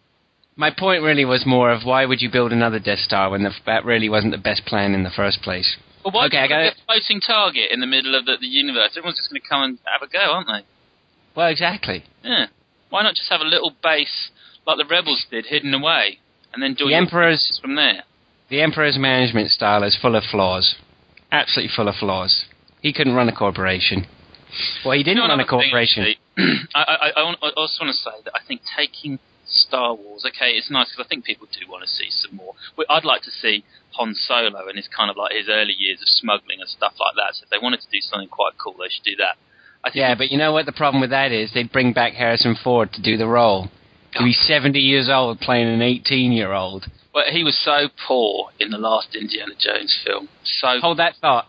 My 0.56 0.70
point 0.70 1.02
really 1.02 1.24
was 1.24 1.44
more 1.46 1.70
of 1.70 1.84
why 1.84 2.06
would 2.06 2.22
you 2.22 2.30
build 2.30 2.50
another 2.52 2.78
Death 2.78 3.00
Star 3.00 3.30
when 3.30 3.42
the, 3.42 3.50
that 3.66 3.84
really 3.84 4.08
wasn't 4.08 4.32
the 4.32 4.38
best 4.38 4.64
plan 4.64 4.94
in 4.94 5.02
the 5.02 5.10
first 5.10 5.42
place? 5.42 5.76
but 6.02 6.14
why 6.14 6.26
Okay, 6.26 6.38
I 6.38 6.44
okay, 6.44 6.64
got 6.68 6.72
a 6.72 6.84
floating 6.86 7.20
target 7.20 7.70
in 7.72 7.80
the 7.80 7.86
middle 7.86 8.14
of 8.14 8.24
the, 8.24 8.36
the 8.40 8.46
universe? 8.46 8.90
Everyone's 8.96 9.18
just 9.18 9.28
going 9.30 9.40
to 9.42 9.48
come 9.48 9.62
and 9.62 9.78
have 9.84 10.02
a 10.08 10.10
go, 10.10 10.18
aren't 10.32 10.46
they? 10.48 10.64
Well, 11.34 11.48
exactly. 11.48 12.04
Yeah. 12.22 12.46
Why 12.90 13.02
not 13.02 13.14
just 13.16 13.28
have 13.28 13.40
a 13.40 13.44
little 13.44 13.74
base 13.82 14.30
like 14.66 14.78
the 14.78 14.86
rebels 14.88 15.26
did, 15.30 15.46
hidden 15.46 15.74
away, 15.74 16.18
and 16.54 16.62
then 16.62 16.74
do 16.74 16.84
The 16.84 16.90
your 16.92 17.00
Emperor's 17.00 17.58
from 17.60 17.74
there? 17.76 18.04
the 18.48 18.60
Emperor's 18.62 18.96
management 18.98 19.50
style 19.50 19.82
is 19.82 19.98
full 20.00 20.14
of 20.16 20.22
flaws, 20.30 20.76
absolutely 21.32 21.72
full 21.74 21.88
of 21.88 21.96
flaws. 21.96 22.44
He 22.80 22.92
couldn't 22.92 23.14
run 23.14 23.28
a 23.28 23.34
corporation. 23.34 24.06
Well, 24.84 24.96
he 24.96 25.02
didn't 25.02 25.16
You 25.22 25.28
know 25.28 25.34
run 25.34 25.40
a 25.40 25.42
thing, 25.42 25.48
corporation. 25.48 26.02
actually? 26.04 26.18
I, 26.74 26.80
I, 26.80 27.20
I, 27.20 27.34
I 27.42 27.50
also 27.56 27.84
want 27.84 27.94
to 27.94 28.00
say 28.00 28.10
that 28.24 28.32
I 28.34 28.40
think 28.46 28.62
taking 28.76 29.18
Star 29.48 29.94
Wars, 29.94 30.24
okay, 30.26 30.52
it's 30.52 30.70
nice 30.70 30.90
because 30.90 31.06
I 31.06 31.08
think 31.08 31.24
people 31.24 31.46
do 31.46 31.70
want 31.70 31.82
to 31.84 31.88
see 31.88 32.08
some 32.10 32.36
more. 32.36 32.54
I'd 32.88 33.04
like 33.04 33.22
to 33.22 33.30
see 33.30 33.64
Han 33.92 34.14
Solo 34.14 34.68
and 34.68 34.76
his 34.76 34.88
kind 34.88 35.10
of 35.10 35.16
like 35.16 35.32
his 35.32 35.48
early 35.48 35.74
years 35.76 36.00
of 36.02 36.08
smuggling 36.08 36.60
and 36.60 36.68
stuff 36.68 36.94
like 36.98 37.14
that. 37.16 37.34
So 37.34 37.44
if 37.44 37.50
they 37.50 37.62
wanted 37.62 37.80
to 37.80 37.90
do 37.90 38.00
something 38.00 38.28
quite 38.28 38.54
cool, 38.58 38.74
they 38.78 38.88
should 38.90 39.04
do 39.04 39.16
that. 39.16 39.36
I 39.84 39.90
think 39.90 39.96
Yeah, 39.96 40.14
but 40.14 40.30
you 40.30 40.38
know 40.38 40.52
what 40.52 40.66
the 40.66 40.72
problem 40.72 41.00
with 41.00 41.10
that 41.10 41.32
is? 41.32 41.52
They'd 41.54 41.70
bring 41.70 41.92
back 41.92 42.14
Harrison 42.14 42.56
Ford 42.62 42.92
to 42.94 43.02
do 43.02 43.16
the 43.16 43.26
role. 43.26 43.68
He'd 44.14 44.24
be 44.24 44.32
70 44.32 44.78
years 44.78 45.08
old 45.12 45.40
playing 45.40 45.68
an 45.68 45.82
18 45.82 46.32
year 46.32 46.52
old. 46.52 46.86
well, 47.14 47.24
he 47.30 47.44
was 47.44 47.56
so 47.62 47.88
poor 48.06 48.50
in 48.58 48.70
the 48.70 48.78
last 48.78 49.14
Indiana 49.14 49.52
Jones 49.58 49.96
film. 50.04 50.28
So 50.42 50.80
Hold 50.80 50.98
that 50.98 51.14
thought. 51.20 51.46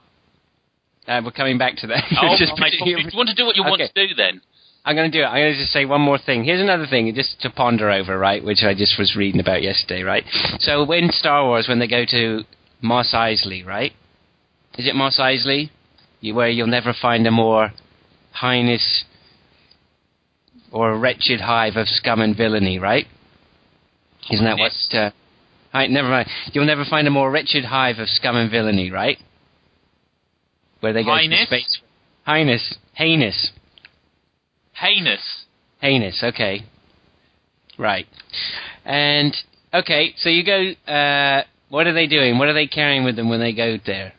Uh, 1.08 1.22
we're 1.24 1.32
coming 1.32 1.58
back 1.58 1.78
to 1.78 1.88
that. 1.88 2.04
Oh, 2.22 2.36
Just 2.38 2.54
mate, 2.60 2.74
you 2.84 2.98
want 3.16 3.30
to 3.30 3.36
do 3.36 3.46
what 3.46 3.56
you 3.56 3.64
want 3.64 3.82
to 3.82 4.08
do 4.08 4.14
then? 4.14 4.42
I'm 4.88 4.95
going 4.95 5.12
to 5.12 5.17
do 5.17 5.21
it. 5.21 5.28
I'm 5.28 5.41
going 5.41 5.52
to 5.54 5.60
just 5.60 5.73
say 5.73 5.84
one 5.84 6.00
more 6.00 6.17
thing. 6.17 6.45
Here's 6.45 6.62
another 6.62 6.86
thing, 6.89 7.13
just 7.13 7.41
to 7.41 7.50
ponder 7.50 7.91
over, 7.91 8.17
right? 8.17 8.41
Which 8.41 8.63
I 8.63 8.73
just 8.73 8.97
was 8.97 9.17
reading 9.17 9.41
about 9.41 9.62
yesterday, 9.62 10.02
right? 10.02 10.23
So 10.60 10.86
when 10.86 11.10
Star 11.12 11.43
Wars, 11.43 11.67
when 11.67 11.80
they 11.80 11.89
go 11.89 12.06
to 12.10 12.43
Mos 12.82 13.13
Eisley, 13.13 13.65
right? 13.65 13.91
Is 14.78 14.88
it 14.88 14.95
Mos 14.95 15.19
Eisley? 15.19 15.71
You, 16.21 16.36
where 16.36 16.47
you'll 16.47 16.67
never 16.67 16.93
find 16.93 17.28
a 17.28 17.32
more 17.32 17.73
heinous 18.39 19.04
or 20.71 20.91
a 20.91 20.97
wretched 20.97 21.41
hive 21.41 21.76
of 21.76 21.89
scum 21.89 22.21
and 22.21 22.36
villainy, 22.36 22.80
right? 22.80 23.08
Isn't 24.32 24.45
that 24.45 24.58
what? 24.58 24.71
Uh, 24.97 25.12
hi, 25.73 25.88
never 25.88 26.08
mind. 26.08 26.30
You'll 26.54 26.65
never 26.65 26.86
find 26.89 27.06
a 27.10 27.12
more 27.12 27.30
wretched 27.30 27.65
hive 27.65 28.00
of 28.00 28.08
scum 28.08 28.38
and 28.38 28.50
villainy, 28.50 28.89
right? 28.89 29.17
Where 30.80 30.93
they 30.93 31.04
go 31.04 31.12
to 31.17 31.45
space. 31.45 31.82
Highness. 32.23 32.78
Heinous. 32.93 33.52
Heinous. 34.80 35.46
Heinous, 35.82 36.24
okay. 36.24 36.63
Right. 37.78 38.06
And, 38.86 39.36
okay, 39.74 40.13
so 40.18 40.30
you 40.30 40.44
go, 40.44 40.92
uh, 40.92 41.44
what 41.70 41.88
are 41.88 41.94
they 41.94 42.08
doing? 42.08 42.38
What 42.38 42.48
are 42.48 42.54
they 42.54 42.68
carrying 42.68 43.04
with 43.04 43.16
them 43.16 43.30
when 43.30 43.40
they 43.40 43.54
go 43.54 43.78
there? 43.86 44.13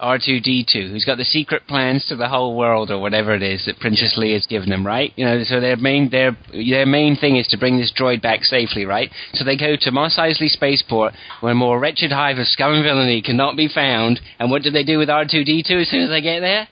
R2D2, 0.00 0.90
who's 0.90 1.04
got 1.04 1.18
the 1.18 1.24
secret 1.24 1.66
plans 1.66 2.06
to 2.06 2.14
the 2.14 2.28
whole 2.28 2.56
world 2.56 2.90
or 2.90 3.00
whatever 3.00 3.34
it 3.34 3.42
is 3.42 3.64
that 3.66 3.80
Princess 3.80 4.16
Leia 4.16 4.34
has 4.34 4.46
given 4.46 4.70
them, 4.70 4.86
right? 4.86 5.12
You 5.16 5.24
know, 5.24 5.42
so 5.42 5.60
their 5.60 5.76
main 5.76 6.08
their 6.10 6.36
their 6.52 6.86
main 6.86 7.16
thing 7.16 7.36
is 7.36 7.48
to 7.48 7.58
bring 7.58 7.78
this 7.78 7.92
droid 7.98 8.22
back 8.22 8.44
safely, 8.44 8.84
right? 8.84 9.10
So 9.32 9.44
they 9.44 9.56
go 9.56 9.74
to 9.80 9.90
Mos 9.90 10.16
Eisley 10.16 10.50
Spaceport, 10.50 11.14
where 11.40 11.50
a 11.50 11.56
more 11.56 11.80
wretched 11.80 12.12
hive 12.12 12.38
of 12.38 12.46
scum 12.46 12.74
and 12.74 12.84
villainy 12.84 13.22
cannot 13.22 13.56
be 13.56 13.66
found. 13.66 14.20
And 14.38 14.52
what 14.52 14.62
do 14.62 14.70
they 14.70 14.84
do 14.84 14.98
with 14.98 15.08
R2D2 15.08 15.82
as 15.82 15.90
soon 15.90 16.02
as 16.02 16.10
they 16.10 16.20
get 16.20 16.40
there? 16.40 16.68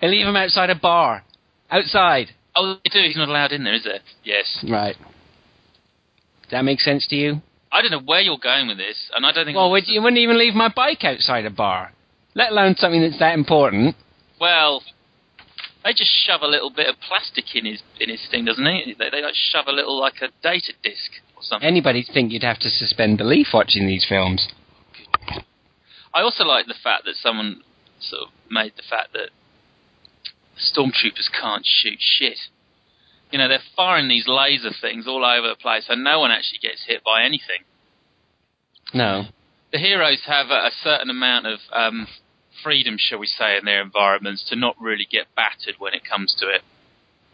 They 0.00 0.06
leave 0.06 0.26
him 0.26 0.36
outside 0.36 0.70
a 0.70 0.76
bar, 0.76 1.24
outside. 1.74 2.28
Oh, 2.56 2.76
they 2.84 2.90
do. 2.90 3.02
He's 3.06 3.16
not 3.16 3.28
allowed 3.28 3.52
in 3.52 3.64
there, 3.64 3.74
is 3.74 3.86
it? 3.86 4.02
Yes. 4.22 4.64
Right. 4.68 4.96
Does 6.42 6.50
that 6.50 6.64
make 6.64 6.80
sense 6.80 7.06
to 7.08 7.16
you? 7.16 7.42
I 7.72 7.82
don't 7.82 7.90
know 7.90 8.00
where 8.00 8.20
you're 8.20 8.38
going 8.38 8.68
with 8.68 8.76
this, 8.76 9.10
and 9.14 9.26
I 9.26 9.32
don't 9.32 9.46
think. 9.46 9.56
Well, 9.56 9.70
would, 9.72 9.84
you 9.86 10.00
wouldn't 10.00 10.18
even 10.18 10.38
leave 10.38 10.54
my 10.54 10.72
bike 10.74 11.02
outside 11.02 11.44
a 11.44 11.50
bar, 11.50 11.92
let 12.34 12.52
alone 12.52 12.76
something 12.76 13.00
that's 13.00 13.18
that 13.18 13.34
important. 13.34 13.96
Well, 14.40 14.82
they 15.84 15.92
just 15.92 16.10
shove 16.24 16.42
a 16.42 16.46
little 16.46 16.70
bit 16.70 16.88
of 16.88 16.94
plastic 17.00 17.56
in 17.56 17.64
his 17.64 17.82
in 17.98 18.08
his 18.08 18.24
thing, 18.30 18.44
doesn't 18.44 18.64
he? 18.64 18.94
They, 18.96 19.10
they 19.10 19.22
like 19.22 19.34
shove 19.34 19.66
a 19.66 19.72
little 19.72 19.98
like 19.98 20.22
a 20.22 20.28
data 20.42 20.72
disc 20.84 21.10
or 21.36 21.42
something. 21.42 21.66
Anybody'd 21.66 22.06
think 22.12 22.30
you'd 22.30 22.44
have 22.44 22.60
to 22.60 22.70
suspend 22.70 23.18
belief 23.18 23.48
watching 23.52 23.88
these 23.88 24.06
films. 24.08 24.48
I 26.14 26.20
also 26.20 26.44
like 26.44 26.66
the 26.66 26.78
fact 26.80 27.04
that 27.06 27.16
someone 27.16 27.62
sort 27.98 28.22
of 28.22 28.28
made 28.48 28.72
the 28.76 28.84
fact 28.88 29.12
that 29.14 29.30
stormtroopers 30.58 31.30
can't 31.32 31.64
shoot 31.64 31.98
shit. 31.98 32.38
You 33.30 33.38
know, 33.38 33.48
they're 33.48 33.58
firing 33.76 34.08
these 34.08 34.28
laser 34.28 34.70
things 34.80 35.06
all 35.08 35.24
over 35.24 35.48
the 35.48 35.56
place, 35.56 35.86
and 35.88 36.04
no 36.04 36.20
one 36.20 36.30
actually 36.30 36.60
gets 36.60 36.84
hit 36.86 37.02
by 37.04 37.24
anything. 37.24 37.64
No. 38.92 39.24
The 39.72 39.78
heroes 39.78 40.22
have 40.26 40.50
a, 40.50 40.66
a 40.66 40.70
certain 40.82 41.10
amount 41.10 41.46
of 41.46 41.58
um, 41.72 42.06
freedom, 42.62 42.96
shall 42.98 43.18
we 43.18 43.26
say, 43.26 43.56
in 43.56 43.64
their 43.64 43.82
environments 43.82 44.44
to 44.50 44.56
not 44.56 44.76
really 44.80 45.06
get 45.10 45.34
battered 45.34 45.76
when 45.78 45.94
it 45.94 46.02
comes 46.08 46.34
to 46.38 46.48
it. 46.48 46.62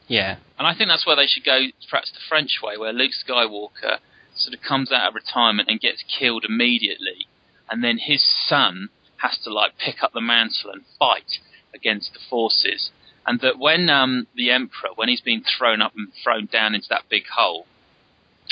Yeah. 0.06 0.36
And 0.58 0.66
I 0.66 0.74
think 0.74 0.88
that's 0.88 1.06
where 1.06 1.16
they 1.16 1.26
should 1.26 1.44
go, 1.44 1.66
perhaps 1.88 2.10
the 2.10 2.18
French 2.28 2.60
way, 2.62 2.76
where 2.76 2.92
Luke 2.92 3.12
Skywalker 3.12 3.98
sort 4.34 4.54
of 4.54 4.60
comes 4.66 4.90
out 4.90 5.08
of 5.08 5.14
retirement 5.14 5.68
and 5.68 5.78
gets 5.80 6.02
killed 6.18 6.44
immediately, 6.48 7.26
and 7.68 7.84
then 7.84 7.98
his 7.98 8.24
son 8.48 8.88
has 9.18 9.38
to 9.44 9.52
like 9.52 9.78
pick 9.78 10.02
up 10.02 10.12
the 10.12 10.20
mantle 10.20 10.70
and 10.72 10.82
fight 10.98 11.38
against 11.74 12.12
the 12.14 12.18
forces. 12.28 12.90
And 13.26 13.40
that 13.40 13.58
when 13.58 13.88
um, 13.90 14.26
the 14.34 14.50
Emperor, 14.50 14.90
when 14.96 15.08
he's 15.08 15.20
been 15.20 15.42
thrown 15.58 15.82
up 15.82 15.92
and 15.96 16.08
thrown 16.24 16.46
down 16.46 16.74
into 16.74 16.86
that 16.90 17.04
big 17.08 17.24
hole, 17.36 17.66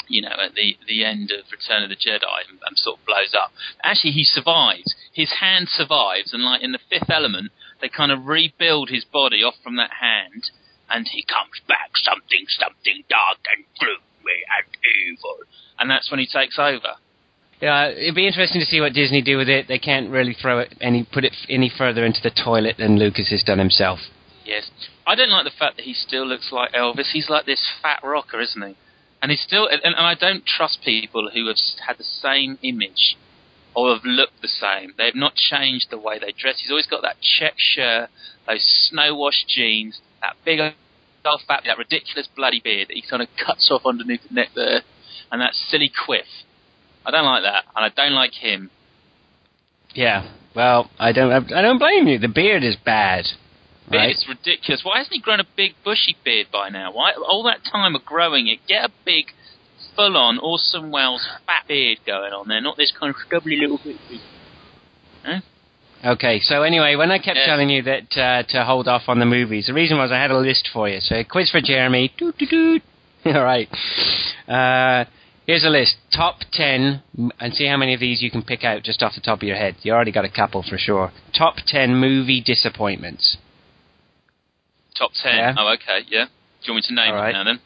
you 0.06 0.22
know, 0.22 0.36
at 0.38 0.54
the 0.54 0.76
the 0.86 1.04
end 1.04 1.32
of 1.32 1.44
Return 1.50 1.82
of 1.82 1.88
the 1.88 1.96
Jedi, 1.96 2.46
and, 2.48 2.58
and 2.66 2.76
sort 2.76 3.00
of 3.00 3.06
blows 3.06 3.34
up. 3.34 3.50
Actually, 3.82 4.12
he 4.12 4.24
survives. 4.24 4.94
His 5.12 5.32
hand 5.40 5.68
survives, 5.68 6.32
and 6.32 6.44
like 6.44 6.62
in 6.62 6.72
the 6.72 6.78
Fifth 6.90 7.10
Element, 7.10 7.50
they 7.80 7.88
kind 7.88 8.12
of 8.12 8.26
rebuild 8.26 8.90
his 8.90 9.04
body 9.04 9.42
off 9.42 9.54
from 9.62 9.76
that 9.76 9.90
hand, 10.00 10.50
and 10.88 11.06
he 11.10 11.24
comes 11.24 11.60
back 11.66 11.90
something, 11.96 12.46
something 12.48 13.02
dark 13.08 13.38
and 13.56 13.64
gloomy 13.80 14.40
and 14.54 14.66
evil, 15.08 15.38
and 15.78 15.90
that's 15.90 16.10
when 16.10 16.20
he 16.20 16.26
takes 16.26 16.58
over. 16.58 17.00
Yeah, 17.60 17.88
it'd 17.88 18.14
be 18.14 18.26
interesting 18.26 18.60
to 18.60 18.66
see 18.66 18.80
what 18.80 18.92
Disney 18.92 19.20
do 19.20 19.36
with 19.36 19.48
it. 19.48 19.66
They 19.66 19.80
can't 19.80 20.10
really 20.10 20.36
throw 20.40 20.60
it 20.60 20.74
any 20.80 21.04
put 21.04 21.24
it 21.24 21.34
any 21.48 21.72
further 21.76 22.04
into 22.04 22.20
the 22.22 22.30
toilet 22.30 22.76
than 22.78 22.98
Lucas 22.98 23.30
has 23.30 23.42
done 23.42 23.58
himself. 23.58 23.98
Yes, 24.48 24.70
I 25.06 25.14
don't 25.14 25.28
like 25.28 25.44
the 25.44 25.50
fact 25.50 25.76
that 25.76 25.84
he 25.84 25.92
still 25.92 26.26
looks 26.26 26.50
like 26.50 26.72
Elvis. 26.72 27.12
He's 27.12 27.28
like 27.28 27.44
this 27.44 27.70
fat 27.82 28.00
rocker, 28.02 28.40
isn't 28.40 28.62
he? 28.62 28.76
And 29.20 29.30
he's 29.30 29.42
still, 29.42 29.68
and, 29.68 29.82
and 29.84 29.94
I 29.94 30.14
don't 30.14 30.46
trust 30.46 30.78
people 30.82 31.28
who 31.34 31.46
have 31.48 31.56
had 31.86 31.98
the 31.98 32.04
same 32.04 32.58
image 32.62 33.18
or 33.74 33.92
have 33.92 34.06
looked 34.06 34.40
the 34.40 34.48
same. 34.48 34.94
They've 34.96 35.14
not 35.14 35.34
changed 35.34 35.88
the 35.90 35.98
way 35.98 36.18
they 36.18 36.32
dress. 36.32 36.60
He's 36.60 36.70
always 36.70 36.86
got 36.86 37.02
that 37.02 37.20
check 37.20 37.54
shirt, 37.58 38.08
those 38.46 38.64
snow 38.88 39.14
washed 39.14 39.48
jeans, 39.48 40.00
that 40.22 40.36
big 40.46 40.60
old 40.60 40.72
fat, 41.46 41.64
that 41.66 41.76
ridiculous 41.76 42.26
bloody 42.34 42.60
beard 42.64 42.88
that 42.88 42.94
he 42.94 43.02
kind 43.02 43.20
of 43.20 43.28
cuts 43.44 43.70
off 43.70 43.82
underneath 43.84 44.22
the 44.26 44.34
neck 44.34 44.48
there. 44.54 44.80
and 45.30 45.42
that's 45.42 45.62
silly 45.70 45.92
Quiff. 46.06 46.46
I 47.04 47.10
don't 47.10 47.26
like 47.26 47.42
that, 47.42 47.64
and 47.76 47.84
I 47.84 47.90
don't 47.90 48.14
like 48.14 48.32
him. 48.32 48.70
Yeah. 49.94 50.32
Well, 50.54 50.90
I 50.98 51.12
don't. 51.12 51.52
I 51.52 51.60
don't 51.60 51.78
blame 51.78 52.08
you. 52.08 52.18
The 52.18 52.28
beard 52.28 52.64
is 52.64 52.76
bad. 52.76 53.26
Beard 53.90 54.02
Right. 54.02 54.16
is 54.16 54.26
ridiculous. 54.28 54.84
Why 54.84 54.98
hasn't 54.98 55.14
he 55.14 55.20
grown 55.20 55.40
a 55.40 55.44
big 55.56 55.74
bushy 55.84 56.16
beard 56.24 56.48
by 56.52 56.68
now? 56.68 56.92
Why 56.92 57.12
all 57.12 57.42
that 57.44 57.60
time 57.64 57.94
of 57.94 58.04
growing 58.04 58.48
it? 58.48 58.58
Get 58.66 58.84
a 58.84 58.90
big, 59.04 59.32
full-on 59.96 60.38
Orson 60.38 60.90
Welles 60.90 61.26
fat 61.46 61.66
beard 61.66 61.98
going 62.06 62.32
on 62.32 62.48
there, 62.48 62.60
not 62.60 62.76
this 62.76 62.92
kind 62.98 63.10
of 63.14 63.20
stubbly 63.26 63.56
little 63.56 63.78
bit. 63.82 63.96
Okay. 66.04 66.38
So 66.40 66.62
anyway, 66.62 66.94
when 66.96 67.10
I 67.10 67.18
kept 67.18 67.38
Yes. 67.38 67.46
telling 67.46 67.70
you 67.70 67.82
that 67.82 68.16
uh, 68.16 68.42
to 68.50 68.64
hold 68.64 68.86
off 68.88 69.08
on 69.08 69.18
the 69.18 69.26
movies, 69.26 69.66
the 69.66 69.74
reason 69.74 69.98
was 69.98 70.12
I 70.12 70.20
had 70.20 70.30
a 70.30 70.38
list 70.38 70.68
for 70.72 70.88
you. 70.88 71.00
So 71.00 71.16
a 71.16 71.24
quiz 71.24 71.50
for 71.50 71.60
Jeremy. 71.60 72.12
All 73.26 73.42
right. 73.42 73.68
Uh, 74.46 75.04
here's 75.46 75.64
a 75.64 75.68
list. 75.70 75.96
Top 76.14 76.36
ten, 76.52 77.02
and 77.40 77.52
see 77.52 77.66
how 77.66 77.76
many 77.76 77.94
of 77.94 78.00
these 78.00 78.22
you 78.22 78.30
can 78.30 78.42
pick 78.42 78.62
out 78.62 78.84
just 78.84 79.02
off 79.02 79.14
the 79.16 79.20
top 79.20 79.38
of 79.38 79.42
your 79.42 79.56
head. 79.56 79.74
You 79.82 79.92
already 79.92 80.12
got 80.12 80.24
a 80.24 80.30
couple 80.30 80.62
for 80.62 80.78
sure. 80.78 81.10
Top 81.36 81.56
ten 81.66 81.96
movie 81.96 82.40
disappointments. 82.40 83.36
Top 84.98 85.10
ten. 85.22 85.36
Yeah. 85.36 85.54
Oh, 85.56 85.72
okay, 85.74 86.00
yeah. 86.08 86.24
Do 86.26 86.30
you 86.66 86.72
want 86.74 86.84
me 86.84 86.88
to 86.88 86.94
name 86.94 87.14
All 87.14 87.20
right. 87.20 87.32
them 87.32 87.44
now 87.46 87.52
then? 87.52 87.60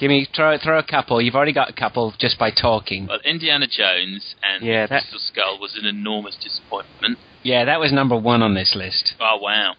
Give 0.00 0.08
me 0.08 0.26
throw 0.34 0.58
throw 0.58 0.78
a 0.78 0.82
couple. 0.82 1.22
You've 1.22 1.36
already 1.36 1.52
got 1.52 1.70
a 1.70 1.72
couple 1.72 2.12
just 2.18 2.38
by 2.38 2.50
talking. 2.50 3.06
Well, 3.06 3.20
Indiana 3.24 3.66
Jones 3.68 4.34
and 4.42 4.64
Yeah, 4.64 4.86
that- 4.86 5.02
Crystal 5.02 5.20
Skull 5.20 5.58
was 5.60 5.76
an 5.80 5.86
enormous 5.86 6.36
disappointment. 6.42 7.18
Yeah, 7.44 7.64
that 7.66 7.78
was 7.78 7.92
number 7.92 8.16
one 8.16 8.42
on 8.42 8.54
this 8.54 8.74
list. 8.74 9.14
Oh 9.20 9.38
wow. 9.40 9.74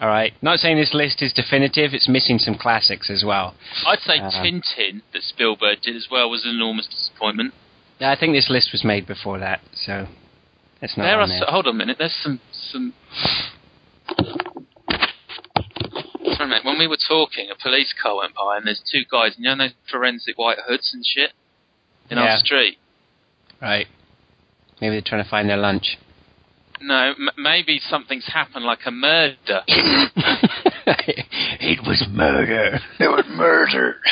All 0.00 0.08
right. 0.08 0.32
Not 0.42 0.58
saying 0.58 0.78
this 0.78 0.92
list 0.94 1.22
is 1.22 1.32
definitive. 1.32 1.94
It's 1.94 2.08
missing 2.08 2.40
some 2.40 2.56
classics 2.56 3.08
as 3.08 3.22
well. 3.24 3.54
I'd 3.86 4.00
say 4.00 4.18
Uh, 4.18 4.30
Tintin 4.30 5.02
that 5.12 5.22
Spielberg 5.22 5.80
did 5.82 5.94
as 5.94 6.08
well 6.10 6.28
was 6.28 6.44
an 6.44 6.50
enormous 6.50 6.88
disappointment. 6.88 7.54
I 8.00 8.16
think 8.16 8.32
this 8.34 8.50
list 8.50 8.72
was 8.72 8.82
made 8.82 9.06
before 9.06 9.38
that, 9.38 9.60
so 9.74 10.08
it's 10.80 10.96
not 10.96 11.04
there 11.04 11.20
on 11.20 11.24
are 11.24 11.26
there. 11.28 11.38
so, 11.38 11.46
hold 11.46 11.68
on 11.68 11.74
a 11.76 11.78
minute. 11.78 11.98
There's 11.98 12.12
some 12.20 12.40
some. 12.50 12.94
Mate. 16.52 16.64
When 16.64 16.78
we 16.78 16.86
were 16.86 16.98
talking, 17.08 17.48
a 17.50 17.54
police 17.60 17.92
car 18.00 18.18
went 18.18 18.34
by, 18.34 18.56
and 18.58 18.66
there's 18.66 18.82
two 18.90 19.02
guys. 19.10 19.34
You 19.38 19.44
know 19.44 19.56
those 19.56 19.72
forensic 19.90 20.38
white 20.38 20.58
hoods 20.66 20.92
and 20.94 21.04
shit 21.04 21.32
in 22.10 22.18
Yeah. 22.18 22.32
our 22.32 22.36
street. 22.38 22.78
Right. 23.60 23.86
Maybe 24.80 24.94
they're 24.96 25.02
trying 25.04 25.22
to 25.24 25.30
find 25.30 25.48
their 25.48 25.56
lunch. 25.56 25.96
No, 26.80 27.14
m- 27.18 27.30
maybe 27.36 27.78
something's 27.78 28.26
happened, 28.26 28.64
like 28.64 28.80
a 28.86 28.90
murder. 28.90 29.36
it 29.66 30.10
was 31.86 32.04
murder. 32.10 32.80
it 32.98 33.08
was 33.08 33.24
murder. 33.28 33.96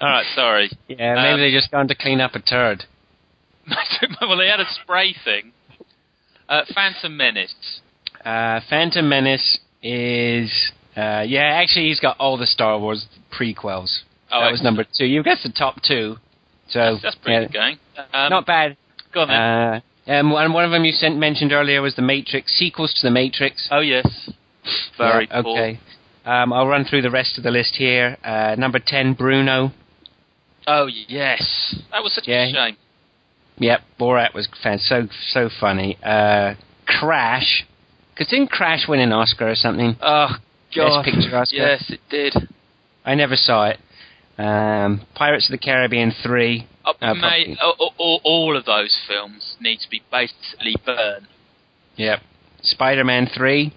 All 0.00 0.08
right, 0.08 0.26
sorry. 0.34 0.70
yeah, 0.88 1.14
maybe 1.14 1.34
Um, 1.34 1.40
they 1.40 1.52
just 1.52 1.70
gone 1.70 1.86
to 1.88 1.94
clean 1.94 2.20
up 2.20 2.34
a 2.34 2.40
turd. 2.40 2.84
well, 4.20 4.36
they 4.36 4.48
had 4.48 4.60
a 4.60 4.66
spray 4.82 5.14
thing. 5.24 5.52
Uh, 6.48 6.62
Phantom 6.74 7.16
Menace. 7.16 7.80
Uh, 8.24 8.60
Phantom 8.68 9.08
Menace 9.08 9.58
is. 9.82 10.72
Uh, 10.96 11.24
yeah, 11.26 11.60
actually, 11.62 11.88
he's 11.88 12.00
got 12.00 12.16
all 12.18 12.36
the 12.36 12.46
Star 12.46 12.78
Wars 12.78 13.06
prequels. 13.32 14.00
Oh, 14.30 14.40
that 14.40 14.50
was 14.52 14.62
number 14.62 14.84
two. 14.96 15.04
You've 15.06 15.24
got 15.24 15.38
the 15.42 15.50
top 15.50 15.80
two. 15.82 16.16
So 16.68 16.78
That's, 16.92 17.02
that's 17.02 17.16
pretty 17.16 17.34
yeah, 17.34 17.46
good 17.46 17.52
going. 17.52 17.78
Um, 18.12 18.30
not 18.30 18.46
bad. 18.46 18.76
go 19.12 19.20
on 19.22 19.28
then. 19.28 19.36
Uh, 19.36 19.80
um, 20.12 20.32
and 20.32 20.52
one 20.54 20.64
of 20.64 20.70
them 20.70 20.84
you 20.84 20.92
sent, 20.92 21.18
mentioned 21.18 21.52
earlier 21.52 21.80
was 21.82 21.94
the 21.96 22.02
Matrix 22.02 22.52
sequels 22.58 22.92
to 22.94 23.06
the 23.06 23.10
Matrix. 23.10 23.68
oh 23.70 23.80
yes, 23.80 24.30
very 24.98 25.28
Yeah, 25.30 25.42
cool. 25.42 25.52
okay. 25.58 25.80
Um, 26.24 26.52
I'll 26.52 26.66
run 26.66 26.84
through 26.84 27.02
the 27.02 27.10
rest 27.10 27.36
of 27.38 27.44
the 27.44 27.50
list 27.50 27.74
here. 27.76 28.16
Uh, 28.24 28.54
number 28.58 28.78
ten, 28.84 29.12
Bruno. 29.14 29.72
Oh 30.66 30.86
yes, 30.86 31.76
that 31.90 32.02
was 32.02 32.14
such 32.14 32.26
Yeah. 32.28 32.44
a 32.46 32.52
shame. 32.52 32.76
Yep, 33.58 33.80
Borat 34.00 34.34
was 34.34 34.48
fan 34.62 34.78
so 34.78 35.08
so 35.28 35.48
funny. 35.60 35.98
Uh, 36.02 36.54
Crash, 36.86 37.64
because 38.14 38.28
didn't 38.30 38.50
Crash 38.50 38.86
win 38.88 39.00
an 39.00 39.12
Oscar 39.12 39.50
or 39.50 39.54
something? 39.54 39.96
Oh 40.00 40.28
God, 40.74 41.04
Picture 41.04 41.36
Oscar. 41.36 41.56
yes, 41.56 41.84
it 41.90 42.00
did. 42.10 42.34
I 43.04 43.14
never 43.14 43.36
saw 43.36 43.68
it. 43.68 43.78
Um, 44.38 45.02
Pirates 45.14 45.48
of 45.48 45.52
the 45.52 45.58
Caribbean 45.58 46.12
three. 46.22 46.66
Oh, 46.84 46.94
Uh, 47.00 47.14
mate, 47.14 47.58
all, 47.62 47.92
all, 47.98 48.20
all 48.24 48.56
of 48.56 48.64
those 48.64 48.96
films 49.06 49.56
need 49.60 49.78
to 49.80 49.88
be 49.90 50.02
basically 50.10 50.74
burned. 50.84 51.26
Yep. 51.96 52.20
Spider 52.62 53.04
Man 53.04 53.28
three. 53.32 53.74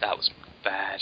That 0.00 0.16
was 0.16 0.30
bad. 0.64 1.00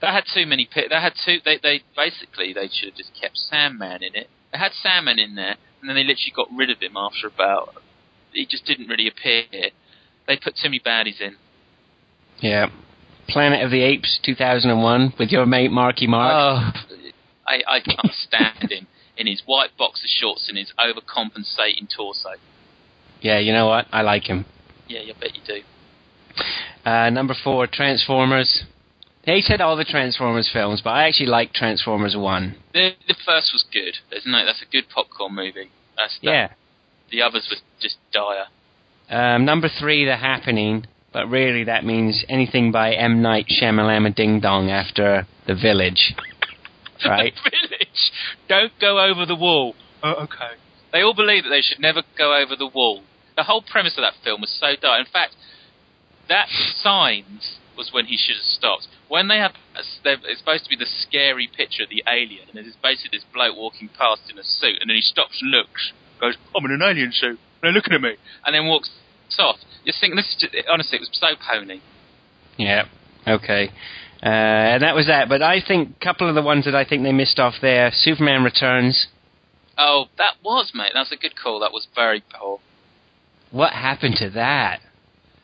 That 0.00 0.14
had 0.14 0.24
too 0.32 0.46
many. 0.46 0.66
Pi- 0.72 0.86
that 0.88 1.02
had 1.02 1.12
too. 1.24 1.38
They 1.44 1.58
they 1.62 1.82
basically 1.96 2.52
they 2.52 2.68
should 2.72 2.90
have 2.90 2.96
just 2.96 3.12
kept 3.20 3.36
Sandman 3.36 4.02
in 4.02 4.14
it. 4.14 4.28
They 4.52 4.58
had 4.58 4.72
Sandman 4.72 5.18
in 5.18 5.34
there, 5.34 5.56
and 5.80 5.88
then 5.88 5.96
they 5.96 6.02
literally 6.04 6.32
got 6.34 6.48
rid 6.56 6.70
of 6.70 6.80
him 6.80 6.96
after 6.96 7.26
about. 7.26 7.74
He 8.32 8.46
just 8.46 8.64
didn't 8.64 8.88
really 8.88 9.08
appear. 9.08 9.44
They 10.26 10.36
put 10.36 10.54
too 10.56 10.68
many 10.68 10.80
baddies 10.80 11.20
in. 11.20 11.36
Yeah. 12.40 12.70
Planet 13.28 13.62
of 13.64 13.70
the 13.70 13.82
Apes 13.82 14.18
two 14.24 14.34
thousand 14.34 14.70
and 14.70 14.82
one 14.82 15.12
with 15.18 15.30
your 15.30 15.44
mate 15.46 15.70
Marky 15.70 16.06
Mark. 16.06 16.32
Oh, 16.34 16.82
I 17.46 17.62
I 17.68 17.80
can't 17.80 18.12
stand 18.12 18.70
him 18.70 18.86
in 19.16 19.26
his 19.26 19.42
white 19.44 19.76
boxer 19.76 20.06
shorts 20.06 20.48
and 20.48 20.56
his 20.56 20.72
overcompensating 20.78 21.88
torso. 21.94 22.30
Yeah, 23.20 23.38
you 23.38 23.52
know 23.52 23.66
what? 23.66 23.86
I 23.92 24.02
like 24.02 24.24
him. 24.24 24.46
Yeah, 24.88 25.00
I 25.00 25.12
bet 25.18 25.36
you 25.36 25.42
do. 25.44 25.60
Uh, 26.88 27.10
number 27.10 27.34
four, 27.34 27.66
Transformers. 27.66 28.64
They 29.26 29.40
said 29.42 29.60
all 29.60 29.76
the 29.76 29.84
Transformers 29.84 30.48
films, 30.50 30.80
but 30.82 30.90
I 30.90 31.06
actually 31.06 31.26
like 31.26 31.52
Transformers 31.52 32.16
one. 32.16 32.56
The 32.72 32.92
the 33.06 33.16
first 33.26 33.50
was 33.52 33.64
good. 33.70 33.96
There's 34.10 34.24
no. 34.24 34.44
That's 34.46 34.62
a 34.62 34.70
good 34.70 34.88
popcorn 34.88 35.34
movie. 35.34 35.70
That's 35.96 36.18
that, 36.22 36.30
Yeah. 36.30 36.52
The 37.10 37.22
others 37.22 37.46
were 37.50 37.56
just 37.80 37.96
dire. 38.12 38.46
Um, 39.10 39.44
number 39.44 39.68
three, 39.68 40.04
The 40.04 40.16
Happening, 40.16 40.86
but 41.12 41.28
really 41.28 41.64
that 41.64 41.84
means 41.84 42.24
anything 42.28 42.70
by 42.72 42.92
M. 42.92 43.22
Night 43.22 43.46
Shyamalama 43.48 44.14
Ding 44.14 44.40
Dong 44.40 44.70
after 44.70 45.26
The 45.46 45.54
Village. 45.54 46.14
Right? 47.04 47.32
Village. 47.44 48.10
Don't 48.48 48.72
go 48.80 48.98
over 48.98 49.24
the 49.24 49.36
wall. 49.36 49.76
Oh, 50.02 50.24
okay. 50.24 50.58
They 50.92 51.00
all 51.00 51.14
believe 51.14 51.44
that 51.44 51.50
they 51.50 51.60
should 51.60 51.78
never 51.78 52.02
go 52.18 52.34
over 52.36 52.56
the 52.56 52.66
wall. 52.66 53.02
The 53.36 53.44
whole 53.44 53.62
premise 53.62 53.96
of 53.96 54.02
that 54.02 54.14
film 54.24 54.40
was 54.40 54.50
so 54.50 54.74
dark. 54.80 55.06
In 55.06 55.12
fact, 55.12 55.36
that 56.28 56.48
signs 56.48 57.58
was 57.76 57.90
when 57.92 58.06
he 58.06 58.16
should 58.16 58.34
have 58.34 58.44
stopped. 58.44 58.88
When 59.06 59.28
they 59.28 59.38
have, 59.38 59.52
it's 59.76 60.40
supposed 60.40 60.64
to 60.64 60.70
be 60.70 60.76
the 60.76 60.90
scary 60.90 61.46
picture 61.56 61.84
of 61.84 61.88
the 61.88 62.02
alien, 62.08 62.48
and 62.50 62.58
it's 62.66 62.76
basically 62.82 63.16
this 63.16 63.24
bloke 63.32 63.56
walking 63.56 63.88
past 63.96 64.22
in 64.28 64.36
a 64.36 64.42
suit, 64.42 64.78
and 64.80 64.90
then 64.90 64.96
he 64.96 65.00
stops 65.00 65.38
and 65.40 65.52
looks, 65.52 65.92
goes, 66.20 66.36
"I'm 66.56 66.64
in 66.66 66.72
an 66.72 66.82
alien 66.82 67.12
suit. 67.12 67.38
and 67.38 67.62
They're 67.62 67.72
looking 67.72 67.94
at 67.94 68.00
me," 68.02 68.16
and 68.44 68.54
then 68.54 68.66
walks 68.66 68.90
off. 69.38 69.60
You're 69.88 69.94
thinking 69.98 70.16
this 70.16 70.28
is 70.28 70.36
just, 70.38 70.54
honestly, 70.68 70.96
it 70.96 71.00
was 71.00 71.08
so 71.14 71.28
pony. 71.50 71.80
yeah. 72.58 72.84
Okay. 73.26 73.70
Uh, 74.22 74.26
and 74.76 74.82
that 74.82 74.94
was 74.94 75.06
that. 75.06 75.30
But 75.30 75.40
I 75.40 75.62
think 75.66 75.96
a 75.98 76.04
couple 76.04 76.28
of 76.28 76.34
the 76.34 76.42
ones 76.42 76.66
that 76.66 76.74
I 76.74 76.84
think 76.84 77.04
they 77.04 77.12
missed 77.12 77.38
off 77.38 77.54
there 77.62 77.90
Superman 77.94 78.44
Returns. 78.44 79.06
Oh, 79.78 80.06
that 80.18 80.34
was 80.44 80.72
mate. 80.74 80.90
That's 80.92 81.10
a 81.10 81.16
good 81.16 81.34
call. 81.42 81.60
That 81.60 81.72
was 81.72 81.88
very 81.94 82.22
poor. 82.38 82.60
What 83.50 83.72
happened 83.72 84.16
to 84.18 84.28
that? 84.30 84.80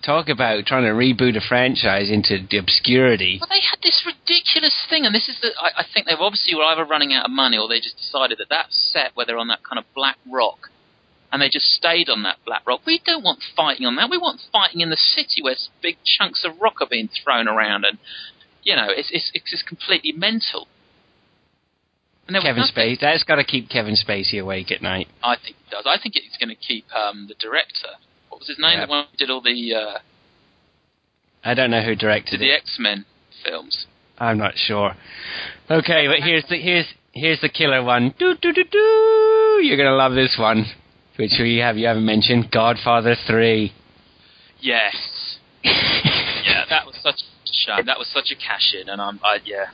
Talk 0.04 0.28
about 0.28 0.66
trying 0.66 0.84
to 0.84 0.90
reboot 0.90 1.38
a 1.38 1.40
franchise 1.40 2.10
into 2.10 2.36
the 2.50 2.58
obscurity. 2.58 3.38
Well, 3.40 3.48
they 3.48 3.64
had 3.64 3.80
this 3.82 4.04
ridiculous 4.04 4.76
thing, 4.90 5.06
and 5.06 5.14
this 5.14 5.26
is 5.30 5.38
the. 5.40 5.52
I, 5.58 5.80
I 5.80 5.84
think 5.94 6.04
they've 6.06 6.20
obviously 6.20 6.54
were 6.54 6.64
either 6.64 6.84
running 6.84 7.14
out 7.14 7.24
of 7.24 7.30
money 7.30 7.56
or 7.56 7.66
they 7.66 7.80
just 7.80 7.96
decided 7.96 8.36
that 8.38 8.50
that 8.50 8.66
set 8.68 9.12
where 9.14 9.24
they're 9.24 9.38
on 9.38 9.48
that 9.48 9.62
kind 9.62 9.78
of 9.78 9.86
black 9.94 10.18
rock, 10.30 10.68
and 11.34 11.42
they 11.42 11.48
just 11.48 11.66
stayed 11.66 12.08
on 12.08 12.22
that 12.22 12.36
black 12.46 12.64
rock. 12.64 12.82
We 12.86 13.02
don't 13.04 13.24
want 13.24 13.42
fighting 13.56 13.86
on 13.86 13.96
that. 13.96 14.08
We 14.08 14.18
want 14.18 14.40
fighting 14.52 14.82
in 14.82 14.90
the 14.90 14.96
city 14.96 15.42
where 15.42 15.56
big 15.82 15.96
chunks 16.04 16.44
of 16.44 16.60
rock 16.60 16.74
are 16.80 16.86
being 16.88 17.08
thrown 17.08 17.48
around, 17.48 17.84
and 17.84 17.98
you 18.62 18.76
know, 18.76 18.86
it's 18.88 19.10
it's, 19.12 19.32
it's 19.34 19.50
just 19.50 19.66
completely 19.66 20.12
mental. 20.12 20.68
And 22.28 22.36
Kevin. 22.40 22.62
Spacey, 22.62 23.00
that's 23.00 23.24
got 23.24 23.36
to 23.36 23.44
keep 23.44 23.68
Kevin 23.68 23.96
Spacey 23.96 24.40
awake 24.40 24.70
at 24.70 24.80
night. 24.80 25.08
I 25.24 25.34
think 25.34 25.56
it 25.58 25.70
does. 25.72 25.86
I 25.86 25.98
think 26.00 26.14
it's 26.14 26.38
going 26.38 26.48
to 26.48 26.54
keep 26.54 26.86
um, 26.94 27.26
the 27.26 27.34
director. 27.34 27.98
What 28.28 28.38
was 28.38 28.48
his 28.48 28.58
name? 28.60 28.78
Yeah. 28.78 28.86
The 28.86 28.90
one 28.90 29.06
who 29.10 29.16
did 29.18 29.30
all 29.30 29.42
the 29.42 29.74
uh, 29.74 29.98
I 31.44 31.54
don't 31.54 31.72
know 31.72 31.82
who 31.82 31.96
directed 31.96 32.38
the. 32.38 32.52
X 32.52 32.76
Men 32.78 33.06
films. 33.44 33.86
I'm 34.18 34.38
not 34.38 34.54
sure. 34.56 34.92
Okay, 35.68 36.06
but 36.06 36.20
here's 36.24 36.44
the 36.48 36.56
here's 36.56 36.86
here's 37.12 37.40
the 37.40 37.48
killer 37.48 37.82
one. 37.82 38.14
Do 38.20 38.36
do 38.40 38.52
do 38.52 38.62
do. 38.62 39.60
You're 39.62 39.76
gonna 39.76 39.96
love 39.96 40.14
this 40.14 40.36
one, 40.38 40.66
which 41.18 41.32
we 41.38 41.58
have 41.58 41.76
you 41.76 41.86
haven't 41.86 42.06
mentioned. 42.06 42.50
Godfather 42.50 43.16
three. 43.26 43.72
Yes. 44.60 45.38
yeah, 45.64 46.64
that 46.68 46.86
was 46.86 46.96
such 47.02 47.20
a 47.20 47.52
shame. 47.52 47.86
That 47.86 47.98
was 47.98 48.08
such 48.08 48.30
a 48.30 48.36
cash 48.36 48.74
in, 48.78 48.88
and 48.88 49.00
I'm, 49.00 49.20
I, 49.22 49.38
yeah, 49.44 49.66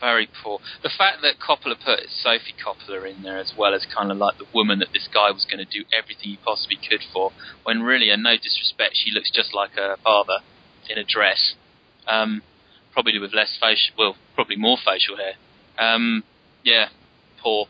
very 0.00 0.28
poor. 0.42 0.58
The 0.82 0.90
fact 0.90 1.22
that 1.22 1.36
Coppola 1.40 1.76
put 1.82 2.00
Sophie 2.08 2.54
Coppola 2.56 3.10
in 3.10 3.22
there 3.22 3.38
as 3.38 3.54
well 3.56 3.74
as 3.74 3.86
kind 3.86 4.10
of 4.10 4.18
like 4.18 4.38
the 4.38 4.46
woman 4.54 4.78
that 4.80 4.88
this 4.92 5.08
guy 5.12 5.30
was 5.30 5.44
going 5.44 5.64
to 5.64 5.70
do 5.70 5.84
everything 5.92 6.30
he 6.30 6.38
possibly 6.44 6.76
could 6.76 7.00
for, 7.12 7.32
when 7.64 7.82
really, 7.82 8.10
and 8.10 8.22
no 8.22 8.36
disrespect, 8.36 8.92
she 8.94 9.10
looks 9.12 9.30
just 9.30 9.54
like 9.54 9.72
her 9.72 9.96
father 10.02 10.40
in 10.88 10.98
a 10.98 11.04
dress, 11.04 11.54
um, 12.06 12.42
probably 12.92 13.18
with 13.18 13.34
less 13.34 13.58
facial, 13.60 13.94
well, 13.98 14.16
probably 14.34 14.56
more 14.56 14.76
facial 14.76 15.16
hair. 15.16 15.34
Um, 15.78 16.24
Yeah, 16.62 16.88
poor. 17.42 17.66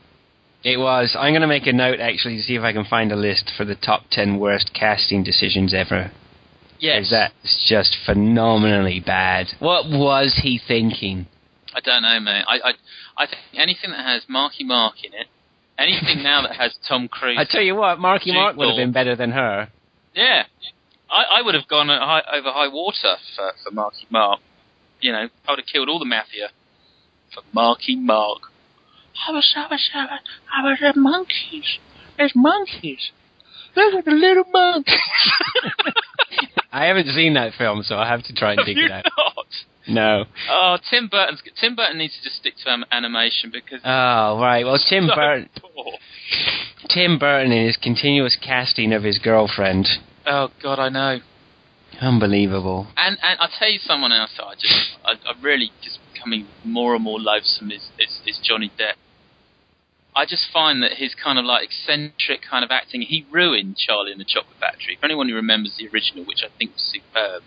It 0.67 0.79
was. 0.79 1.15
I'm 1.17 1.31
going 1.31 1.43
to 1.43 1.47
make 1.47 1.69
a 1.69 1.73
note 1.73 2.01
actually 2.01 2.39
to 2.39 2.43
see 2.43 2.57
if 2.57 2.63
I 2.63 2.73
can 2.73 2.85
find 2.85 3.13
a 3.13 3.17
list 3.17 3.53
for 3.57 3.65
the 3.65 3.77
top 3.77 4.03
ten 4.11 4.41
worst 4.41 4.73
casting 4.75 5.23
decisions 5.23 5.73
ever. 5.73 6.11
Yes. 6.81 7.09
That's 7.09 7.65
just 7.69 7.97
phenomenally 8.05 8.99
bad. 8.99 9.47
What 9.61 9.85
was 9.87 10.41
he 10.43 10.59
thinking? 10.59 11.29
I 11.73 11.79
don't 11.79 12.03
know, 12.03 12.19
mate. 12.19 12.45
I, 12.49 12.71
I, 12.71 12.73
I 13.17 13.27
think 13.27 13.43
anything 13.55 13.91
that 13.91 14.05
has 14.05 14.25
Marky 14.29 14.65
Mark 14.65 15.05
in 15.05 15.15
it, 15.15 15.29
anything 15.79 16.25
now 16.25 16.43
that 16.43 16.57
has 16.57 16.77
Tom 16.89 17.07
Cruise. 17.07 17.37
I 17.41 17.45
tell 17.49 17.63
you 17.63 17.77
what, 17.77 18.01
Marky 18.01 18.33
Mark 18.33 18.57
would 18.57 18.67
have 18.67 18.77
been 18.77 18.93
better 18.93 19.15
than 19.15 19.31
her. 19.31 19.69
Yeah, 20.17 20.43
I, 21.09 21.39
I 21.39 21.43
would 21.43 21.55
have 21.55 21.69
gone 21.69 21.87
high, 21.87 22.23
over 22.33 22.51
high 22.51 22.69
water 22.69 23.15
for, 23.37 23.53
for 23.63 23.71
Marky 23.71 24.09
Mark. 24.11 24.41
You 25.01 25.13
know, 25.13 25.29
I 25.47 25.53
would 25.53 25.61
have 25.61 25.67
killed 25.73 25.89
all 25.89 26.01
the 26.01 26.07
mafia 26.07 26.49
for 27.33 27.43
Marky 27.53 27.95
Mark. 27.95 28.41
I 29.29 29.33
was, 29.33 29.53
I 29.57 29.67
was, 29.71 29.91
I 29.95 30.05
was, 30.05 30.21
I 30.55 30.63
was 30.71 30.79
the 30.81 31.01
monkeys. 31.01 31.79
There's 32.17 32.33
monkeys. 32.35 33.11
Look 33.75 33.95
at 33.95 34.05
the 34.05 34.11
little 34.13 34.45
monkeys. 34.53 35.01
I 36.73 36.87
haven't 36.87 37.09
seen 37.09 37.35
that 37.35 37.53
film, 37.57 37.83
so 37.83 37.97
I 37.97 38.09
have 38.09 38.23
to 38.25 38.35
try 38.35 38.51
and 38.53 38.61
Have 38.61 38.67
dig 38.67 38.77
you 38.79 38.85
it 38.87 38.91
out. 38.91 39.05
not? 39.17 39.47
No. 39.89 40.25
Oh, 40.51 40.79
Tim 40.91 41.09
Burton's 41.09 41.43
Tim 41.61 41.77
Burton 41.77 41.99
needs 41.99 42.17
to 42.17 42.23
just 42.25 42.37
stick 42.37 42.55
to 42.65 42.71
um, 42.71 42.85
animation 42.91 43.51
because 43.53 43.81
Oh 43.85 44.39
right. 44.41 44.65
Well, 44.67 44.79
Tim 44.89 45.07
so 45.09 45.15
Burton. 45.15 45.49
poor. 45.61 45.93
Tim 46.89 47.19
Burton 47.19 47.53
in 47.53 47.67
his 47.67 47.77
continuous 47.77 48.37
casting 48.45 48.93
of 48.93 49.05
his 49.05 49.19
girlfriend. 49.19 49.87
Oh 50.27 50.49
God, 50.63 50.79
I 50.81 50.89
know. 50.89 51.21
Unbelievable. 52.01 52.89
And 52.97 53.17
and 53.23 53.39
I'll 53.41 53.49
tell 53.59 53.71
you 53.71 53.79
someone 53.79 54.13
else 54.13 54.33
that 54.37 54.45
I 54.45 54.55
just 54.55 54.75
I, 55.05 55.13
I 55.13 55.41
really 55.41 55.71
just 55.83 55.99
becoming 56.13 56.47
more 56.65 56.95
and 56.95 57.05
more 57.05 57.21
loathsome 57.21 57.71
is, 57.71 57.89
is 57.99 58.21
is 58.27 58.41
Johnny 58.43 58.71
Depp. 58.79 58.95
I 60.17 60.25
just 60.25 60.47
find 60.51 60.83
that 60.83 60.95
his 60.95 61.15
kind 61.15 61.39
of 61.39 61.45
like 61.45 61.69
eccentric 61.69 62.41
kind 62.41 62.65
of 62.65 62.71
acting 62.71 63.03
he 63.03 63.27
ruined 63.31 63.77
Charlie 63.77 64.13
and 64.13 64.21
the 64.21 64.25
Chocolate 64.25 64.57
Factory. 64.59 64.97
For 64.99 65.05
anyone 65.05 65.29
who 65.29 65.35
remembers 65.35 65.77
the 65.79 65.89
original, 65.93 66.25
which 66.25 66.41
I 66.43 66.49
think 66.57 66.73
was 66.73 66.83
superb, 66.83 67.43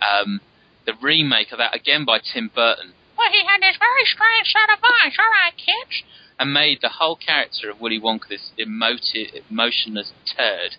um, 0.00 0.40
the 0.86 0.94
remake 1.02 1.52
of 1.52 1.58
that 1.58 1.76
again 1.76 2.06
by 2.06 2.18
Tim 2.18 2.50
Burton. 2.54 2.94
Well, 3.18 3.28
he 3.30 3.44
had 3.44 3.60
this 3.60 3.76
very 3.76 4.08
strange 4.08 4.48
set 4.48 4.72
of 4.72 4.80
eyes. 4.82 5.12
All 5.18 5.28
right, 5.28 5.52
kids. 5.52 6.02
And 6.40 6.54
made 6.54 6.78
the 6.80 6.88
whole 6.88 7.16
character 7.16 7.68
of 7.68 7.80
Willy 7.80 8.00
Wonka 8.00 8.28
this 8.30 8.52
emotive, 8.56 9.44
emotionless 9.50 10.12
turd. 10.24 10.76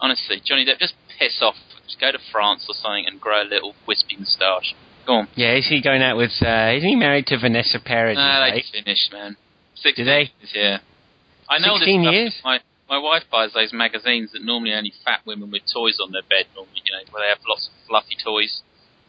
Honestly, 0.00 0.42
Johnny 0.44 0.64
Depp, 0.64 0.80
just 0.80 0.94
piss 1.16 1.38
off. 1.42 1.54
Just 1.86 2.00
go 2.00 2.10
to 2.10 2.18
France 2.32 2.66
or 2.68 2.74
something 2.74 3.04
and 3.06 3.20
grow 3.20 3.42
a 3.42 3.46
little 3.46 3.74
wispy 3.86 4.16
moustache. 4.16 4.74
Go 5.06 5.12
on. 5.14 5.28
Yeah, 5.36 5.54
is 5.54 5.68
he 5.68 5.80
going 5.80 6.02
out 6.02 6.16
with? 6.16 6.32
Uh, 6.40 6.72
isn't 6.74 6.88
he 6.88 6.96
married 6.96 7.26
to 7.26 7.38
Vanessa 7.38 7.78
Paradis? 7.78 8.16
Nah, 8.18 8.40
right? 8.40 8.64
they 8.72 8.80
finished, 8.80 9.12
man. 9.12 9.36
Sixteen 9.74 10.06
Did 10.06 10.12
they? 10.12 10.32
years, 10.40 10.52
yeah. 10.54 10.78
I 11.48 11.58
know 11.58 11.76
16 11.76 12.02
this 12.02 12.12
years? 12.12 12.40
My 12.44 12.60
my 12.88 12.98
wife 12.98 13.22
buys 13.30 13.52
those 13.54 13.72
magazines 13.72 14.32
that 14.32 14.44
normally 14.44 14.74
only 14.74 14.92
fat 15.04 15.20
women 15.26 15.50
with 15.50 15.62
toys 15.72 15.98
on 16.02 16.12
their 16.12 16.22
bed 16.22 16.44
normally, 16.54 16.82
you 16.84 16.92
know, 16.92 17.04
where 17.10 17.24
they 17.24 17.28
have 17.28 17.38
lots 17.48 17.68
of 17.68 17.88
fluffy 17.88 18.16
toys, 18.22 18.62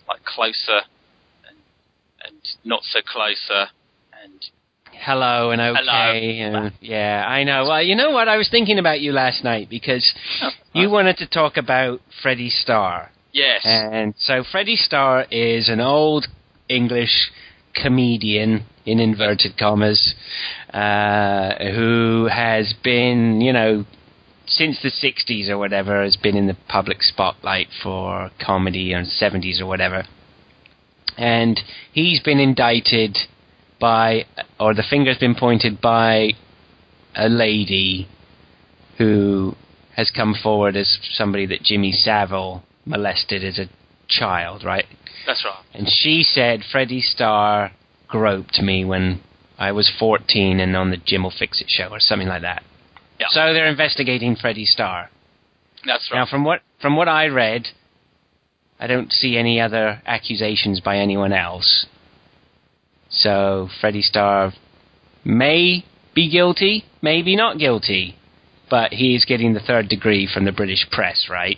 like 0.07 0.23
closer 0.23 0.87
and 1.47 1.57
and 2.23 2.41
not 2.63 2.83
so 2.83 2.99
closer 3.05 3.67
and 4.23 4.49
Hello 4.95 5.49
and 5.51 5.59
okay. 5.59 6.37
Hello. 6.37 6.65
And, 6.65 6.73
yeah, 6.79 7.25
I 7.27 7.43
know. 7.43 7.65
Well, 7.67 7.81
you 7.81 7.95
know 7.95 8.11
what? 8.11 8.27
I 8.27 8.37
was 8.37 8.47
thinking 8.49 8.79
about 8.79 9.01
you 9.01 9.11
last 9.11 9.43
night 9.43 9.67
because 9.69 10.13
oh, 10.41 10.49
you 10.73 10.89
wanted 10.89 11.17
to 11.17 11.27
talk 11.27 11.57
about 11.57 11.99
Freddie 12.21 12.49
Starr. 12.49 13.11
yes. 13.31 13.61
And 13.65 14.13
so 14.17 14.43
Freddie 14.49 14.75
Starr 14.75 15.25
is 15.31 15.67
an 15.67 15.79
old 15.79 16.27
English 16.69 17.31
comedian 17.75 18.65
in 18.85 18.99
inverted 18.99 19.57
commas 19.57 20.13
uh, 20.73 21.53
who 21.73 22.27
has 22.31 22.73
been, 22.83 23.41
you 23.41 23.53
know, 23.53 23.85
since 24.45 24.81
the 24.81 24.89
60s 24.89 25.49
or 25.49 25.57
whatever 25.57 26.03
has 26.03 26.17
been 26.17 26.35
in 26.35 26.47
the 26.47 26.57
public 26.67 27.01
spotlight 27.01 27.67
for 27.81 28.29
comedy 28.45 28.93
and 28.93 29.07
70s 29.07 29.61
or 29.61 29.65
whatever. 29.65 30.03
And 31.17 31.59
he's 31.91 32.19
been 32.19 32.39
indicted 32.39 33.17
by 33.79 34.25
or 34.59 34.73
the 34.73 34.83
finger's 34.89 35.17
been 35.17 35.35
pointed 35.35 35.79
by 35.81 36.31
a 37.15 37.29
lady 37.29 38.07
who 38.97 39.55
has 39.95 40.11
come 40.11 40.33
forward 40.41 40.75
as 40.75 40.97
somebody 41.13 41.45
that 41.45 41.61
Jimmy 41.61 41.91
Savile 41.91 42.63
molested 42.85 43.43
as 43.43 43.59
a 43.59 43.69
child, 44.19 44.63
right? 44.63 44.85
That's 45.25 45.43
right. 45.45 45.63
And 45.73 45.87
she 45.87 46.23
said 46.23 46.61
Freddie 46.69 47.01
Starr 47.01 47.71
groped 48.07 48.61
me 48.61 48.85
when 48.85 49.21
I 49.57 49.71
was 49.71 49.91
14 49.99 50.59
and 50.59 50.75
on 50.75 50.91
the 50.91 50.97
Jim'll 50.97 51.33
Fix 51.37 51.61
It 51.61 51.69
show 51.69 51.89
or 51.89 51.99
something 51.99 52.27
like 52.27 52.41
that. 52.41 52.63
Yeah. 53.19 53.27
So 53.29 53.53
they're 53.53 53.67
investigating 53.67 54.35
Freddie 54.35 54.65
Starr. 54.65 55.09
That's 55.85 56.09
right. 56.11 56.19
Now, 56.19 56.25
from 56.25 56.43
what 56.43 56.61
from 56.81 56.95
what 56.95 57.07
I 57.07 57.27
read, 57.27 57.67
I 58.79 58.87
don't 58.87 59.11
see 59.11 59.37
any 59.37 59.59
other 59.59 60.01
accusations 60.05 60.79
by 60.79 60.97
anyone 60.97 61.33
else. 61.33 61.85
So 63.09 63.69
Freddie 63.79 64.01
Starr 64.01 64.53
may 65.23 65.85
be 66.13 66.29
guilty, 66.29 66.85
maybe 67.01 67.35
not 67.35 67.57
guilty, 67.59 68.15
but 68.69 68.91
he's 68.91 69.25
getting 69.25 69.53
the 69.53 69.59
third 69.59 69.87
degree 69.87 70.27
from 70.31 70.45
the 70.45 70.51
British 70.51 70.87
press, 70.91 71.27
right? 71.29 71.57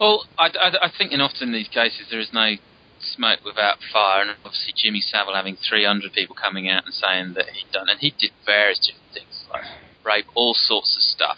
Well, 0.00 0.24
I, 0.38 0.48
I, 0.48 0.86
I 0.86 0.90
think 0.96 1.12
in 1.12 1.20
often 1.20 1.52
these 1.52 1.68
cases 1.68 2.06
there 2.10 2.20
is 2.20 2.32
no 2.32 2.56
smoke 3.00 3.40
without 3.44 3.78
fire, 3.92 4.22
and 4.22 4.30
obviously 4.44 4.72
Jimmy 4.74 5.00
Savile 5.00 5.34
having 5.34 5.56
300 5.56 6.12
people 6.12 6.34
coming 6.34 6.68
out 6.70 6.86
and 6.86 6.94
saying 6.94 7.34
that 7.34 7.50
he'd 7.50 7.70
done, 7.70 7.88
and 7.88 8.00
he 8.00 8.14
did 8.18 8.30
various 8.46 8.80
different 8.80 9.12
things 9.12 9.44
like 9.52 9.64
rape, 10.04 10.24
all 10.34 10.54
sorts 10.54 10.96
of 10.96 11.02
stuff, 11.02 11.36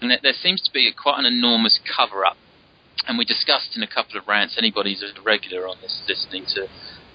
and 0.00 0.10
there, 0.10 0.32
seems 0.32 0.62
to 0.62 0.72
be 0.72 0.88
a, 0.88 0.92
quite 0.92 1.18
an 1.18 1.26
enormous 1.26 1.78
cover-up. 1.84 2.36
And 3.06 3.18
we 3.18 3.24
discussed 3.24 3.76
in 3.76 3.82
a 3.82 3.86
couple 3.86 4.18
of 4.18 4.26
rants. 4.26 4.56
Anybody 4.58 4.92
who's 4.94 5.02
a 5.02 5.22
regular 5.22 5.66
on 5.68 5.76
this, 5.82 6.02
listening 6.08 6.44
to 6.54 6.68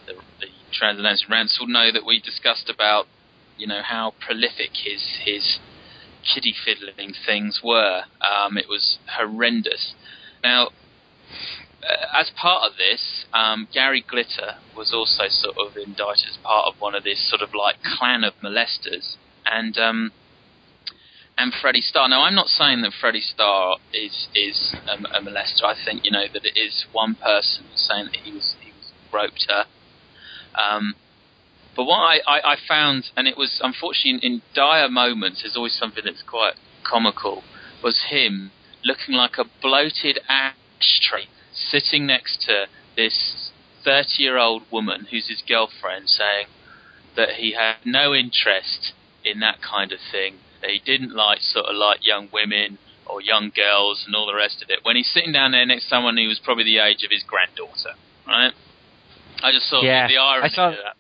the, 0.06 0.14
the 0.40 0.48
transatlantic 0.72 1.30
rants, 1.30 1.58
will 1.60 1.68
know 1.68 1.92
that 1.92 2.06
we 2.06 2.20
discussed 2.20 2.70
about, 2.70 3.06
you 3.58 3.66
know, 3.68 3.82
how 3.84 4.14
prolific 4.20 4.72
his 4.84 5.02
his 5.24 5.60
kiddie 6.26 6.56
fiddling 6.66 7.14
things 7.26 7.62
were. 7.64 8.04
Um, 8.22 8.58
it 8.58 8.68
was 8.68 8.98
horrendous. 9.18 9.94
Now, 10.46 10.68
uh, 11.82 12.22
as 12.22 12.30
part 12.40 12.70
of 12.70 12.78
this, 12.78 13.26
um, 13.34 13.68
Gary 13.74 14.06
Glitter 14.08 14.58
was 14.78 14.94
also 14.94 15.24
sort 15.28 15.58
of 15.58 15.76
indicted 15.76 16.30
as 16.30 16.38
part 16.38 16.68
of 16.68 16.80
one 16.80 16.94
of 16.94 17.04
this 17.04 17.28
sort 17.28 17.42
of 17.42 17.50
like 17.56 17.78
clan 17.82 18.24
of 18.24 18.34
molesters, 18.44 19.16
and 19.44 19.76
um, 19.80 20.12
and 21.36 21.52
Freddie 21.52 21.82
Starr. 21.82 22.10
Now, 22.10 22.22
I'm 22.22 22.36
not 22.36 22.50
saying 22.50 22.84
that 22.84 22.94
Freddie 22.94 23.22
Starr 23.22 23.78
is 23.92 24.28
is 24.36 24.76
a, 24.88 25.18
a 25.18 25.20
molester. 25.20 25.64
I 25.64 25.74
think 25.84 26.06
you 26.06 26.12
know 26.12 26.26
that 26.32 26.46
it 26.46 26.56
is 26.56 26.86
one 26.92 27.16
person 27.16 27.66
saying 27.74 28.10
that 28.14 28.18
he 28.18 28.32
was 28.32 28.56
he 28.62 28.72
was 28.72 28.92
groped 29.10 29.48
her. 29.50 29.66
Um, 30.54 30.94
but 31.76 31.86
what 31.86 31.98
I, 31.98 32.20
I, 32.28 32.54
I 32.54 32.56
found, 32.68 33.10
and 33.18 33.28
it 33.28 33.36
was 33.36 33.60
unfortunately 33.64 34.20
in, 34.22 34.34
in 34.34 34.42
dire 34.54 34.90
moments, 34.90 35.42
there's 35.42 35.58
always 35.58 35.74
something 35.74 36.04
that's 36.06 36.22
quite 36.22 36.54
comical, 36.84 37.44
was 37.84 38.06
him 38.10 38.52
looking 38.86 39.16
like 39.16 39.38
a 39.38 39.46
bloated 39.62 40.20
ashtray 40.30 41.26
sitting 41.54 42.06
next 42.06 42.42
to 42.44 42.68
this 42.96 43.52
30 43.84 44.08
year 44.18 44.38
old 44.38 44.64
woman 44.72 45.08
who's 45.12 45.28
his 45.28 45.42
girlfriend 45.48 46.08
saying 46.10 46.48
that 47.16 47.30
he 47.32 47.54
had 47.54 47.76
no 47.86 48.14
interest 48.14 48.94
in 49.24 49.40
that 49.40 49.58
kind 49.62 49.92
of 49.92 50.00
thing, 50.12 50.36
that 50.62 50.70
he 50.70 50.80
didn't 50.86 51.16
like 51.16 51.40
sort 51.42 51.66
of 51.66 51.76
like 51.76 52.06
young 52.06 52.28
women 52.32 52.78
or 53.08 53.22
young 53.22 53.52
girls 53.56 54.04
and 54.06 54.16
all 54.16 54.26
the 54.28 54.36
rest 54.36 54.62
of 54.64 54.70
it. 54.70 54.80
When 54.84 54.96
he's 54.96 55.10
sitting 55.14 55.32
down 55.32 55.52
there 55.52 55.66
next 55.66 55.84
to 55.86 55.90
someone 55.90 56.18
who 56.18 56.28
was 56.28 56.40
probably 56.44 56.64
the 56.66 56.80
age 56.80 57.04
of 57.04 57.12
his 57.12 57.24
granddaughter, 57.24 57.96
right? 58.28 58.52
I 59.44 59.52
just 59.52 59.70
saw 59.70 59.82
Yeah, 59.84 60.08
the 60.08 60.18
irony 60.18 60.46
I 60.46 60.50
saw- 60.50 60.70
of 60.70 60.76
that. 60.84 60.96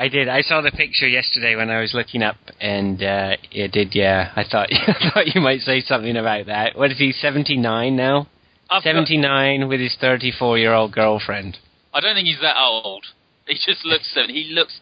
I 0.00 0.08
did. 0.08 0.28
I 0.30 0.40
saw 0.40 0.62
the 0.62 0.70
picture 0.70 1.06
yesterday 1.06 1.56
when 1.56 1.68
I 1.68 1.82
was 1.82 1.92
looking 1.92 2.22
up, 2.22 2.36
and 2.58 3.02
uh, 3.02 3.36
it 3.52 3.70
did. 3.70 3.94
Yeah, 3.94 4.32
I 4.34 4.44
thought 4.50 4.68
I 4.72 5.10
thought 5.12 5.34
you 5.34 5.42
might 5.42 5.60
say 5.60 5.82
something 5.82 6.16
about 6.16 6.46
that. 6.46 6.74
What 6.74 6.90
is 6.90 6.96
he? 6.96 7.12
Seventy 7.12 7.58
nine 7.58 7.96
now? 7.96 8.26
I've 8.70 8.82
Seventy 8.82 9.18
nine 9.18 9.68
with 9.68 9.78
his 9.78 9.94
thirty 10.00 10.32
four 10.32 10.56
year 10.56 10.72
old 10.72 10.92
girlfriend. 10.92 11.58
I 11.92 12.00
don't 12.00 12.14
think 12.14 12.28
he's 12.28 12.40
that 12.40 12.56
old. 12.56 13.04
He 13.46 13.54
just 13.54 13.84
looks 13.84 14.10
seven. 14.14 14.34
He 14.34 14.50
looks 14.54 14.80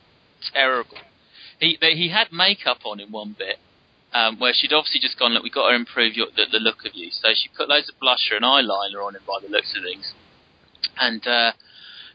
terrible. 0.54 0.98
He 1.58 1.76
they, 1.80 1.94
he 1.94 2.10
had 2.10 2.28
makeup 2.30 2.78
on 2.84 3.00
in 3.00 3.10
one 3.10 3.34
bit, 3.36 3.56
um, 4.14 4.38
where 4.38 4.52
she'd 4.54 4.72
obviously 4.72 5.00
just 5.00 5.18
gone, 5.18 5.34
look, 5.34 5.42
we've 5.42 5.52
got 5.52 5.70
to 5.70 5.74
improve 5.74 6.14
your, 6.14 6.28
the, 6.36 6.44
the 6.52 6.60
look 6.60 6.86
of 6.86 6.92
you. 6.94 7.10
So 7.10 7.30
she 7.34 7.50
put 7.56 7.68
loads 7.68 7.90
of 7.90 7.96
blusher 7.98 8.36
and 8.36 8.44
eyeliner 8.44 9.04
on 9.04 9.16
him 9.16 9.22
by 9.26 9.40
the 9.42 9.50
looks 9.50 9.74
of 9.76 9.82
things, 9.82 10.12
and 10.96 11.26
uh, 11.26 11.50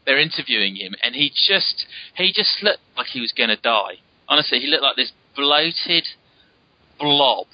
they're 0.04 0.20
interviewing 0.20 0.76
him, 0.76 0.94
and 1.02 1.14
he 1.14 1.30
just 1.30 1.86
he 2.16 2.32
just 2.32 2.62
looked 2.62 2.80
like 2.96 3.08
he 3.08 3.20
was 3.20 3.32
going 3.32 3.48
to 3.48 3.56
die. 3.56 3.98
Honestly, 4.28 4.60
he 4.60 4.66
looked 4.66 4.82
like 4.82 4.96
this 4.96 5.12
bloated 5.34 6.06
blob. 6.98 7.46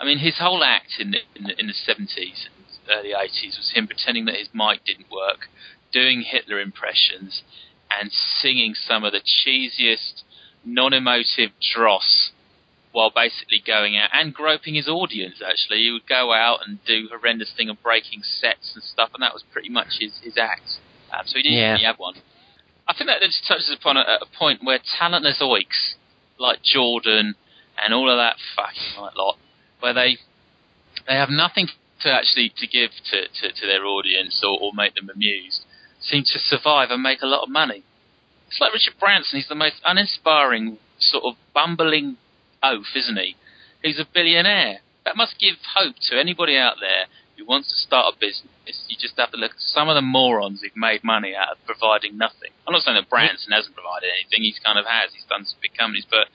I 0.00 0.04
mean, 0.04 0.18
his 0.18 0.38
whole 0.38 0.62
act 0.62 0.94
in 0.98 1.12
the 1.12 1.18
in 1.34 1.44
the, 1.44 1.60
in 1.60 1.66
the 1.66 1.72
70s 1.72 2.46
and 2.46 2.56
early 2.90 3.10
80s 3.10 3.56
was 3.56 3.72
him 3.74 3.86
pretending 3.86 4.26
that 4.26 4.36
his 4.36 4.48
mic 4.52 4.84
didn't 4.84 5.10
work, 5.10 5.48
doing 5.92 6.22
Hitler 6.22 6.60
impressions, 6.60 7.42
and 7.90 8.10
singing 8.12 8.74
some 8.74 9.04
of 9.04 9.12
the 9.12 9.20
cheesiest, 9.20 10.22
non-emotive 10.64 11.50
dross 11.60 12.32
while 12.92 13.10
basically 13.10 13.62
going 13.64 13.94
out 13.94 14.08
and 14.14 14.32
groping 14.32 14.74
his 14.74 14.88
audience. 14.88 15.42
Actually, 15.46 15.80
he 15.80 15.90
would 15.90 16.08
go 16.08 16.32
out 16.32 16.60
and 16.66 16.82
do 16.86 17.08
horrendous 17.10 17.52
thing 17.54 17.68
of 17.68 17.82
breaking 17.82 18.22
sets 18.22 18.72
and 18.74 18.82
stuff, 18.82 19.10
and 19.12 19.22
that 19.22 19.34
was 19.34 19.44
pretty 19.52 19.68
much 19.68 19.98
his 20.00 20.18
his 20.22 20.38
act. 20.38 20.78
Um, 21.16 21.26
so 21.26 21.36
he 21.36 21.42
didn't 21.42 21.58
Yeah. 21.58 21.72
really 21.72 21.84
have 21.84 21.98
one. 21.98 22.14
I 22.88 22.92
think 22.94 23.08
that 23.08 23.20
just 23.22 23.46
touches 23.48 23.70
upon 23.70 23.96
a, 23.96 24.00
a 24.00 24.26
point 24.38 24.62
where 24.62 24.78
talentless 24.98 25.40
oiks 25.42 25.94
like 26.38 26.62
Jordan 26.62 27.34
and 27.82 27.94
all 27.94 28.10
of 28.10 28.16
that 28.18 28.36
fucking 28.54 29.00
like 29.00 29.16
lot, 29.16 29.36
where 29.80 29.94
they 29.94 30.18
they 31.08 31.14
have 31.14 31.30
nothing 31.30 31.68
to 32.00 32.12
actually 32.12 32.52
to 32.56 32.66
give 32.66 32.90
to, 33.10 33.28
to, 33.28 33.52
to 33.52 33.66
their 33.66 33.84
audience 33.84 34.42
or, 34.44 34.58
or 34.60 34.72
make 34.74 34.94
them 34.94 35.10
amused, 35.12 35.64
seem 36.00 36.22
to 36.24 36.38
survive 36.38 36.90
and 36.90 37.02
make 37.02 37.22
a 37.22 37.26
lot 37.26 37.42
of 37.42 37.48
money. 37.48 37.82
It's 38.48 38.60
like 38.60 38.72
Richard 38.72 38.94
Branson. 39.00 39.38
He's 39.38 39.48
the 39.48 39.54
most 39.56 39.76
uninspiring 39.84 40.78
sort 40.98 41.24
of 41.24 41.34
bumbling 41.54 42.16
oaf, 42.62 42.86
isn't 42.94 43.16
he? 43.18 43.36
He's 43.82 43.98
a 43.98 44.06
billionaire. 44.12 44.78
That 45.04 45.16
must 45.16 45.38
give 45.38 45.56
hope 45.76 45.96
to 46.10 46.18
anybody 46.18 46.56
out 46.56 46.76
there 46.80 47.06
who 47.36 47.44
wants 47.44 47.68
to 47.70 47.76
start 47.76 48.12
a 48.12 48.18
business. 48.18 48.50
You 48.88 48.96
just 48.98 49.16
have 49.16 49.30
to 49.32 49.36
look 49.36 49.52
at 49.52 49.60
some 49.60 49.88
of 49.88 49.94
the 49.94 50.02
morons 50.02 50.62
who've 50.62 50.76
made 50.76 51.04
money 51.04 51.34
out 51.36 51.56
of 51.56 51.58
providing 51.66 52.16
nothing. 52.16 52.50
I'm 52.66 52.72
not 52.72 52.82
saying 52.82 52.96
that 52.96 53.10
Branson 53.10 53.52
hasn't 53.52 53.76
provided 53.76 54.08
anything. 54.08 54.42
He's 54.42 54.58
kind 54.58 54.78
of 54.78 54.86
has. 54.88 55.12
He's 55.12 55.28
done 55.28 55.44
some 55.44 55.60
big 55.60 55.76
companies, 55.76 56.06
but 56.08 56.32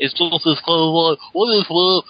it's 0.00 0.14
just 0.16 0.32
this 0.44 0.60
kind 0.64 0.80
of 0.80 0.90
like, 0.90 1.20
what 1.32 1.52
is 1.54 1.66
what? 1.68 2.04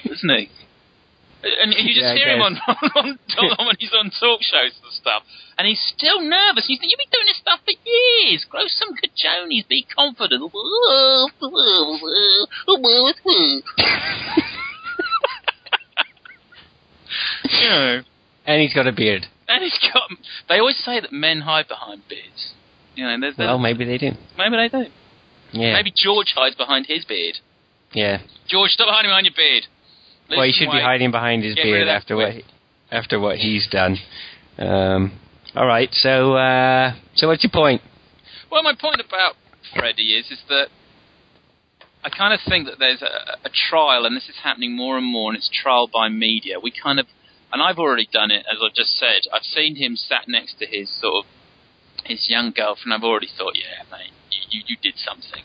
Isn't 0.10 0.34
he? 0.34 0.50
And 1.44 1.72
you 1.76 1.92
just 1.94 2.00
Yeah, 2.00 2.14
hear 2.14 2.28
him 2.36 2.42
on, 2.48 2.56
on, 2.56 3.18
on 3.38 3.66
when 3.66 3.76
he's 3.78 3.92
on 3.92 4.10
talk 4.10 4.40
shows 4.42 4.72
and 4.82 4.92
stuff, 4.92 5.22
and 5.58 5.66
he's 5.68 5.80
still 5.94 6.20
nervous. 6.20 6.64
You 6.68 6.78
think 6.78 6.90
you've 6.90 6.98
been 6.98 7.12
doing 7.12 7.26
this 7.28 7.36
stuff 7.38 7.60
for 7.64 7.72
years. 7.84 8.44
Grow 8.48 8.64
some 8.66 8.94
cajones. 8.96 9.68
Be 9.68 9.82
confident. 9.84 10.52
you 17.50 17.68
know, 17.68 18.00
and 18.46 18.60
he's 18.62 18.74
got 18.74 18.86
a 18.86 18.92
beard. 18.92 19.26
and 19.48 19.62
he's 19.62 19.78
got. 19.92 20.10
They 20.48 20.58
always 20.58 20.76
say 20.84 21.00
that 21.00 21.12
men 21.12 21.40
hide 21.42 21.68
behind 21.68 22.02
beards. 22.08 22.52
You 22.94 23.04
know, 23.04 23.16
there's, 23.20 23.36
there's, 23.36 23.48
Well, 23.48 23.58
maybe 23.58 23.84
they 23.84 23.98
do. 23.98 24.12
maybe 24.38 24.56
they 24.56 24.68
do. 24.68 24.86
Yeah. 25.52 25.72
Maybe 25.74 25.92
George 25.94 26.32
hides 26.34 26.56
behind 26.56 26.86
his 26.86 27.04
beard. 27.04 27.36
Yeah. 27.92 28.18
George, 28.48 28.70
stop 28.70 28.88
hiding 28.90 29.10
behind 29.10 29.26
your 29.26 29.34
beard. 29.36 29.64
Well, 30.30 30.42
he 30.42 30.52
should 30.52 30.70
be 30.70 30.80
hiding 30.80 31.10
behind 31.10 31.44
his 31.44 31.54
Get 31.54 31.62
rid 31.64 31.82
of 31.82 31.86
beard 31.86 31.88
after 31.88 32.16
what 32.16 32.34
after 32.90 33.20
what 33.20 33.36
he's 33.38 33.68
done. 33.70 33.98
Um, 34.58 35.18
all 35.54 35.66
right. 35.66 35.88
So, 35.92 36.34
uh, 36.34 36.94
so 37.14 37.28
what's 37.28 37.42
your 37.42 37.50
point? 37.50 37.82
Well, 38.50 38.62
my 38.62 38.74
point 38.78 39.00
about 39.00 39.34
Freddie 39.74 40.14
is 40.14 40.30
is 40.30 40.42
that 40.48 40.68
I 42.04 42.10
kind 42.10 42.34
of 42.34 42.40
think 42.46 42.66
that 42.66 42.78
there's 42.78 43.02
a, 43.02 43.46
a 43.46 43.50
trial, 43.70 44.04
and 44.04 44.14
this 44.14 44.28
is 44.28 44.36
happening 44.42 44.76
more 44.76 44.98
and 44.98 45.06
more, 45.06 45.30
and 45.30 45.38
it's 45.38 45.50
trial 45.50 45.88
by 45.92 46.08
media. 46.08 46.60
We 46.60 46.70
kind 46.70 47.00
of, 47.00 47.06
and 47.52 47.62
I've 47.62 47.78
already 47.78 48.08
done 48.12 48.30
it, 48.30 48.44
as 48.50 48.58
I've 48.62 48.74
just 48.74 48.98
said. 48.98 49.22
I've 49.32 49.42
seen 49.42 49.76
him 49.76 49.96
sat 49.96 50.28
next 50.28 50.58
to 50.58 50.66
his 50.66 50.90
sort 51.00 51.24
of 51.24 51.30
his 52.04 52.26
young 52.28 52.52
girlfriend. 52.54 52.92
I've 52.92 53.04
already 53.04 53.28
thought, 53.38 53.54
yeah, 53.56 53.84
mate, 53.90 54.12
you, 54.30 54.38
you, 54.50 54.62
you 54.68 54.76
did 54.82 54.98
something. 54.98 55.44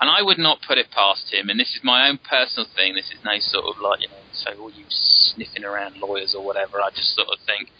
And 0.00 0.10
I 0.10 0.22
would 0.22 0.38
not 0.38 0.58
put 0.66 0.78
it 0.78 0.90
past 0.90 1.32
him. 1.32 1.48
And 1.48 1.58
this 1.60 1.74
is 1.74 1.80
my 1.84 2.08
own 2.08 2.18
personal 2.18 2.66
thing. 2.74 2.94
This 2.94 3.10
is 3.10 3.18
no 3.24 3.38
sort 3.38 3.64
of 3.66 3.80
like 3.80 4.00
you 4.02 4.08
know, 4.08 4.14
so 4.32 4.50
all 4.60 4.70
you 4.70 4.84
sniffing 4.88 5.64
around 5.64 5.96
lawyers 5.98 6.34
or 6.36 6.44
whatever. 6.44 6.80
I 6.80 6.90
just 6.90 7.14
sort 7.14 7.28
of 7.28 7.38
think 7.46 7.70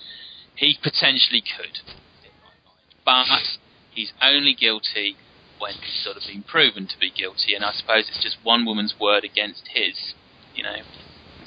he 0.54 0.78
potentially 0.80 1.42
could, 1.42 1.78
in 2.22 2.30
my 2.44 2.54
mind. 2.64 3.26
but 3.28 3.58
he's 3.90 4.12
only 4.22 4.54
guilty 4.54 5.16
when 5.58 5.72
he's 5.74 6.02
sort 6.04 6.16
of 6.16 6.22
been 6.26 6.42
proven 6.42 6.86
to 6.86 6.98
be 6.98 7.10
guilty. 7.10 7.54
And 7.54 7.64
I 7.64 7.72
suppose 7.72 8.08
it's 8.08 8.22
just 8.22 8.36
one 8.42 8.64
woman's 8.64 8.94
word 9.00 9.24
against 9.24 9.68
his. 9.74 10.14
You 10.54 10.62
know, 10.64 10.76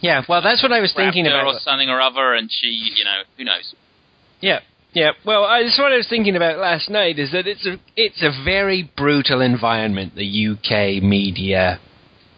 Yeah. 0.01 0.24
Well, 0.28 0.41
that's 0.41 0.63
what 0.63 0.72
I 0.72 0.80
was 0.82 0.93
thinking 0.93 1.28
about. 1.28 1.45
or 1.45 1.59
something 1.59 1.89
or 1.89 2.01
other, 2.01 2.34
and 2.34 2.49
she, 2.51 2.68
you 2.68 3.03
know, 3.03 3.22
who 3.38 3.43
knows? 3.43 3.76
Yeah, 4.41 4.59
yeah. 4.95 5.11
Well, 5.25 5.43
I, 5.43 5.61
that's 5.63 5.77
what 5.77 5.91
I 5.91 5.97
was 5.97 6.07
thinking 6.09 6.35
about 6.35 6.57
last 6.57 6.89
night. 6.89 7.19
Is 7.19 7.31
that 7.33 7.45
it's 7.45 7.65
a 7.67 7.75
it's 7.95 8.23
a 8.23 8.31
very 8.43 8.89
brutal 8.97 9.41
environment. 9.41 10.15
The 10.15 10.47
UK 10.47 11.03
media. 11.03 11.79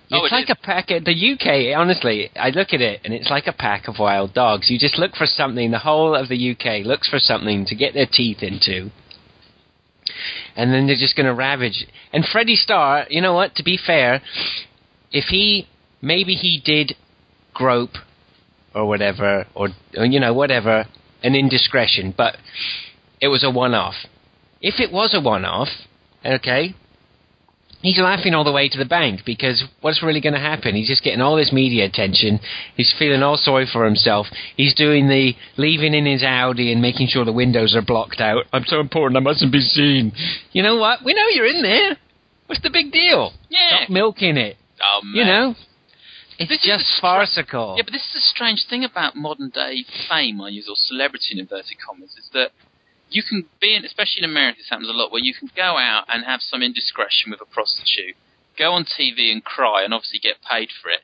Oh, 0.09 0.23
It's 0.23 0.31
it 0.31 0.35
like 0.35 0.49
is. 0.49 0.55
a 0.61 0.65
pack 0.65 0.89
of 0.91 1.05
the 1.05 1.11
UK. 1.33 1.77
Honestly, 1.77 2.29
I 2.35 2.49
look 2.49 2.69
at 2.73 2.81
it 2.81 3.01
and 3.05 3.13
it's 3.13 3.29
like 3.29 3.45
a 3.47 3.53
pack 3.53 3.87
of 3.87 3.95
wild 3.99 4.33
dogs. 4.33 4.69
You 4.69 4.79
just 4.79 4.97
look 4.97 5.15
for 5.15 5.25
something. 5.27 5.71
The 5.71 5.79
whole 5.79 6.15
of 6.15 6.29
the 6.29 6.51
UK 6.51 6.85
looks 6.85 7.09
for 7.09 7.19
something 7.19 7.65
to 7.67 7.75
get 7.75 7.93
their 7.93 8.07
teeth 8.11 8.41
into, 8.41 8.89
and 10.55 10.73
then 10.73 10.87
they're 10.87 10.95
just 10.95 11.15
going 11.15 11.25
to 11.27 11.33
ravage. 11.33 11.85
And 12.13 12.25
Freddie 12.25 12.55
Starr, 12.55 13.05
you 13.09 13.21
know 13.21 13.33
what? 13.33 13.55
To 13.55 13.63
be 13.63 13.77
fair, 13.77 14.21
if 15.11 15.25
he 15.25 15.67
maybe 16.01 16.33
he 16.35 16.61
did 16.63 16.95
grope 17.53 17.97
or 18.73 18.87
whatever, 18.87 19.45
or, 19.55 19.69
or 19.97 20.05
you 20.05 20.19
know 20.19 20.33
whatever, 20.33 20.85
an 21.24 21.36
indiscretion, 21.36 22.13
but 22.15 22.38
it 23.22 23.28
was 23.28 23.43
a 23.43 23.49
one-off. 23.49 23.95
If 24.61 24.80
it 24.80 24.91
was 24.91 25.13
a 25.13 25.22
one-off, 25.22 25.70
okay, 26.26 26.76
he's 27.82 27.99
laughing 27.99 28.34
all 28.34 28.43
the 28.43 28.51
way 28.51 28.70
to 28.70 28.78
the 28.78 28.86
bank 28.86 29.22
because 29.26 29.63
what's 29.82 30.01
really 30.01 30.22
going 30.22 30.34
to 30.34 30.39
happen? 30.39 30.76
He's 30.76 30.88
just 30.88 31.03
getting 31.03 31.22
all 31.22 31.36
this 31.36 31.51
media 31.51 31.86
attention. 31.86 32.39
He's 32.76 32.93
feeling 32.97 33.22
all 33.24 33.38
sorry 33.38 33.68
for 33.72 33.86
himself. 33.86 34.28
He's 34.55 34.74
doing 34.74 35.07
the 35.07 35.34
leaving 35.57 35.93
in 35.93 36.05
his 36.05 36.24
Audi 36.24 36.72
and 36.72 36.82
making 36.82 37.07
sure 37.07 37.26
the 37.26 37.32
windows 37.32 37.76
are 37.76 37.82
blocked 37.84 38.20
out. 38.20 38.45
I'm 38.51 38.65
so 38.65 38.80
important, 38.80 39.18
I 39.18 39.22
mustn't 39.22 39.51
be 39.51 39.61
seen. 39.61 40.11
You 40.51 40.63
know 40.63 40.78
what? 40.78 40.99
We 41.05 41.13
know 41.13 41.28
you're 41.32 41.47
in 41.47 41.61
there. 41.61 41.97
What's 42.47 42.61
the 42.63 42.70
big 42.72 42.91
deal? 42.91 43.34
Yeah. 43.49 43.59
Stop 43.82 43.89
milking 43.89 44.38
it. 44.38 44.57
Oh, 44.82 45.01
You 45.13 45.26
know, 45.26 45.55
it's 46.39 46.49
This 46.49 46.59
is 46.59 46.65
just 46.65 46.85
stra- 46.85 47.25
farcical. 47.25 47.75
Yeah, 47.77 47.83
but 47.83 47.93
this 47.93 48.05
is 48.13 48.15
a 48.15 48.21
strange 48.21 48.65
thing 48.69 48.83
about 48.83 49.15
modern 49.15 49.49
day 49.49 49.83
fame, 50.09 50.39
I 50.41 50.49
use, 50.49 50.67
or 50.69 50.75
celebrity 50.75 51.29
in 51.31 51.39
inverted 51.39 51.77
commas, 51.83 52.15
is 52.17 52.29
that 52.33 52.51
you 53.09 53.23
can 53.23 53.45
be 53.59 53.75
in, 53.75 53.85
especially 53.85 54.23
in 54.23 54.29
America, 54.29 54.59
this 54.59 54.69
happens 54.69 54.89
a 54.89 54.93
lot, 54.93 55.11
where 55.11 55.23
you 55.23 55.33
can 55.33 55.49
go 55.55 55.77
out 55.77 56.05
and 56.07 56.25
have 56.25 56.41
some 56.41 56.61
indiscretion 56.61 57.31
with 57.31 57.41
a 57.41 57.45
prostitute, 57.45 58.15
go 58.57 58.73
on 58.73 58.85
TV 58.85 59.31
and 59.31 59.43
cry, 59.43 59.83
and 59.83 59.93
obviously 59.93 60.19
get 60.19 60.35
paid 60.41 60.69
for 60.69 60.89
it. 60.89 61.01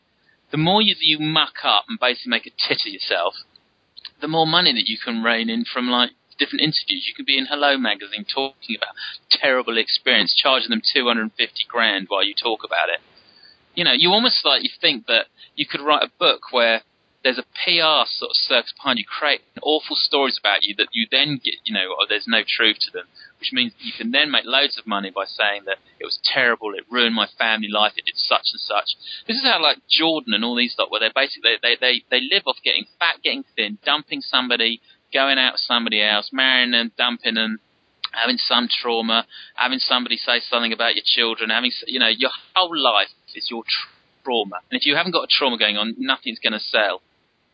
The 0.52 0.58
more 0.58 0.82
you, 0.82 0.96
you 1.00 1.20
muck 1.20 1.64
up 1.64 1.86
and 1.90 2.00
basically 2.00 2.30
make 2.30 2.46
a 2.46 2.52
tit 2.52 2.82
of 2.86 2.94
yourself, 2.94 3.34
the 4.22 4.28
more 4.28 4.46
money 4.46 4.72
that 4.74 4.88
you 4.88 4.98
can 5.04 5.24
rein 5.24 5.50
in 5.50 5.66
from 5.66 5.90
like 5.90 6.12
different 6.38 6.62
interviews. 6.62 7.06
You 7.08 7.14
could 7.16 7.26
be 7.26 7.38
in 7.38 7.46
Hello 7.46 7.78
magazine 7.78 8.26
talking 8.26 8.76
about 8.76 8.96
terrible 9.30 9.78
experience, 9.78 10.34
charging 10.36 10.70
them 10.70 10.82
250 10.82 11.34
grand 11.70 12.06
while 12.10 12.24
you 12.24 12.34
talk 12.34 12.62
about 12.64 12.90
it 12.90 13.02
you 13.76 13.84
know, 13.84 13.94
you 13.94 14.10
almost 14.10 14.46
like 14.46 14.64
you 14.64 14.70
think 14.82 15.08
that 15.08 15.26
you 15.56 15.66
could 15.66 15.82
write 15.82 16.04
a 16.04 16.12
book 16.20 16.52
where 16.52 16.82
there's 17.24 17.40
a 17.40 17.48
PR 17.64 18.04
sort 18.06 18.32
of 18.32 18.36
circus 18.36 18.74
behind 18.76 19.00
you, 19.00 19.06
create 19.08 19.42
awful 19.62 19.96
stories 19.96 20.38
about 20.38 20.60
you 20.64 20.76
that 20.76 20.90
you 20.92 21.08
then 21.10 21.40
get, 21.44 21.56
you 21.64 21.74
know, 21.74 21.96
or 21.98 22.06
there's 22.08 22.28
no 22.28 22.44
truth 22.46 22.78
to 22.82 22.92
them, 22.92 23.08
which 23.40 23.52
means 23.54 23.72
you 23.80 23.94
can 23.98 24.12
then 24.12 24.30
make 24.30 24.44
loads 24.46 24.78
of 24.78 24.86
money 24.86 25.10
by 25.10 25.24
saying 25.26 25.64
that 25.66 25.78
it 26.00 26.06
was 26.06 26.20
terrible, 26.24 26.74
it 26.76 26.84
ruined 26.92 27.16
my 27.16 27.28
family 27.38 27.70
life, 27.70 27.94
it 27.96 28.06
did 28.06 28.18
such 28.18 28.52
and 28.52 28.60
such. 28.60 28.96
This 29.26 29.38
is 29.38 29.44
how 29.44 29.62
like 29.62 29.78
Jordan 29.90 30.34
and 30.34 30.44
all 30.44 30.56
these 30.56 30.76
lot, 30.78 30.92
where 30.92 31.00
they 31.00 31.12
basically 31.16 31.52
they 31.62 31.78
they 31.80 32.04
they 32.12 32.20
live 32.20 32.44
off 32.46 32.58
getting 32.64 32.86
fat, 33.00 33.24
getting 33.24 33.46
thin, 33.56 33.80
dumping 33.86 34.22
somebody, 34.22 34.82
going 35.14 35.40
out 35.40 35.54
with 35.54 35.62
somebody 35.62 36.02
else, 36.04 36.30
marrying 36.34 36.72
them, 36.72 36.92
dumping 36.98 37.36
them, 37.36 37.60
having 38.14 38.38
some 38.38 38.68
trauma, 38.70 39.26
having 39.56 39.80
somebody 39.80 40.18
say 40.18 40.40
something 40.40 40.74
about 40.74 40.96
your 40.96 41.04
children, 41.06 41.50
having 41.50 41.72
you 41.88 42.00
know 42.00 42.08
your 42.10 42.32
whole 42.56 42.78
life 42.78 43.10
is 43.36 43.48
your 43.50 43.64
trauma, 44.24 44.58
and 44.72 44.80
if 44.80 44.86
you 44.86 44.96
haven't 44.96 45.12
got 45.12 45.24
a 45.24 45.28
trauma 45.30 45.58
going 45.58 45.78
on, 45.78 45.96
nothing's 45.98 46.40
going 46.40 46.54
to 46.54 46.60
sell. 46.60 47.02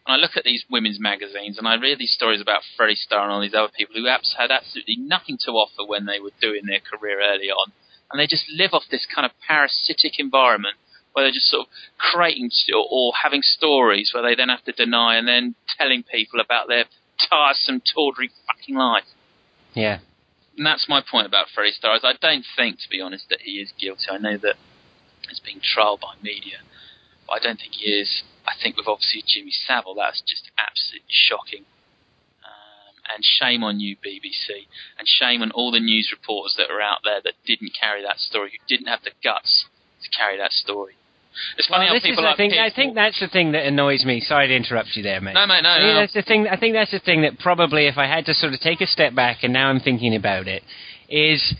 And 0.05 0.15
I 0.15 0.17
look 0.17 0.37
at 0.37 0.43
these 0.43 0.63
women's 0.69 0.99
magazines 0.99 1.57
and 1.57 1.67
I 1.67 1.75
read 1.75 1.99
these 1.99 2.13
stories 2.13 2.41
about 2.41 2.61
Freddie 2.75 2.95
Starr 2.95 3.23
and 3.25 3.31
all 3.31 3.41
these 3.41 3.53
other 3.53 3.71
people 3.75 3.95
who 3.95 4.05
had 4.07 4.49
absolutely 4.49 4.97
nothing 4.97 5.37
to 5.45 5.51
offer 5.51 5.85
when 5.85 6.05
they 6.05 6.19
were 6.19 6.31
doing 6.41 6.65
their 6.65 6.79
career 6.79 7.19
early 7.21 7.49
on, 7.49 7.71
and 8.11 8.19
they 8.19 8.27
just 8.27 8.45
live 8.49 8.73
off 8.73 8.83
this 8.89 9.05
kind 9.05 9.25
of 9.25 9.31
parasitic 9.47 10.19
environment 10.19 10.75
where 11.13 11.25
they're 11.25 11.33
just 11.33 11.49
sort 11.49 11.67
of 11.67 11.73
creating 11.97 12.49
or 12.89 13.13
having 13.23 13.41
stories 13.41 14.11
where 14.13 14.23
they 14.23 14.35
then 14.35 14.49
have 14.49 14.63
to 14.63 14.71
deny 14.71 15.17
and 15.17 15.27
then 15.27 15.55
telling 15.77 16.03
people 16.03 16.39
about 16.39 16.67
their 16.67 16.85
tiresome, 17.29 17.81
tawdry 17.93 18.29
fucking 18.47 18.75
life. 18.75 19.03
yeah. 19.73 19.99
And 20.59 20.65
that's 20.65 20.89
my 20.89 20.99
point 20.99 21.25
about 21.25 21.47
Freddie 21.55 21.71
Starr. 21.71 21.95
Is 21.95 22.03
I 22.03 22.19
don't 22.19 22.43
think, 22.57 22.79
to 22.83 22.89
be 22.91 22.99
honest, 22.99 23.29
that 23.29 23.39
he 23.47 23.63
is 23.63 23.71
guilty. 23.79 24.11
I 24.11 24.17
know 24.17 24.35
that 24.35 24.55
it's 25.29 25.39
being 25.39 25.61
trialled 25.63 26.01
by 26.01 26.19
media, 26.21 26.59
but 27.25 27.39
I 27.39 27.39
don't 27.39 27.55
think 27.55 27.79
he 27.79 27.87
is. 27.87 28.23
I 28.45 28.59
think 28.61 28.75
with 28.75 28.85
obviously 28.85 29.23
Jimmy 29.25 29.51
Savile, 29.55 29.95
that's 29.95 30.19
just 30.19 30.51
absolutely 30.59 31.15
shocking. 31.15 31.63
Um, 32.43 32.91
and 33.15 33.23
shame 33.23 33.63
on 33.63 33.79
you, 33.79 33.95
BBC, 34.03 34.67
and 34.99 35.07
shame 35.07 35.41
on 35.41 35.51
all 35.51 35.71
the 35.71 35.79
news 35.79 36.11
reporters 36.11 36.55
that 36.57 36.69
are 36.69 36.81
out 36.81 37.07
there 37.07 37.21
that 37.23 37.39
didn't 37.45 37.71
carry 37.79 38.03
that 38.03 38.19
story, 38.19 38.51
who 38.51 38.59
didn't 38.67 38.91
have 38.91 39.07
the 39.07 39.15
guts 39.23 39.63
to 40.03 40.09
carry 40.11 40.35
that 40.39 40.51
story. 40.51 40.97
It's 41.57 41.67
funny 41.67 41.85
Well, 41.85 41.95
how 41.95 41.99
people 42.01 42.23
like 42.23 42.37
thing. 42.37 42.51
I 42.53 42.69
think 42.69 42.95
that's 42.95 43.19
the 43.19 43.27
thing 43.27 43.53
that 43.53 43.65
annoys 43.65 44.03
me. 44.05 44.19
Sorry 44.19 44.47
to 44.47 44.55
interrupt 44.55 44.89
you 44.95 45.03
there, 45.03 45.21
mate. 45.21 45.33
No, 45.33 45.45
mate, 45.47 45.61
no, 45.63 45.69
I 45.69 45.79
mean, 45.79 45.93
no. 45.93 45.99
that's 46.01 46.13
the 46.13 46.21
thing. 46.21 46.47
I 46.47 46.57
think 46.57 46.73
that's 46.73 46.91
the 46.91 46.99
thing 46.99 47.21
that 47.21 47.39
probably, 47.39 47.87
if 47.87 47.97
I 47.97 48.07
had 48.07 48.25
to 48.25 48.33
sort 48.33 48.53
of 48.53 48.59
take 48.59 48.81
a 48.81 48.87
step 48.87 49.15
back, 49.15 49.43
and 49.43 49.53
now 49.53 49.69
I'm 49.69 49.79
thinking 49.79 50.15
about 50.15 50.47
it, 50.47 50.63
is 51.09 51.55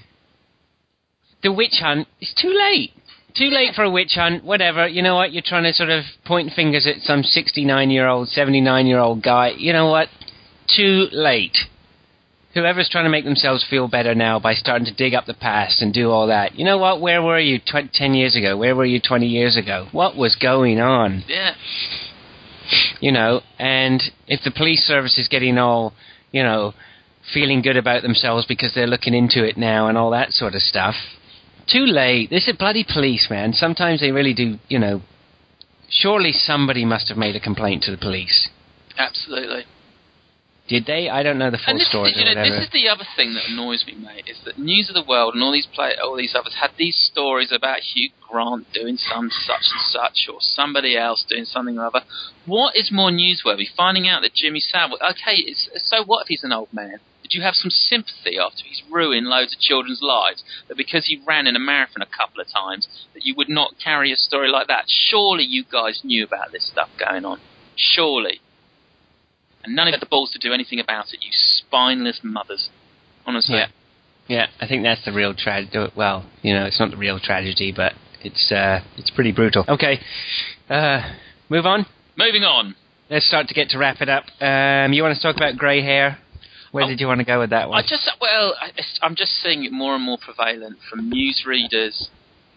the 1.43 1.51
witch 1.51 1.79
hunt 1.79 2.07
is 2.19 2.33
too 2.39 2.53
late. 2.53 2.91
Too 3.37 3.49
late 3.49 3.75
for 3.75 3.83
a 3.83 3.89
witch 3.89 4.13
hunt. 4.15 4.43
Whatever. 4.43 4.87
You 4.87 5.01
know 5.01 5.15
what? 5.15 5.31
You're 5.31 5.43
trying 5.45 5.63
to 5.63 5.73
sort 5.73 5.89
of 5.89 6.03
point 6.25 6.51
fingers 6.55 6.87
at 6.87 7.01
some 7.03 7.23
69 7.23 7.89
year 7.91 8.07
old, 8.07 8.27
79 8.27 8.87
year 8.87 8.99
old 8.99 9.23
guy. 9.23 9.53
You 9.55 9.71
know 9.71 9.87
what? 9.87 10.07
Too 10.75 11.07
late. 11.11 11.57
Whoever's 12.55 12.89
trying 12.89 13.03
to 13.05 13.11
make 13.11 13.25
themselves 13.25 13.65
feel 13.69 13.87
better 13.87 14.15
now 14.15 14.39
by 14.39 14.53
starting 14.53 14.85
to 14.85 14.93
dig 14.93 15.13
up 15.13 15.25
the 15.25 15.35
past 15.35 15.81
and 15.81 15.93
do 15.93 16.09
all 16.09 16.27
that. 16.27 16.57
You 16.57 16.65
know 16.65 16.79
what? 16.79 16.99
Where 16.99 17.21
were 17.21 17.39
you 17.39 17.59
tw- 17.59 17.93
10 17.93 18.13
years 18.15 18.35
ago? 18.35 18.57
Where 18.57 18.75
were 18.75 18.85
you 18.85 18.99
20 18.99 19.27
years 19.27 19.55
ago? 19.55 19.87
What 19.91 20.15
was 20.15 20.35
going 20.35 20.79
on? 20.79 21.23
Yeah. 21.27 21.53
you 22.99 23.11
know, 23.11 23.41
and 23.59 24.01
if 24.27 24.41
the 24.43 24.51
police 24.51 24.83
service 24.83 25.17
is 25.19 25.27
getting 25.27 25.57
all, 25.59 25.93
you 26.31 26.41
know, 26.43 26.73
feeling 27.33 27.61
good 27.61 27.77
about 27.77 28.01
themselves 28.01 28.45
because 28.47 28.73
they're 28.73 28.87
looking 28.87 29.13
into 29.13 29.43
it 29.43 29.57
now 29.57 29.87
and 29.87 29.97
all 29.97 30.11
that 30.11 30.31
sort 30.31 30.55
of 30.55 30.61
stuff, 30.61 30.95
too 31.71 31.85
late. 31.85 32.31
This 32.31 32.47
is 32.47 32.55
bloody 32.57 32.83
police, 32.91 33.27
man. 33.29 33.53
Sometimes 33.53 33.99
they 34.01 34.11
really 34.11 34.33
do, 34.33 34.57
you 34.67 34.79
know. 34.79 35.01
Surely 35.91 36.31
somebody 36.31 36.85
must 36.85 37.09
have 37.09 37.17
made 37.17 37.35
a 37.35 37.39
complaint 37.39 37.83
to 37.83 37.91
the 37.91 37.97
police. 37.97 38.49
Absolutely. 38.97 39.63
Did 40.69 40.85
they? 40.85 41.09
I 41.09 41.23
don't 41.23 41.39
know 41.39 41.49
the 41.49 41.57
full 41.57 41.71
and 41.71 41.79
this, 41.79 41.89
story. 41.89 42.11
is, 42.11 42.17
you 42.17 42.25
know, 42.25 42.43
this 42.43 42.61
is 42.61 42.69
the 42.69 42.87
other 42.89 43.03
thing 43.15 43.33
that 43.33 43.49
annoys 43.49 43.83
me, 43.87 43.95
mate, 43.95 44.29
is 44.29 44.39
that 44.45 44.59
News 44.59 44.87
of 44.87 44.93
the 44.93 45.03
World 45.03 45.33
and 45.33 45.41
all 45.41 45.51
these 45.51 45.65
play, 45.65 45.95
all 46.01 46.15
these 46.15 46.35
others 46.35 46.57
had 46.61 46.69
these 46.77 46.95
stories 46.95 47.51
about 47.51 47.79
Hugh 47.79 48.11
Grant 48.21 48.71
doing 48.71 48.95
some 48.95 49.31
such 49.31 49.65
and 49.73 49.81
such, 49.81 50.29
or 50.31 50.37
somebody 50.41 50.95
else 50.95 51.25
doing 51.27 51.45
something 51.45 51.79
or 51.79 51.87
other. 51.87 52.01
What 52.45 52.77
is 52.77 52.91
more 52.91 53.09
newsworthy? 53.09 53.65
Finding 53.75 54.07
out 54.07 54.21
that 54.21 54.35
Jimmy 54.35 54.59
Savile, 54.59 54.99
okay, 55.01 55.41
it's, 55.41 55.67
so 55.89 56.03
what 56.05 56.21
if 56.21 56.27
he's 56.27 56.43
an 56.43 56.53
old 56.53 56.71
man? 56.71 56.99
Did 57.23 57.33
you 57.33 57.41
have 57.41 57.55
some 57.55 57.71
sympathy 57.71 58.37
after 58.37 58.63
he's 58.63 58.83
ruined 58.91 59.25
loads 59.25 59.55
of 59.55 59.59
children's 59.59 60.03
lives? 60.03 60.43
That 60.67 60.77
because 60.77 61.07
he 61.07 61.19
ran 61.27 61.47
in 61.47 61.55
a 61.55 61.59
marathon 61.59 62.03
a 62.03 62.05
couple 62.05 62.41
of 62.41 62.47
times, 62.47 62.87
that 63.15 63.25
you 63.25 63.33
would 63.35 63.49
not 63.49 63.73
carry 63.83 64.11
a 64.11 64.15
story 64.15 64.51
like 64.51 64.67
that? 64.67 64.85
Surely 64.87 65.45
you 65.45 65.63
guys 65.63 66.01
knew 66.03 66.23
about 66.23 66.51
this 66.51 66.69
stuff 66.69 66.89
going 66.99 67.25
on. 67.25 67.39
Surely 67.75 68.41
and 69.63 69.75
none 69.75 69.87
of 69.87 69.91
you 69.91 69.95
had 69.95 70.01
the 70.01 70.05
balls 70.09 70.31
to 70.31 70.39
do 70.39 70.53
anything 70.53 70.79
about 70.79 71.13
it, 71.13 71.19
you 71.21 71.31
spineless 71.31 72.19
mothers. 72.23 72.69
Honestly. 73.25 73.55
Yeah. 73.57 73.67
Yeah, 74.27 74.45
I 74.61 74.67
think 74.67 74.83
that's 74.83 75.03
the 75.05 75.11
real 75.11 75.33
tragedy. 75.33 75.87
Well, 75.95 76.23
you 76.43 76.53
know, 76.53 76.65
it's 76.65 76.79
not 76.79 76.91
the 76.91 76.97
real 76.97 77.19
tragedy, 77.19 77.73
but 77.75 77.93
it's 78.21 78.51
uh, 78.51 78.81
it's 78.95 79.09
pretty 79.09 79.31
brutal. 79.31 79.65
Okay, 79.67 79.99
uh, 80.69 81.01
move 81.49 81.65
on. 81.65 81.87
Moving 82.15 82.43
on. 82.43 82.75
Let's 83.09 83.27
start 83.27 83.47
to 83.47 83.55
get 83.55 83.69
to 83.69 83.79
wrap 83.79 84.01
it 84.01 84.09
up. 84.09 84.25
Um, 84.39 84.93
you 84.93 85.01
want 85.01 85.15
to 85.15 85.21
talk 85.21 85.35
about 85.35 85.57
grey 85.57 85.81
hair? 85.81 86.19
Where 86.71 86.83
Oh, 86.83 86.87
did 86.87 86.99
you 86.99 87.07
want 87.07 87.19
to 87.21 87.25
go 87.25 87.39
with 87.39 87.49
that 87.49 87.69
one? 87.69 87.79
I 87.79 87.81
just, 87.81 88.07
well, 88.21 88.53
I, 88.61 88.69
I'm 89.01 89.15
just 89.15 89.31
seeing 89.41 89.65
it 89.65 89.71
more 89.71 89.95
and 89.95 90.03
more 90.03 90.19
prevalent 90.23 90.77
from 90.87 91.11
newsreaders 91.11 92.09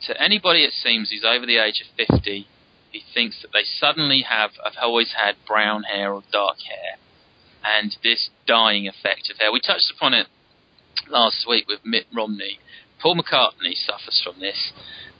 to 0.08 0.20
anybody, 0.22 0.64
it 0.64 0.72
seems, 0.74 1.10
who's 1.10 1.24
over 1.24 1.46
the 1.46 1.56
age 1.56 1.80
of 1.80 2.06
50 2.06 2.46
who 2.92 3.00
thinks 3.14 3.40
that 3.42 3.52
they 3.52 3.64
suddenly 3.64 4.22
have, 4.28 4.52
have 4.62 4.74
always 4.80 5.14
had 5.18 5.36
brown 5.46 5.84
hair 5.84 6.12
or 6.12 6.22
dark 6.32 6.58
hair. 6.68 6.98
And 7.64 7.96
this 8.02 8.30
dyeing 8.46 8.88
effect 8.88 9.30
of 9.30 9.38
hair. 9.38 9.52
We 9.52 9.60
touched 9.60 9.92
upon 9.94 10.14
it 10.14 10.26
last 11.08 11.46
week 11.48 11.66
with 11.68 11.80
Mitt 11.84 12.06
Romney. 12.14 12.58
Paul 13.00 13.16
McCartney 13.16 13.74
suffers 13.74 14.20
from 14.24 14.40
this. 14.40 14.72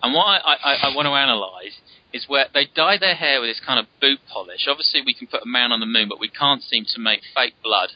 And 0.03 0.15
what 0.15 0.25
I, 0.27 0.57
I, 0.63 0.75
I 0.83 0.95
want 0.95 1.07
to 1.07 1.15
analyse 1.15 1.81
is 2.13 2.27
where 2.29 2.47
they 2.53 2.67
dye 2.75 2.99
their 2.99 3.15
hair 3.15 3.41
with 3.41 3.51
this 3.51 3.63
kind 3.65 3.79
of 3.79 3.87
boot 4.01 4.19
polish. 4.33 4.67
Obviously, 4.69 5.03
we 5.05 5.15
can 5.15 5.27
put 5.27 5.43
a 5.43 5.49
man 5.49 5.73
on 5.73 5.81
the 5.81 5.87
moon, 5.87 6.09
but 6.09 6.21
we 6.21 6.29
can't 6.29 6.63
seem 6.63 6.85
to 6.95 7.01
make 7.01 7.21
fake 7.35 7.55
blood 7.63 7.91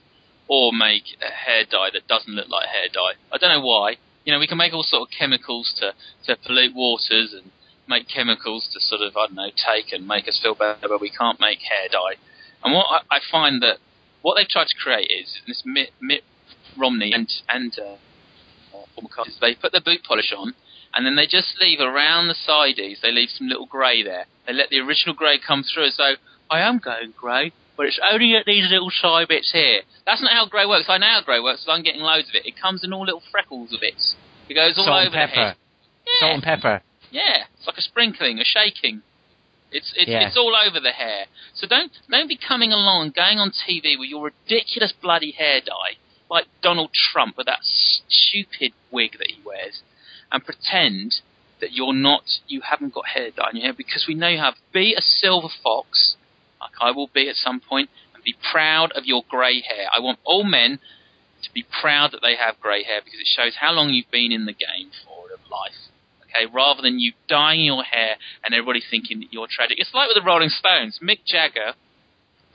or 0.48 0.72
make 0.72 1.04
a 1.20 1.30
hair 1.30 1.64
dye 1.64 1.90
that 1.92 2.06
doesn't 2.06 2.32
look 2.32 2.48
like 2.48 2.68
hair 2.68 2.88
dye. 2.92 3.18
I 3.32 3.38
don't 3.38 3.50
know 3.50 3.66
why. 3.66 3.96
You 4.24 4.32
know, 4.32 4.38
we 4.38 4.46
can 4.46 4.58
make 4.58 4.72
all 4.72 4.82
sort 4.82 5.02
of 5.02 5.08
chemicals 5.16 5.72
to, 5.78 5.92
to 6.26 6.36
pollute 6.46 6.74
waters 6.74 7.34
and 7.34 7.50
make 7.88 8.08
chemicals 8.08 8.68
to 8.72 8.80
sort 8.80 9.00
of, 9.02 9.16
I 9.16 9.26
don't 9.26 9.34
know, 9.36 9.50
take 9.54 9.92
and 9.92 10.06
make 10.06 10.28
us 10.28 10.38
feel 10.42 10.54
better, 10.54 10.88
but 10.88 11.00
we 11.00 11.10
can't 11.10 11.40
make 11.40 11.58
hair 11.60 11.88
dye. 11.90 12.16
And 12.64 12.74
what 12.74 12.86
I, 13.10 13.16
I 13.16 13.20
find 13.30 13.62
that 13.62 13.78
what 14.22 14.36
they've 14.36 14.48
tried 14.48 14.68
to 14.68 14.74
create 14.82 15.10
is 15.10 15.40
this 15.46 15.62
Mitt, 15.64 15.90
Mitt 16.00 16.22
Romney 16.76 17.12
and, 17.12 17.30
and 17.48 17.72
uh, 17.78 17.96
they 19.40 19.54
put 19.54 19.72
their 19.72 19.80
boot 19.80 20.00
polish 20.06 20.32
on 20.36 20.54
and 20.94 21.04
then 21.06 21.16
they 21.16 21.26
just 21.26 21.54
leave 21.60 21.80
around 21.80 22.28
the 22.28 22.34
sides, 22.34 22.78
they 23.02 23.12
leave 23.12 23.28
some 23.30 23.48
little 23.48 23.66
grey 23.66 24.02
there. 24.02 24.24
They 24.46 24.52
let 24.54 24.70
the 24.70 24.80
original 24.80 25.14
grey 25.14 25.38
come 25.38 25.62
through 25.62 25.86
as 25.86 25.96
though, 25.98 26.14
I 26.50 26.60
am 26.60 26.78
going 26.78 27.12
grey, 27.16 27.52
but 27.76 27.86
it's 27.86 28.00
only 28.10 28.34
at 28.36 28.46
these 28.46 28.70
little 28.70 28.90
side 28.90 29.28
bits 29.28 29.50
here. 29.52 29.82
That's 30.06 30.22
not 30.22 30.32
how 30.32 30.46
grey 30.46 30.64
works. 30.64 30.86
I 30.88 30.98
know 30.98 31.06
how 31.06 31.22
grey 31.22 31.40
works, 31.40 31.64
'cause 31.64 31.74
I'm 31.76 31.82
getting 31.82 32.00
loads 32.00 32.28
of 32.28 32.34
it. 32.36 32.46
It 32.46 32.56
comes 32.56 32.82
in 32.84 32.92
all 32.92 33.04
little 33.04 33.22
freckles 33.30 33.72
of 33.74 33.80
bits. 33.80 34.14
It 34.48 34.54
goes 34.54 34.78
all 34.78 34.86
Salt 34.86 34.96
over 34.96 35.04
and 35.06 35.12
the 35.12 35.18
pepper. 35.18 35.34
head. 35.34 35.56
Yeah. 36.06 36.20
Salt 36.20 36.34
and 36.34 36.42
pepper. 36.42 36.82
Yeah, 37.10 37.44
it's 37.56 37.66
like 37.66 37.78
a 37.78 37.82
sprinkling, 37.82 38.38
a 38.38 38.44
shaking. 38.44 39.02
It's 39.70 39.92
it's, 39.96 40.08
Yeah. 40.08 40.26
it's 40.26 40.36
all 40.36 40.54
over 40.56 40.80
the 40.80 40.92
hair. 40.92 41.26
So 41.54 41.66
don't 41.66 41.92
don't 42.10 42.28
be 42.28 42.36
coming 42.36 42.72
along 42.72 43.02
and 43.02 43.14
going 43.14 43.38
on 43.38 43.50
TV 43.50 43.98
with 43.98 44.08
your 44.08 44.24
ridiculous 44.24 44.92
bloody 44.92 45.32
hair 45.32 45.60
dye, 45.60 45.96
like 46.30 46.46
Donald 46.62 46.92
Trump 46.92 47.36
with 47.36 47.46
that 47.46 47.60
stupid 47.62 48.72
wig 48.90 49.18
that 49.18 49.30
he 49.30 49.40
wears, 49.44 49.82
and 50.30 50.44
pretend 50.44 51.20
that 51.60 51.72
you're 51.72 51.94
not 51.94 52.40
you 52.46 52.60
haven't 52.60 52.94
got 52.94 53.08
hair 53.08 53.30
dye 53.30 53.50
in 53.50 53.56
your 53.56 53.64
hair 53.66 53.72
because 53.74 54.06
we 54.06 54.14
know 54.14 54.28
you 54.28 54.38
have. 54.38 54.54
Be 54.72 54.94
a 54.94 55.02
silver 55.02 55.48
fox, 55.62 56.16
like 56.60 56.72
I 56.80 56.90
will 56.90 57.08
be 57.12 57.28
at 57.28 57.36
some 57.36 57.60
point, 57.60 57.90
and 58.14 58.22
be 58.22 58.34
proud 58.52 58.92
of 58.92 59.04
your 59.06 59.24
grey 59.28 59.60
hair. 59.62 59.88
I 59.94 60.00
want 60.00 60.18
all 60.24 60.44
men 60.44 60.78
to 61.42 61.52
be 61.52 61.64
proud 61.80 62.12
that 62.12 62.22
they 62.22 62.36
have 62.36 62.60
grey 62.60 62.82
hair 62.82 63.00
because 63.04 63.20
it 63.20 63.26
shows 63.26 63.56
how 63.56 63.72
long 63.72 63.90
you've 63.90 64.10
been 64.10 64.32
in 64.32 64.46
the 64.46 64.52
game 64.52 64.90
for 65.04 65.16
of 65.36 65.50
life 65.50 65.90
okay, 66.36 66.52
rather 66.52 66.82
than 66.82 66.98
you 66.98 67.12
dyeing 67.28 67.64
your 67.64 67.82
hair 67.82 68.16
and 68.44 68.54
everybody 68.54 68.82
thinking 68.90 69.20
that 69.20 69.32
you're 69.32 69.48
tragic. 69.50 69.78
It's 69.78 69.92
like 69.94 70.08
with 70.08 70.16
the 70.16 70.26
Rolling 70.26 70.48
Stones. 70.48 71.00
Mick 71.02 71.20
Jagger 71.26 71.72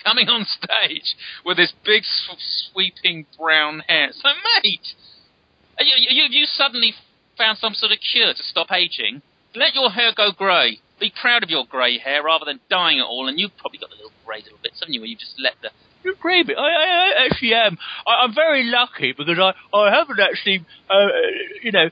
coming 0.04 0.28
on 0.30 0.46
stage 0.46 1.16
with 1.46 1.58
his 1.58 1.74
big 1.86 2.04
sweeping 2.72 3.26
brown 3.38 3.84
hair. 3.88 4.10
So, 4.12 4.30
mate, 4.64 4.88
you, 5.80 5.96
you, 6.10 6.24
you 6.30 6.46
suddenly 6.46 6.94
found 7.38 7.58
some 7.58 7.74
sort 7.74 7.92
of 7.92 8.00
cure 8.00 8.34
to 8.34 8.44
stop 8.44 8.72
aging. 8.72 9.22
Let 9.56 9.74
your 9.74 9.90
hair 9.90 10.12
go 10.16 10.32
grey. 10.32 10.80
Be 11.00 11.12
proud 11.20 11.44
of 11.44 11.50
your 11.50 11.66
grey 11.66 11.98
hair 11.98 12.24
rather 12.24 12.46
than 12.46 12.60
dyeing 12.70 13.00
it 13.00 13.04
all. 13.04 13.28
And 13.28 13.40
you've 13.40 13.56
probably 13.58 13.80
got 13.80 13.90
the 13.90 13.96
little 13.96 14.12
grey 14.26 14.42
little 14.44 14.60
bits, 14.62 14.80
haven't 14.80 14.94
you, 14.94 15.02
where 15.02 15.10
you 15.10 15.18
just 15.18 15.36
let 15.40 15.54
the 15.62 15.70
you're. 16.04 16.56
I, 16.58 16.62
I, 16.62 16.66
I 16.66 17.26
actually 17.26 17.54
am. 17.54 17.78
I, 18.08 18.24
I'm 18.24 18.34
very 18.34 18.64
lucky 18.64 19.14
because 19.18 19.38
I, 19.38 19.54
I 19.76 19.96
haven't 19.96 20.20
actually, 20.20 20.66
uh, 20.90 21.08
you 21.62 21.72
know, 21.72 21.90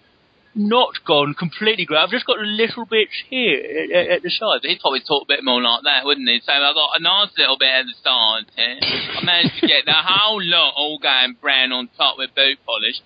not 0.55 1.05
gone 1.05 1.35
completely 1.37 1.85
grey. 1.85 1.99
I've 1.99 2.09
just 2.09 2.25
got 2.25 2.39
little 2.39 2.85
bits 2.85 3.13
here 3.29 3.57
at, 3.93 4.07
at 4.09 4.21
the 4.23 4.29
sides. 4.29 4.65
He'd 4.65 4.79
probably 4.79 5.01
talk 5.01 5.23
a 5.23 5.27
bit 5.27 5.43
more 5.43 5.61
like 5.61 5.83
that, 5.83 6.05
wouldn't 6.05 6.27
he? 6.27 6.41
So 6.43 6.51
I've 6.51 6.75
got 6.75 6.97
a 6.97 7.01
nice 7.01 7.29
little 7.37 7.57
bit 7.57 7.69
at 7.69 7.85
the 7.85 7.95
side 8.01 8.45
here. 8.55 8.79
I 8.81 9.23
managed 9.23 9.61
to 9.61 9.67
get 9.67 9.85
the 9.85 9.93
whole 9.95 10.41
lot 10.41 10.73
all 10.75 10.99
going 10.99 11.35
brown 11.39 11.71
on 11.71 11.89
top 11.95 12.17
with 12.17 12.33
boot 12.35 12.57
polish. 12.65 13.01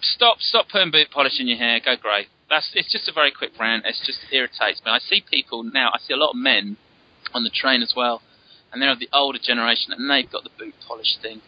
Stop, 0.00 0.38
stop 0.40 0.66
putting 0.70 0.90
boot 0.90 1.08
polish 1.12 1.38
in 1.38 1.48
your 1.48 1.58
hair. 1.58 1.80
Go 1.84 1.96
grey. 1.96 2.26
That's. 2.50 2.70
It's 2.74 2.92
just 2.92 3.08
a 3.08 3.12
very 3.12 3.30
quick 3.30 3.52
rant. 3.58 3.84
It's 3.86 4.04
just 4.04 4.18
irritates 4.30 4.82
me. 4.84 4.90
I 4.90 4.98
see 4.98 5.24
people 5.28 5.62
now. 5.62 5.90
I 5.94 5.98
see 6.06 6.12
a 6.12 6.16
lot 6.16 6.30
of 6.30 6.36
men 6.36 6.76
on 7.32 7.42
the 7.42 7.50
train 7.50 7.82
as 7.82 7.94
well, 7.96 8.20
and 8.72 8.82
they're 8.82 8.92
of 8.92 8.98
the 8.98 9.08
older 9.12 9.38
generation, 9.42 9.92
and 9.96 10.10
they've 10.10 10.30
got 10.30 10.44
the 10.44 10.50
boot 10.58 10.74
polish 10.86 11.16
thing. 11.22 11.40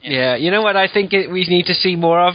Yeah, 0.00 0.36
you 0.36 0.50
know 0.50 0.62
what 0.62 0.76
I 0.76 0.88
think 0.92 1.12
it, 1.12 1.30
we 1.30 1.46
need 1.48 1.66
to 1.66 1.74
see 1.74 1.96
more 1.96 2.20
of? 2.20 2.34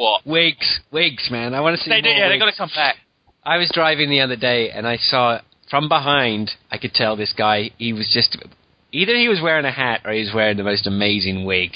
What? 0.00 0.26
Wigs. 0.26 0.80
Wigs, 0.90 1.28
man. 1.30 1.52
I 1.52 1.60
want 1.60 1.76
to 1.76 1.84
see 1.84 1.90
They 1.90 2.00
do, 2.00 2.08
yeah, 2.08 2.28
they 2.28 2.36
wigs. 2.36 2.40
got 2.42 2.50
to 2.50 2.56
come 2.56 2.70
back. 2.74 2.96
I 3.44 3.58
was 3.58 3.70
driving 3.74 4.08
the 4.08 4.20
other 4.20 4.36
day 4.36 4.70
and 4.70 4.88
I 4.88 4.96
saw 4.96 5.40
from 5.68 5.90
behind. 5.90 6.52
I 6.70 6.78
could 6.78 6.94
tell 6.94 7.16
this 7.16 7.34
guy. 7.36 7.70
He 7.76 7.92
was 7.92 8.10
just 8.10 8.38
either 8.92 9.14
he 9.14 9.28
was 9.28 9.42
wearing 9.42 9.66
a 9.66 9.70
hat 9.70 10.00
or 10.06 10.12
he 10.12 10.20
was 10.20 10.32
wearing 10.34 10.56
the 10.56 10.64
most 10.64 10.86
amazing 10.86 11.44
wig. 11.44 11.72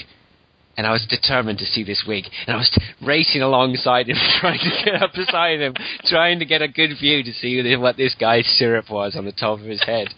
And 0.78 0.86
I 0.86 0.92
was 0.92 1.06
determined 1.06 1.58
to 1.58 1.66
see 1.66 1.84
this 1.84 2.02
wig, 2.08 2.24
and 2.46 2.56
I 2.56 2.58
was 2.58 2.78
racing 3.00 3.42
alongside 3.42 4.08
him, 4.08 4.16
trying 4.40 4.58
to 4.58 4.84
get 4.84 5.02
up 5.02 5.12
beside 5.14 5.60
him, 5.60 5.74
trying 6.06 6.40
to 6.40 6.44
get 6.46 6.62
a 6.62 6.66
good 6.68 6.98
view 6.98 7.22
to 7.22 7.32
see 7.32 7.76
what 7.76 7.96
this 7.96 8.16
guy's 8.18 8.46
syrup 8.58 8.90
was 8.90 9.14
on 9.16 9.24
the 9.24 9.30
top 9.32 9.60
of 9.60 9.66
his 9.66 9.84
head. 9.84 10.08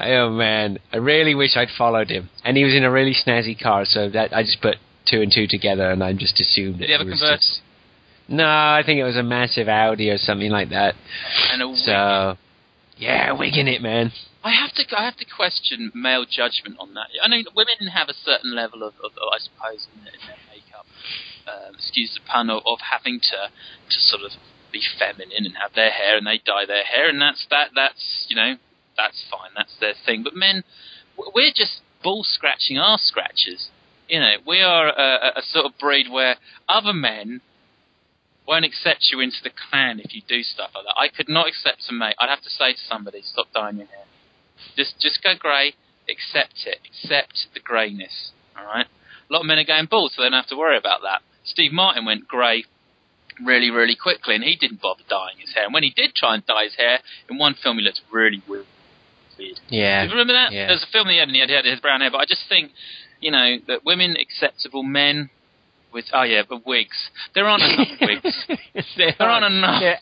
Oh 0.00 0.30
man, 0.30 0.78
I 0.92 0.96
really 0.96 1.36
wish 1.36 1.56
I'd 1.56 1.68
followed 1.76 2.10
him. 2.10 2.28
And 2.44 2.56
he 2.56 2.64
was 2.64 2.74
in 2.74 2.82
a 2.82 2.90
really 2.90 3.14
snazzy 3.14 3.56
car, 3.60 3.84
so 3.84 4.08
that 4.10 4.34
I 4.34 4.42
just 4.42 4.60
put 4.60 4.78
two 5.10 5.22
and 5.22 5.32
two 5.32 5.46
together, 5.46 5.90
and 5.90 6.02
I 6.02 6.12
just 6.12 6.40
assumed 6.40 6.78
Did 6.78 6.84
it 6.84 6.86
he 6.86 6.92
have 6.92 7.00
a 7.02 7.10
was 7.10 7.20
just- 7.20 7.60
No, 8.28 8.46
I 8.46 8.82
think 8.84 9.00
it 9.00 9.04
was 9.04 9.16
a 9.16 9.22
massive 9.22 9.68
Audi 9.68 10.10
or 10.10 10.18
something 10.18 10.50
like 10.50 10.70
that. 10.70 10.94
And 11.52 11.62
a 11.62 11.68
wig. 11.68 11.78
So, 11.78 12.36
yeah, 12.96 13.32
wigging 13.32 13.68
it, 13.68 13.80
man. 13.80 14.12
I 14.44 14.52
have 14.52 14.72
to 14.74 14.84
I 14.96 15.04
have 15.04 15.16
to 15.16 15.24
question 15.24 15.90
male 15.94 16.24
judgment 16.24 16.76
on 16.78 16.94
that. 16.94 17.08
I 17.22 17.28
mean, 17.28 17.44
women 17.54 17.88
have 17.92 18.08
a 18.08 18.14
certain 18.14 18.54
level 18.54 18.82
of, 18.82 18.94
of, 19.02 19.12
of 19.16 19.28
I 19.32 19.38
suppose, 19.38 19.88
in 19.94 20.04
their, 20.04 20.14
in 20.14 20.20
their 20.26 20.36
makeup. 20.48 20.86
Um, 21.48 21.74
excuse 21.74 22.14
the 22.14 22.20
pun 22.30 22.48
of, 22.50 22.62
of 22.66 22.78
having 22.80 23.20
to 23.20 23.50
to 23.90 24.00
sort 24.00 24.22
of 24.22 24.32
be 24.70 24.82
feminine 24.98 25.44
and 25.46 25.56
have 25.56 25.72
their 25.74 25.90
hair 25.90 26.16
and 26.18 26.26
they 26.26 26.38
dye 26.44 26.66
their 26.66 26.84
hair 26.84 27.08
and 27.08 27.20
that's 27.20 27.46
that 27.50 27.70
that's 27.74 28.26
you 28.28 28.36
know 28.36 28.56
that's 28.96 29.22
fine 29.30 29.50
that's 29.56 29.74
their 29.80 29.94
thing. 30.06 30.22
But 30.22 30.36
men, 30.36 30.62
we're 31.16 31.52
just 31.54 31.80
ball 32.02 32.22
scratching 32.24 32.78
our 32.78 32.98
scratchers. 32.98 33.70
You 34.08 34.20
know, 34.20 34.34
we 34.46 34.62
are 34.62 34.88
a, 34.88 35.38
a, 35.38 35.42
sort 35.42 35.66
of 35.66 35.78
breed 35.78 36.10
where 36.10 36.36
other 36.68 36.92
men 36.92 37.40
won't 38.46 38.64
accept 38.64 39.08
you 39.12 39.20
into 39.20 39.36
the 39.42 39.50
clan 39.50 40.00
if 40.00 40.14
you 40.14 40.22
do 40.26 40.42
stuff 40.42 40.70
like 40.74 40.84
that. 40.84 40.94
I 40.98 41.08
could 41.08 41.28
not 41.28 41.46
accept 41.46 41.84
a 41.90 41.92
mate. 41.92 42.14
I'd 42.18 42.30
have 42.30 42.42
to 42.42 42.50
say 42.50 42.72
to 42.72 42.78
somebody, 42.88 43.20
stop 43.22 43.48
dyeing 43.54 43.76
your 43.76 43.86
hair. 43.86 44.04
Just 44.76 44.98
just 44.98 45.22
go 45.22 45.34
grey. 45.38 45.74
Accept 46.08 46.64
it. 46.64 46.78
Accept 46.88 47.48
the 47.52 47.60
greyness. 47.60 48.32
All 48.56 48.64
right. 48.64 48.86
A 49.28 49.32
lot 49.32 49.40
of 49.40 49.46
men 49.46 49.58
are 49.58 49.64
going 49.64 49.86
bald, 49.90 50.12
so 50.12 50.22
they 50.22 50.30
don't 50.30 50.40
have 50.40 50.48
to 50.48 50.56
worry 50.56 50.78
about 50.78 51.02
that. 51.02 51.20
Steve 51.44 51.72
Martin 51.72 52.06
went 52.06 52.26
grey 52.26 52.64
really, 53.44 53.70
really 53.70 53.94
quickly, 53.94 54.34
and 54.34 54.42
he 54.42 54.56
didn't 54.56 54.80
bother 54.80 55.02
dyeing 55.08 55.36
his 55.38 55.52
hair. 55.54 55.64
And 55.64 55.74
when 55.74 55.82
he 55.82 55.92
did 55.94 56.14
try 56.14 56.34
and 56.34 56.46
dye 56.46 56.64
his 56.64 56.76
hair, 56.76 57.00
in 57.28 57.36
one 57.38 57.54
film 57.62 57.76
he 57.76 57.84
looked 57.84 58.00
really 58.10 58.42
weird. 58.48 58.66
Yeah. 59.68 60.02
Do 60.02 60.10
you 60.10 60.18
remember 60.18 60.32
that? 60.32 60.52
Yeah. 60.52 60.66
There's 60.66 60.82
a 60.82 60.90
film 60.92 61.08
he 61.08 61.18
had, 61.18 61.28
and 61.28 61.34
he 61.34 61.40
had, 61.40 61.48
he 61.48 61.54
had 61.54 61.64
his 61.64 61.80
brown 61.80 62.00
hair. 62.00 62.10
But 62.10 62.18
I 62.18 62.24
just 62.24 62.48
think, 62.48 62.72
you 63.20 63.30
know, 63.30 63.56
that 63.66 63.84
women 63.84 64.16
acceptable, 64.16 64.82
men 64.82 65.30
with 65.92 66.06
oh 66.12 66.22
yeah, 66.22 66.42
but 66.48 66.66
wigs. 66.66 67.10
There 67.34 67.46
aren't 67.46 67.62
enough 67.62 67.88
wigs. 68.00 68.46
there 68.96 69.14
There 69.18 69.28
aren't 69.28 69.46
enough. 69.46 69.82
Yeah. 69.82 69.96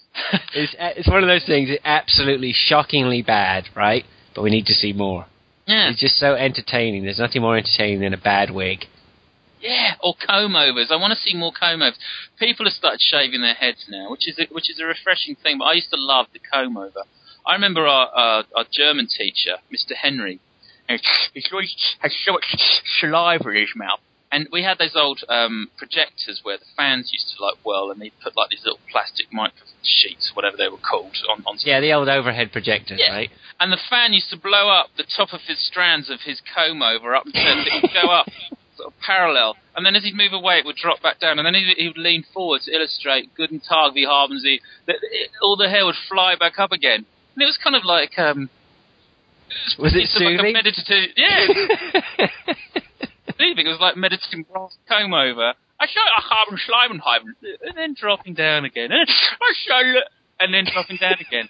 It's, 0.55 0.75
uh, 0.75 0.91
it's 0.97 1.09
one 1.09 1.23
of 1.23 1.29
those 1.29 1.45
things. 1.47 1.71
It's 1.71 1.83
absolutely 1.85 2.53
shockingly 2.55 3.23
bad, 3.23 3.65
right? 3.75 4.05
But 4.35 4.43
we 4.43 4.51
need 4.51 4.67
to 4.67 4.75
see 4.75 4.93
more. 4.93 5.27
Yeah. 5.67 5.91
It's 5.91 6.01
just 6.01 6.17
so 6.17 6.35
entertaining. 6.35 7.05
There's 7.05 7.19
nothing 7.19 7.43
more 7.43 7.57
entertaining 7.57 8.01
than 8.01 8.15
a 8.15 8.19
bad 8.19 8.51
wig. 8.51 8.85
Yeah, 9.61 9.95
or 10.01 10.15
comb 10.15 10.55
overs. 10.55 10.89
I 10.91 10.97
want 10.97 11.13
to 11.13 11.19
see 11.19 11.35
more 11.35 11.53
comb 11.53 11.83
overs. 11.83 11.99
People 12.39 12.67
have 12.67 12.75
started 12.75 13.01
shaving 13.01 13.41
their 13.41 13.55
heads 13.55 13.87
now, 13.89 14.11
which 14.11 14.29
is 14.29 14.39
a, 14.39 14.47
which 14.53 14.71
is 14.71 14.79
a 14.79 14.85
refreshing 14.85 15.35
thing. 15.35 15.59
But 15.59 15.65
I 15.65 15.73
used 15.75 15.91
to 15.91 15.99
love 15.99 16.27
the 16.33 16.39
comb 16.39 16.77
over. 16.77 17.03
I 17.47 17.55
remember 17.55 17.87
our 17.87 18.09
our, 18.09 18.45
our 18.55 18.65
German 18.71 19.09
teacher, 19.09 19.57
Mr. 19.73 19.95
Henry. 19.97 20.41
And 20.89 21.01
He 21.35 21.43
always 21.53 21.75
has 22.01 22.15
so 22.25 22.33
much 22.33 22.45
saliva 23.01 23.49
in 23.51 23.57
his 23.57 23.75
mouth. 23.77 24.01
And 24.33 24.49
we 24.51 24.65
had 24.65 24.79
those 24.79 24.97
old 24.97 25.23
um, 25.29 25.71
projectors 25.79 26.41
where 26.43 26.59
the 26.59 26.65
fans 26.77 27.11
used 27.13 27.33
to 27.37 27.43
like 27.43 27.55
whirl, 27.65 27.91
and 27.93 28.01
they 28.01 28.11
put 28.23 28.37
like 28.37 28.51
these 28.51 28.63
little 28.65 28.81
plastic 28.91 29.33
micro 29.33 29.63
sheets, 29.85 30.33
whatever 30.35 30.57
they 30.57 30.69
were 30.69 30.83
called, 30.83 31.15
on, 31.31 31.45
on 31.47 31.57
Yeah, 31.65 31.81
the 31.81 31.93
old 31.93 32.09
overhead 32.09 32.51
projectors, 32.53 32.99
Yeah. 33.01 33.15
right? 33.15 33.31
and 33.61 33.73
the 33.73 33.79
fan 33.89 34.13
used 34.13 34.29
to 34.31 34.37
blow 34.37 34.69
up 34.69 34.89
the 34.99 35.05
top 35.17 35.33
of 35.33 35.41
his 35.47 35.59
strands 35.65 36.11
of 36.11 36.21
his 36.23 36.43
comb 36.55 36.83
over 36.83 37.15
up 37.15 37.25
until 37.25 37.41
it 37.67 37.83
would 37.83 37.93
go 37.95 38.11
up 38.11 38.27
sort 38.77 38.89
of 38.93 38.99
parallel, 39.01 39.57
and 39.77 39.87
then 39.87 39.95
as 39.95 40.03
he'd 40.03 40.15
move 40.17 40.33
away, 40.35 40.59
it 40.59 40.67
would 40.67 40.77
drop 40.77 41.01
back 41.03 41.21
down, 41.21 41.39
and 41.39 41.47
then 41.47 41.55
he, 41.55 41.73
he 41.79 41.87
would 41.87 41.97
lean 41.97 42.25
forward 42.35 42.61
to 42.63 42.75
illustrate 42.75 43.31
"Guten 43.37 43.61
Tag, 43.61 43.95
wie 43.95 44.05
haben 44.05 44.39
Sie?" 44.41 44.61
That 44.89 44.97
all 45.41 45.57
the 45.57 45.71
hair 45.71 45.87
would 45.87 45.95
fly 46.11 46.35
back 46.35 46.59
up 46.59 46.73
again, 46.73 47.07
and 47.35 47.43
it 47.43 47.47
was 47.47 47.57
kind 47.63 47.77
of 47.77 47.85
like 47.85 48.19
um, 48.19 48.51
Was 49.79 49.95
it 49.95 50.03
it's 50.05 50.15
like 50.17 50.35
a 50.35 50.37
soothing? 50.39 50.53
meditative, 50.53 51.11
yeah, 51.17 51.47
soothing. 53.39 53.67
It 53.67 53.71
was 53.71 53.81
like 53.81 53.97
meditating 53.97 54.45
brass 54.51 54.77
comb 54.89 55.15
over. 55.15 55.55
I 55.79 55.87
show 55.87 56.01
I 56.01 56.23
haben 56.23 56.59
Schleimenheimen, 56.59 57.35
and 57.67 57.77
then 57.77 57.95
dropping 57.99 58.35
down 58.35 58.65
again, 58.65 58.91
and 58.93 59.09
I 59.41 59.53
show 59.67 60.01
and 60.41 60.53
then 60.55 60.65
dropping 60.73 60.97
down 60.97 61.17
again. 61.21 61.49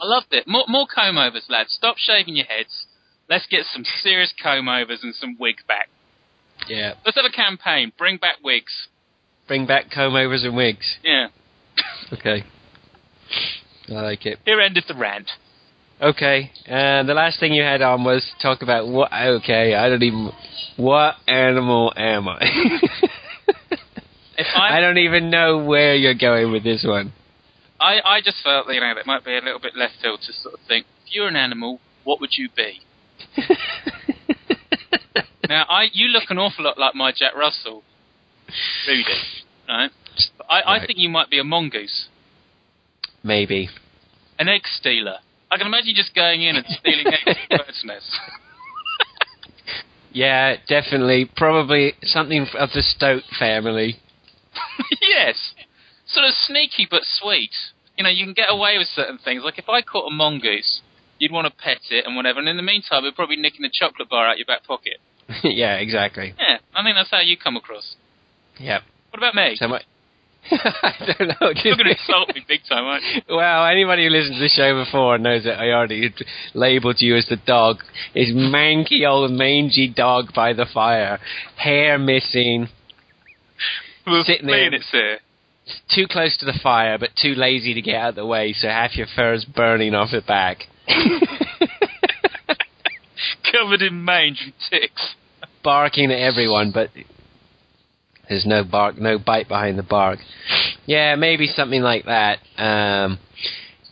I 0.00 0.06
loved 0.06 0.26
it. 0.32 0.46
More, 0.46 0.64
more 0.68 0.86
comb 0.92 1.16
overs, 1.16 1.46
lads. 1.48 1.72
Stop 1.72 1.96
shaving 1.96 2.36
your 2.36 2.44
heads. 2.46 2.86
Let's 3.30 3.46
get 3.46 3.64
some 3.64 3.84
serious 3.84 4.32
comb 4.40 4.68
overs 4.68 5.00
and 5.02 5.14
some 5.14 5.36
wigs 5.38 5.62
back. 5.66 5.88
yeah. 6.68 6.94
Let's 7.04 7.16
have 7.16 7.24
a 7.24 7.34
campaign. 7.34 7.92
Bring 7.96 8.18
back 8.18 8.36
wigs. 8.44 8.88
Bring 9.48 9.66
back 9.66 9.90
comb 9.90 10.14
overs 10.14 10.44
and 10.44 10.54
wigs. 10.56 10.98
Yeah. 11.02 11.28
Okay. 12.12 12.44
I 13.88 13.92
like 13.92 14.26
it. 14.26 14.38
Here 14.44 14.60
ended 14.60 14.84
the 14.86 14.94
rant. 14.94 15.30
Okay, 16.00 16.50
and 16.66 17.08
the 17.08 17.14
last 17.14 17.40
thing 17.40 17.52
you 17.52 17.62
had 17.62 17.80
on 17.80 18.04
was 18.04 18.24
talk 18.42 18.62
about 18.62 18.86
what. 18.86 19.10
Okay, 19.12 19.74
I 19.74 19.88
don't 19.88 20.02
even. 20.02 20.30
What 20.76 21.14
animal 21.26 21.92
am 21.96 22.28
I? 22.28 22.38
If 24.36 24.46
I 24.54 24.80
don't 24.80 24.98
even 24.98 25.30
know 25.30 25.64
where 25.64 25.94
you're 25.94 26.14
going 26.14 26.52
with 26.52 26.64
this 26.64 26.84
one. 26.86 27.12
I, 27.80 28.00
I 28.04 28.20
just 28.22 28.42
felt, 28.42 28.68
you 28.68 28.80
know, 28.80 28.94
that 28.94 29.06
might 29.06 29.24
be 29.24 29.36
a 29.36 29.40
little 29.40 29.60
bit 29.60 29.76
left 29.76 29.94
field 30.02 30.20
to 30.26 30.32
sort 30.32 30.54
of 30.54 30.60
think, 30.66 30.86
if 31.06 31.14
you're 31.14 31.28
an 31.28 31.36
animal, 31.36 31.78
what 32.04 32.20
would 32.20 32.30
you 32.32 32.48
be? 32.54 32.80
Now, 35.48 35.64
I, 35.68 35.88
you 35.92 36.08
look 36.08 36.24
an 36.30 36.38
awful 36.38 36.64
lot 36.64 36.78
like 36.78 36.94
my 36.94 37.12
Jack 37.12 37.36
Russell, 37.36 37.82
Rudy, 38.88 39.04
right? 39.68 39.90
But 40.38 40.46
I, 40.50 40.76
I 40.76 40.86
think 40.86 40.98
you 40.98 41.08
might 41.08 41.30
be 41.30 41.38
a 41.38 41.44
mongoose, 41.44 42.08
Maybe. 43.22 43.68
an 44.38 44.48
egg 44.48 44.62
stealer. 44.64 45.18
I 45.50 45.58
can 45.58 45.66
imagine 45.66 45.88
you 45.88 45.94
just 45.94 46.14
going 46.14 46.42
in 46.42 46.56
and 46.56 46.66
stealing 46.66 47.06
eggs 47.06 47.38
from 47.48 47.58
birds' 47.58 47.82
nests. 47.84 48.18
Yeah, 50.16 50.56
definitely. 50.66 51.30
Probably 51.36 51.92
something 52.02 52.46
of 52.58 52.70
the 52.74 52.80
Stoat 52.80 53.22
family. 53.38 54.00
yes. 55.02 55.52
Sort 56.06 56.24
of 56.24 56.32
sneaky 56.46 56.88
but 56.90 57.02
sweet. 57.04 57.50
You 57.98 58.04
know, 58.04 58.10
you 58.10 58.24
can 58.24 58.32
get 58.32 58.48
away 58.48 58.78
with 58.78 58.88
certain 58.88 59.18
things. 59.18 59.42
Like 59.44 59.58
if 59.58 59.68
I 59.68 59.82
caught 59.82 60.10
a 60.10 60.14
mongoose, 60.14 60.80
you'd 61.18 61.32
want 61.32 61.46
to 61.46 61.62
pet 61.62 61.80
it 61.90 62.06
and 62.06 62.16
whatever, 62.16 62.38
and 62.38 62.48
in 62.48 62.56
the 62.56 62.62
meantime, 62.62 63.02
we're 63.02 63.12
probably 63.12 63.36
nicking 63.36 63.64
a 63.66 63.70
chocolate 63.70 64.08
bar 64.08 64.26
out 64.26 64.38
your 64.38 64.46
back 64.46 64.64
pocket. 64.64 64.98
yeah, 65.44 65.74
exactly. 65.74 66.34
Yeah, 66.38 66.58
I 66.74 66.82
think 66.82 66.96
that's 66.96 67.10
how 67.10 67.20
you 67.20 67.36
come 67.36 67.56
across. 67.56 67.96
Yep. 68.58 68.82
What 69.10 69.18
about 69.18 69.34
me? 69.34 69.56
So. 69.56 69.68
I 70.82 71.14
don't 71.18 71.28
know. 71.28 71.50
You're 71.64 71.76
going 71.76 71.86
to 71.86 71.90
insult 71.98 72.34
me 72.34 72.44
big 72.46 72.60
time, 72.68 72.84
aren't 72.84 73.02
you? 73.04 73.22
Well, 73.36 73.66
anybody 73.66 74.04
who 74.04 74.10
listened 74.10 74.34
to 74.36 74.40
the 74.40 74.48
show 74.48 74.84
before 74.84 75.18
knows 75.18 75.44
that 75.44 75.58
I 75.58 75.70
already 75.72 76.12
labelled 76.54 76.96
you 77.00 77.16
as 77.16 77.26
the 77.28 77.36
dog. 77.36 77.78
Is 78.14 78.32
manky 78.32 79.06
old 79.08 79.30
mangy 79.32 79.88
dog 79.94 80.32
by 80.34 80.52
the 80.52 80.66
fire, 80.72 81.18
hair 81.56 81.98
missing, 81.98 82.68
We'll 84.06 84.22
Sitting 84.24 84.46
there. 84.46 84.72
explain 84.72 84.74
it, 84.74 84.82
sir. 84.90 85.18
too 85.94 86.06
close 86.08 86.36
to 86.38 86.44
the 86.46 86.58
fire 86.62 86.96
but 86.98 87.10
too 87.20 87.34
lazy 87.34 87.74
to 87.74 87.82
get 87.82 87.96
out 87.96 88.10
of 88.10 88.14
the 88.14 88.26
way, 88.26 88.52
so 88.52 88.68
half 88.68 88.96
your 88.96 89.08
fur 89.16 89.34
is 89.34 89.44
burning 89.44 89.94
off 89.94 90.10
the 90.12 90.20
back. 90.20 90.58
Covered 93.50 93.82
in 93.82 94.04
mange 94.04 94.40
and 94.44 94.52
ticks. 94.70 95.14
Barking 95.64 96.12
at 96.12 96.20
everyone, 96.20 96.70
but 96.72 96.90
there's 98.28 98.46
no 98.46 98.64
bark, 98.64 98.98
no 98.98 99.18
bite 99.18 99.48
behind 99.48 99.78
the 99.78 99.82
bark. 99.82 100.18
Yeah, 100.86 101.14
maybe 101.16 101.46
something 101.46 101.82
like 101.82 102.04
that. 102.06 102.38
Um, 102.56 103.18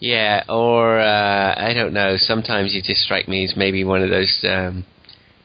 yeah, 0.00 0.44
or 0.48 0.98
uh, 0.98 1.54
I 1.56 1.72
don't 1.74 1.92
know. 1.92 2.16
Sometimes 2.18 2.74
you 2.74 2.82
just 2.82 3.02
strike 3.02 3.28
me 3.28 3.44
as 3.44 3.54
maybe 3.56 3.84
one 3.84 4.02
of 4.02 4.10
those. 4.10 4.44
Um, 4.48 4.84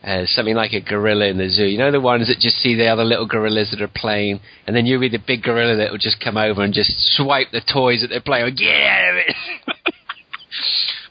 uh, 0.03 0.23
something 0.27 0.55
like 0.55 0.71
a 0.71 0.79
gorilla 0.79 1.25
in 1.27 1.37
the 1.37 1.49
zoo. 1.49 1.65
You 1.65 1.77
know 1.77 1.91
the 1.91 1.99
ones 1.99 2.27
that 2.27 2.39
just 2.39 2.57
see 2.57 2.73
the 2.75 2.87
other 2.87 3.03
little 3.03 3.27
gorillas 3.27 3.71
that 3.71 3.81
are 3.81 3.91
playing, 3.93 4.39
and 4.65 4.75
then 4.75 4.85
you'll 4.85 5.01
be 5.01 5.09
the 5.09 5.19
big 5.19 5.43
gorilla 5.43 5.75
that 5.75 5.91
will 5.91 5.97
just 5.97 6.23
come 6.23 6.37
over 6.37 6.63
and 6.63 6.73
just 6.73 6.93
swipe 7.17 7.51
the 7.51 7.61
toys 7.61 8.01
that 8.01 8.07
they're 8.07 8.21
playing. 8.21 8.45
with. 8.45 8.57
Get 8.57 8.73
out 8.73 9.09
of 9.11 9.15
it! 9.17 9.35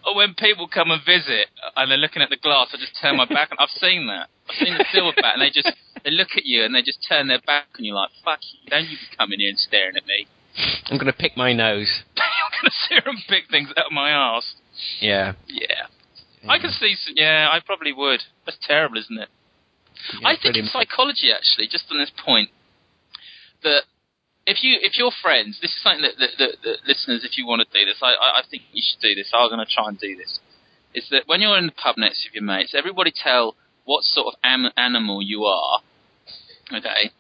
Or 0.07 0.15
when 0.17 0.33
people 0.33 0.67
come 0.67 0.91
and 0.91 1.03
visit 1.05 1.49
and 1.77 1.91
they're 1.91 1.99
looking 1.99 2.23
at 2.23 2.31
the 2.31 2.39
glass, 2.39 2.69
I 2.73 2.79
just 2.79 2.99
turn 3.01 3.19
my 3.19 3.27
back. 3.27 3.51
and 3.51 3.59
I've 3.61 3.69
seen 3.77 4.07
that. 4.07 4.31
I've 4.49 4.57
seen 4.57 4.73
the 4.79 4.85
silverback, 4.85 5.35
and 5.35 5.43
they 5.43 5.51
just 5.51 5.71
they 6.05 6.11
look 6.11 6.37
at 6.37 6.45
you 6.45 6.65
and 6.65 6.75
they 6.75 6.83
just 6.83 7.05
turn 7.09 7.29
their 7.29 7.41
back, 7.47 7.67
and 7.77 7.87
you're 7.87 7.97
like, 7.97 8.11
"Fuck 8.25 8.41
you! 8.43 8.71
Don't 8.71 8.89
you 8.89 8.97
be 8.97 9.17
coming 9.17 9.41
here 9.41 9.51
and 9.51 9.59
staring 9.59 9.97
at 9.97 10.07
me." 10.07 10.27
I'm 10.91 10.99
gonna 10.99 11.13
pick 11.13 11.37
my 11.37 11.53
nose. 11.53 12.03
I'm 12.17 12.53
gonna 12.61 12.75
sit 12.89 13.03
here 13.03 13.03
and 13.07 13.19
pick 13.29 13.51
things 13.51 13.71
out 13.77 13.87
of 13.87 13.93
my 13.93 14.13
arse. 14.13 14.55
Yeah. 15.01 15.35
Yeah. 15.49 15.87
I 16.49 16.59
can 16.59 16.71
see. 16.71 16.95
Some, 16.95 17.15
yeah, 17.17 17.49
I 17.51 17.61
probably 17.65 17.93
would. 17.93 18.21
That's 18.47 18.59
terrible, 18.63 18.99
isn't 18.99 19.19
it? 19.19 19.29
Yeah, 20.21 20.29
I 20.29 20.37
think 20.41 20.57
it's 20.57 20.73
psychology, 20.73 21.31
actually, 21.35 21.67
just 21.67 21.87
on 21.91 21.99
this 21.99 22.13
point, 22.25 22.51
that 23.65 23.83
if 24.47 24.63
you 24.63 24.79
if 24.81 24.97
you're 24.97 25.13
friends, 25.23 25.59
this 25.61 25.73
is 25.73 25.83
something 25.83 26.03
that, 26.03 26.17
that, 26.19 26.31
that, 26.39 26.53
that 26.63 26.77
listeners, 26.87 27.25
if 27.25 27.37
you 27.37 27.47
want 27.47 27.63
to 27.63 27.69
do 27.69 27.85
this, 27.85 27.99
I, 28.03 28.15
I 28.15 28.41
I 28.41 28.43
think 28.49 28.63
you 28.73 28.83
should 28.83 29.01
do 29.03 29.15
this. 29.15 29.31
I'm 29.35 29.51
going 29.51 29.65
to 29.65 29.67
try 29.67 29.89
and 29.89 29.99
do 29.99 30.17
this. 30.17 30.39
Is 30.95 31.09
that 31.11 31.25
when 31.27 31.41
you're 31.41 31.59
in 31.59 31.67
the 31.67 31.73
pub 31.73 31.97
next 31.99 32.25
with 32.25 32.35
your 32.35 32.45
mates, 32.45 32.75
everybody 32.75 33.13
tell 33.13 33.57
what 33.85 34.05
sort 34.05 34.29
of 34.29 34.35
am- 34.43 34.73
animal 34.77 35.23
you 35.23 35.45
are, 35.45 35.81
okay, 36.77 37.11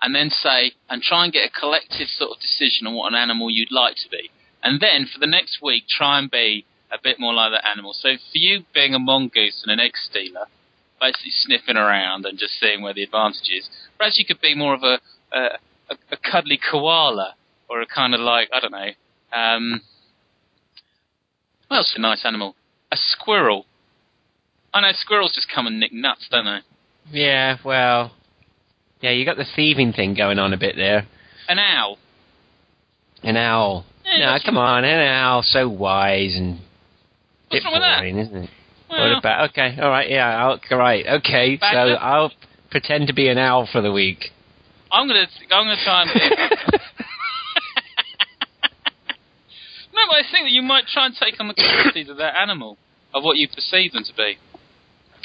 and 0.00 0.14
then 0.14 0.30
say 0.30 0.72
and 0.88 1.02
try 1.02 1.24
and 1.24 1.32
get 1.32 1.48
a 1.48 1.60
collective 1.60 2.08
sort 2.08 2.32
of 2.32 2.40
decision 2.40 2.86
on 2.86 2.94
what 2.94 3.12
an 3.12 3.18
animal 3.18 3.50
you'd 3.50 3.72
like 3.72 3.96
to 3.96 4.08
be, 4.10 4.30
and 4.62 4.80
then 4.80 5.06
for 5.12 5.18
the 5.18 5.26
next 5.26 5.58
week 5.62 5.84
try 5.88 6.18
and 6.18 6.30
be 6.30 6.64
a 6.90 6.98
bit 7.02 7.18
more 7.18 7.32
like 7.34 7.52
that 7.52 7.66
animal. 7.66 7.92
So 7.94 8.16
for 8.16 8.38
you 8.38 8.64
being 8.74 8.94
a 8.94 8.98
mongoose 8.98 9.62
and 9.64 9.72
an 9.72 9.80
egg 9.80 9.92
stealer, 9.96 10.46
basically 11.00 11.32
sniffing 11.32 11.76
around 11.76 12.26
and 12.26 12.38
just 12.38 12.60
seeing 12.60 12.82
where 12.82 12.94
the 12.94 13.02
advantage 13.02 13.48
is. 13.50 13.68
Whereas 13.96 14.18
you 14.18 14.24
could 14.24 14.40
be 14.40 14.54
more 14.54 14.74
of 14.74 14.82
a 14.82 15.00
a, 15.32 15.40
a, 15.90 15.96
a 16.12 16.16
cuddly 16.16 16.58
koala 16.70 17.34
or 17.68 17.80
a 17.80 17.86
kind 17.86 18.14
of 18.14 18.20
like 18.20 18.48
I 18.52 18.60
don't 18.60 18.72
know. 18.72 18.90
Um, 19.32 19.80
what 21.68 21.78
else 21.78 21.94
a 21.96 22.00
nice 22.00 22.24
animal? 22.24 22.54
A 22.92 22.96
squirrel. 22.96 23.64
I 24.74 24.82
know 24.82 24.92
squirrels 24.92 25.34
just 25.34 25.48
come 25.54 25.66
and 25.66 25.80
nick 25.80 25.92
nuts, 25.92 26.28
don't 26.30 26.44
they? 26.44 26.60
Yeah, 27.10 27.56
well, 27.64 28.12
yeah, 29.02 29.10
you 29.10 29.24
got 29.24 29.36
the 29.36 29.46
thieving 29.56 29.92
thing 29.92 30.14
going 30.14 30.38
on 30.38 30.52
a 30.52 30.56
bit 30.56 30.76
there. 30.76 31.06
An 31.48 31.58
owl. 31.58 31.98
An 33.22 33.36
owl. 33.36 33.84
Yeah, 34.04 34.36
No, 34.36 34.38
come 34.44 34.56
on, 34.56 34.84
an 34.84 35.00
owl 35.08 35.42
so 35.42 35.68
wise 35.68 36.34
and 36.36 36.60
What's 37.48 37.50
bit 37.50 37.64
wrong 37.64 37.74
with 37.74 37.82
that? 37.82 37.98
boring, 37.98 38.18
isn't 38.18 38.36
it? 38.44 38.50
Well, 38.90 39.08
What 39.10 39.18
about? 39.18 39.50
Okay, 39.50 39.76
all 39.80 39.90
right, 39.90 40.10
yeah, 40.10 40.44
I'll, 40.46 40.60
all 40.70 40.78
right, 40.78 41.06
okay. 41.20 41.58
So 41.60 41.66
up. 41.66 42.02
I'll 42.02 42.32
pretend 42.70 43.08
to 43.08 43.14
be 43.14 43.28
an 43.28 43.38
owl 43.38 43.68
for 43.70 43.80
the 43.80 43.92
week. 43.92 44.30
I'm 44.90 45.06
gonna 45.08 45.26
I'm 45.50 45.64
gonna 45.66 45.76
try 45.82 46.02
and. 46.02 46.10
no, 49.92 50.00
but 50.08 50.16
I 50.16 50.22
think 50.30 50.46
that 50.46 50.50
you 50.50 50.62
might 50.62 50.86
try 50.86 51.06
and 51.06 51.14
take 51.14 51.40
on 51.40 51.48
the 51.48 51.54
qualities 51.54 52.08
of 52.08 52.18
that 52.18 52.36
animal, 52.36 52.76
of 53.14 53.24
what 53.24 53.36
you 53.38 53.48
perceive 53.48 53.92
them 53.92 54.04
to 54.04 54.14
be. 54.14 54.36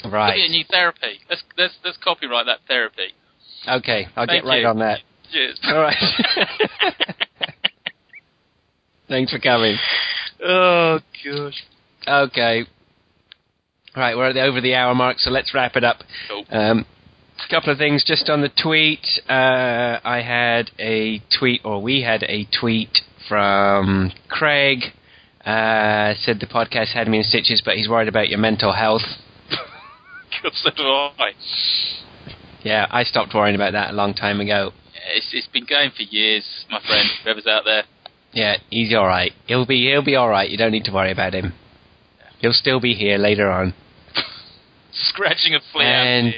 Right. 0.07 0.31
Could 0.31 0.35
be 0.35 0.45
a 0.45 0.49
new 0.49 0.63
therapy. 0.69 1.19
Let's 1.29 1.43
let's 1.57 1.77
let's 1.83 1.97
copyright 1.97 2.45
that 2.45 2.59
therapy. 2.67 3.13
Okay, 3.67 4.07
I'll 4.15 4.25
Thank 4.25 4.43
get 4.43 4.49
right 4.49 4.61
you. 4.61 4.67
on 4.67 4.79
that. 4.79 4.99
Cheers. 5.31 5.59
All 5.65 5.79
right. 5.79 5.95
Thanks 9.07 9.31
for 9.31 9.39
coming. 9.39 9.75
oh 10.43 10.99
gosh. 11.25 11.63
Okay. 12.07 12.65
Right, 13.95 14.15
we're 14.15 14.29
at 14.29 14.33
the, 14.33 14.41
over 14.41 14.61
the 14.61 14.75
hour 14.75 14.93
mark, 14.93 15.17
so 15.19 15.31
let's 15.31 15.53
wrap 15.55 15.75
it 15.75 15.83
up. 15.83 15.97
Cool. 16.29 16.45
Um, 16.51 16.85
a 17.43 17.49
couple 17.49 17.71
of 17.71 17.79
things 17.79 18.03
just 18.05 18.29
on 18.29 18.41
the 18.41 18.49
tweet. 18.61 19.05
Uh, 19.27 19.99
I 20.03 20.21
had 20.21 20.69
a 20.77 21.19
tweet, 21.39 21.61
or 21.63 21.81
we 21.81 22.01
had 22.03 22.23
a 22.23 22.45
tweet 22.59 22.99
from 23.27 24.11
Craig. 24.29 24.79
Uh, 25.43 26.13
said 26.19 26.39
the 26.39 26.45
podcast 26.45 26.93
had 26.93 27.07
me 27.07 27.19
in 27.19 27.23
stitches, 27.23 27.61
but 27.65 27.75
he's 27.75 27.89
worried 27.89 28.07
about 28.07 28.29
your 28.29 28.39
mental 28.39 28.73
health. 28.73 29.01
God, 30.43 30.51
so 30.53 30.69
do 30.75 30.83
I. 30.83 31.31
Yeah, 32.63 32.87
I 32.89 33.03
stopped 33.03 33.33
worrying 33.33 33.55
about 33.55 33.73
that 33.73 33.91
a 33.91 33.93
long 33.93 34.13
time 34.13 34.39
ago. 34.39 34.71
It's 35.15 35.29
it's 35.33 35.47
been 35.47 35.65
going 35.69 35.91
for 35.95 36.03
years, 36.03 36.65
my 36.69 36.79
friend. 36.85 37.07
Whoever's 37.23 37.47
out 37.47 37.63
there. 37.65 37.83
Yeah, 38.33 38.57
he's 38.69 38.93
all 38.93 39.07
right. 39.07 39.31
He'll 39.47 39.65
be 39.65 39.89
he'll 39.89 40.03
be 40.03 40.15
all 40.15 40.29
right. 40.29 40.49
You 40.49 40.57
don't 40.57 40.71
need 40.71 40.85
to 40.85 40.91
worry 40.91 41.11
about 41.11 41.33
him. 41.33 41.53
He'll 42.39 42.53
still 42.53 42.79
be 42.79 42.93
here 42.93 43.17
later 43.17 43.49
on. 43.49 43.73
Scratching 44.91 45.55
a 45.55 45.59
flea 45.71 45.83
and 45.85 46.33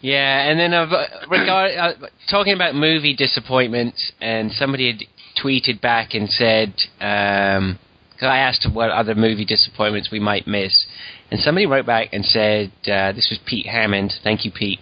yeah, 0.00 0.50
and 0.50 0.58
then 0.58 0.74
I've, 0.74 0.92
uh, 0.92 1.06
regard 1.30 1.70
uh, 1.78 1.92
talking 2.28 2.54
about 2.54 2.74
movie 2.74 3.14
disappointments, 3.14 4.10
and 4.20 4.50
somebody 4.50 4.90
had 4.90 5.02
tweeted 5.42 5.80
back 5.80 6.14
and 6.14 6.28
said, 6.28 6.74
um 7.00 7.78
'cause 8.18 8.28
I 8.28 8.38
asked 8.38 8.66
what 8.72 8.90
other 8.90 9.14
movie 9.14 9.44
disappointments 9.44 10.10
we 10.10 10.18
might 10.18 10.46
miss, 10.46 10.86
and 11.30 11.38
somebody 11.40 11.66
wrote 11.66 11.86
back 11.86 12.08
and 12.12 12.24
said, 12.26 12.72
uh, 12.86 13.12
this 13.12 13.28
was 13.30 13.38
Pete 13.46 13.66
Hammond, 13.66 14.12
thank 14.24 14.44
you, 14.44 14.50
Pete. 14.50 14.80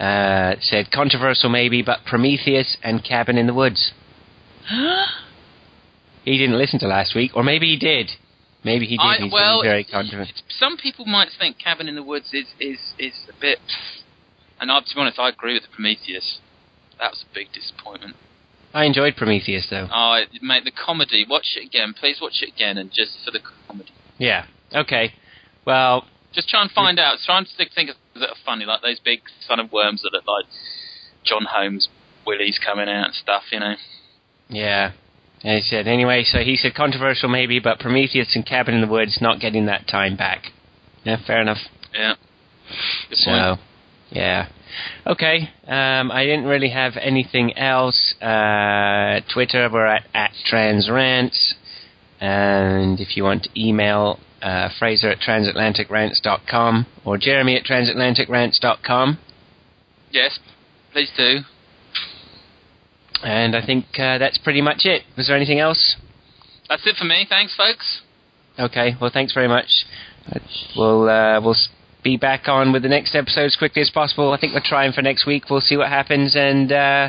Uh, 0.00 0.54
said 0.60 0.90
controversial 0.90 1.50
maybe, 1.50 1.82
but 1.82 1.98
Prometheus 2.06 2.78
and 2.82 3.04
Cabin 3.04 3.36
in 3.36 3.46
the 3.46 3.54
Woods. 3.54 3.92
He 6.22 6.36
didn't 6.36 6.58
listen 6.58 6.78
to 6.80 6.86
last 6.86 7.14
week, 7.14 7.30
or 7.34 7.42
maybe 7.42 7.66
he 7.66 7.78
did. 7.78 8.10
Maybe 8.62 8.84
he 8.84 8.98
did. 8.98 9.06
I, 9.06 9.16
He's 9.22 9.32
well, 9.32 9.62
very 9.62 9.84
controversial. 9.84 10.34
some 10.50 10.76
people 10.76 11.06
might 11.06 11.28
think 11.38 11.58
Cabin 11.58 11.88
in 11.88 11.94
the 11.94 12.02
Woods 12.02 12.30
is 12.34 12.46
is 12.60 12.78
is 12.98 13.14
a 13.28 13.40
bit. 13.40 13.58
And 14.60 14.70
I, 14.70 14.80
to 14.80 14.94
be 14.94 15.00
honest, 15.00 15.18
I 15.18 15.30
agree 15.30 15.54
with 15.54 15.64
Prometheus. 15.72 16.40
That 16.98 17.12
was 17.12 17.24
a 17.28 17.34
big 17.34 17.48
disappointment. 17.52 18.16
I 18.74 18.84
enjoyed 18.84 19.16
Prometheus 19.16 19.66
though. 19.70 19.88
Oh, 19.90 20.20
mate, 20.42 20.64
the 20.64 20.72
comedy. 20.72 21.24
Watch 21.28 21.56
it 21.56 21.66
again, 21.66 21.94
please. 21.98 22.18
Watch 22.20 22.42
it 22.42 22.52
again, 22.54 22.76
and 22.76 22.92
just 22.92 23.16
for 23.24 23.30
the 23.30 23.40
comedy. 23.66 23.90
Yeah. 24.18 24.44
Okay. 24.74 25.14
Well, 25.64 26.04
Just 26.32 26.48
try 26.48 26.62
and 26.62 26.70
find 26.70 26.98
out. 26.98 27.18
Try 27.24 27.38
and 27.38 27.46
of 27.46 27.68
things 27.74 27.92
that 28.14 28.28
are 28.28 28.36
funny, 28.44 28.64
like 28.64 28.82
those 28.82 29.00
big 29.00 29.20
son 29.46 29.60
of 29.60 29.72
worms 29.72 30.02
that 30.02 30.12
look 30.12 30.26
like 30.26 30.46
John 31.24 31.46
Holmes 31.48 31.88
willies 32.26 32.58
coming 32.64 32.88
out 32.88 33.06
and 33.06 33.14
stuff. 33.14 33.42
You 33.52 33.60
know. 33.60 33.74
Yeah. 34.48 34.92
And 35.42 35.56
he 35.56 35.62
said, 35.62 35.86
anyway, 35.86 36.22
so 36.24 36.40
he 36.40 36.56
said 36.56 36.74
controversial 36.74 37.30
maybe, 37.30 37.60
but 37.60 37.78
Prometheus 37.78 38.36
and 38.36 38.44
Cabin 38.44 38.74
in 38.74 38.82
the 38.82 38.86
Woods 38.86 39.18
not 39.22 39.40
getting 39.40 39.66
that 39.66 39.88
time 39.88 40.16
back. 40.16 40.52
Yeah, 41.04 41.16
fair 41.26 41.40
enough. 41.40 41.58
Yeah. 41.94 42.14
Good 43.08 43.18
so, 43.18 43.30
point. 43.30 43.60
yeah. 44.10 44.48
Okay. 45.06 45.48
Um, 45.66 46.10
I 46.12 46.24
didn't 46.24 46.44
really 46.44 46.68
have 46.68 46.92
anything 47.00 47.56
else. 47.56 48.14
Uh, 48.20 49.20
Twitter, 49.32 49.68
we're 49.72 49.86
at, 49.86 50.06
at 50.12 50.32
transrants. 50.50 51.54
And 52.20 53.00
if 53.00 53.16
you 53.16 53.24
want 53.24 53.44
to 53.44 53.50
email 53.60 54.20
uh, 54.42 54.68
Fraser 54.78 55.10
at 55.10 55.18
transatlanticrants.com 55.18 56.86
or 57.04 57.18
Jeremy 57.18 57.56
at 57.56 57.64
transatlanticrants.com. 57.64 59.18
Yes, 60.10 60.38
please 60.92 61.10
do. 61.16 61.38
And 63.22 63.54
I 63.54 63.64
think 63.64 63.86
uh, 63.98 64.18
that's 64.18 64.38
pretty 64.38 64.62
much 64.62 64.84
it. 64.84 65.02
Was 65.16 65.26
there 65.26 65.36
anything 65.36 65.60
else? 65.60 65.96
That's 66.68 66.86
it 66.86 66.96
for 66.96 67.04
me. 67.04 67.26
Thanks, 67.28 67.54
folks. 67.54 68.02
Okay. 68.58 68.94
Well, 69.00 69.10
thanks 69.12 69.32
very 69.32 69.48
much. 69.48 69.66
We'll 70.76 71.08
uh, 71.08 71.40
we'll 71.40 71.56
be 72.02 72.16
back 72.16 72.48
on 72.48 72.72
with 72.72 72.82
the 72.82 72.88
next 72.88 73.14
episode 73.14 73.46
as 73.46 73.56
quickly 73.56 73.82
as 73.82 73.90
possible. 73.90 74.32
I 74.32 74.40
think 74.40 74.54
we're 74.54 74.62
trying 74.64 74.92
for 74.92 75.02
next 75.02 75.26
week. 75.26 75.50
We'll 75.50 75.60
see 75.60 75.76
what 75.76 75.88
happens, 75.88 76.34
and 76.36 76.72
uh, 76.72 77.08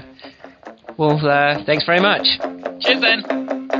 well, 0.97 1.25
uh, 1.25 1.63
thanks 1.65 1.85
very 1.85 2.01
much. 2.01 2.25
Cheers 2.81 3.01
then. 3.01 3.60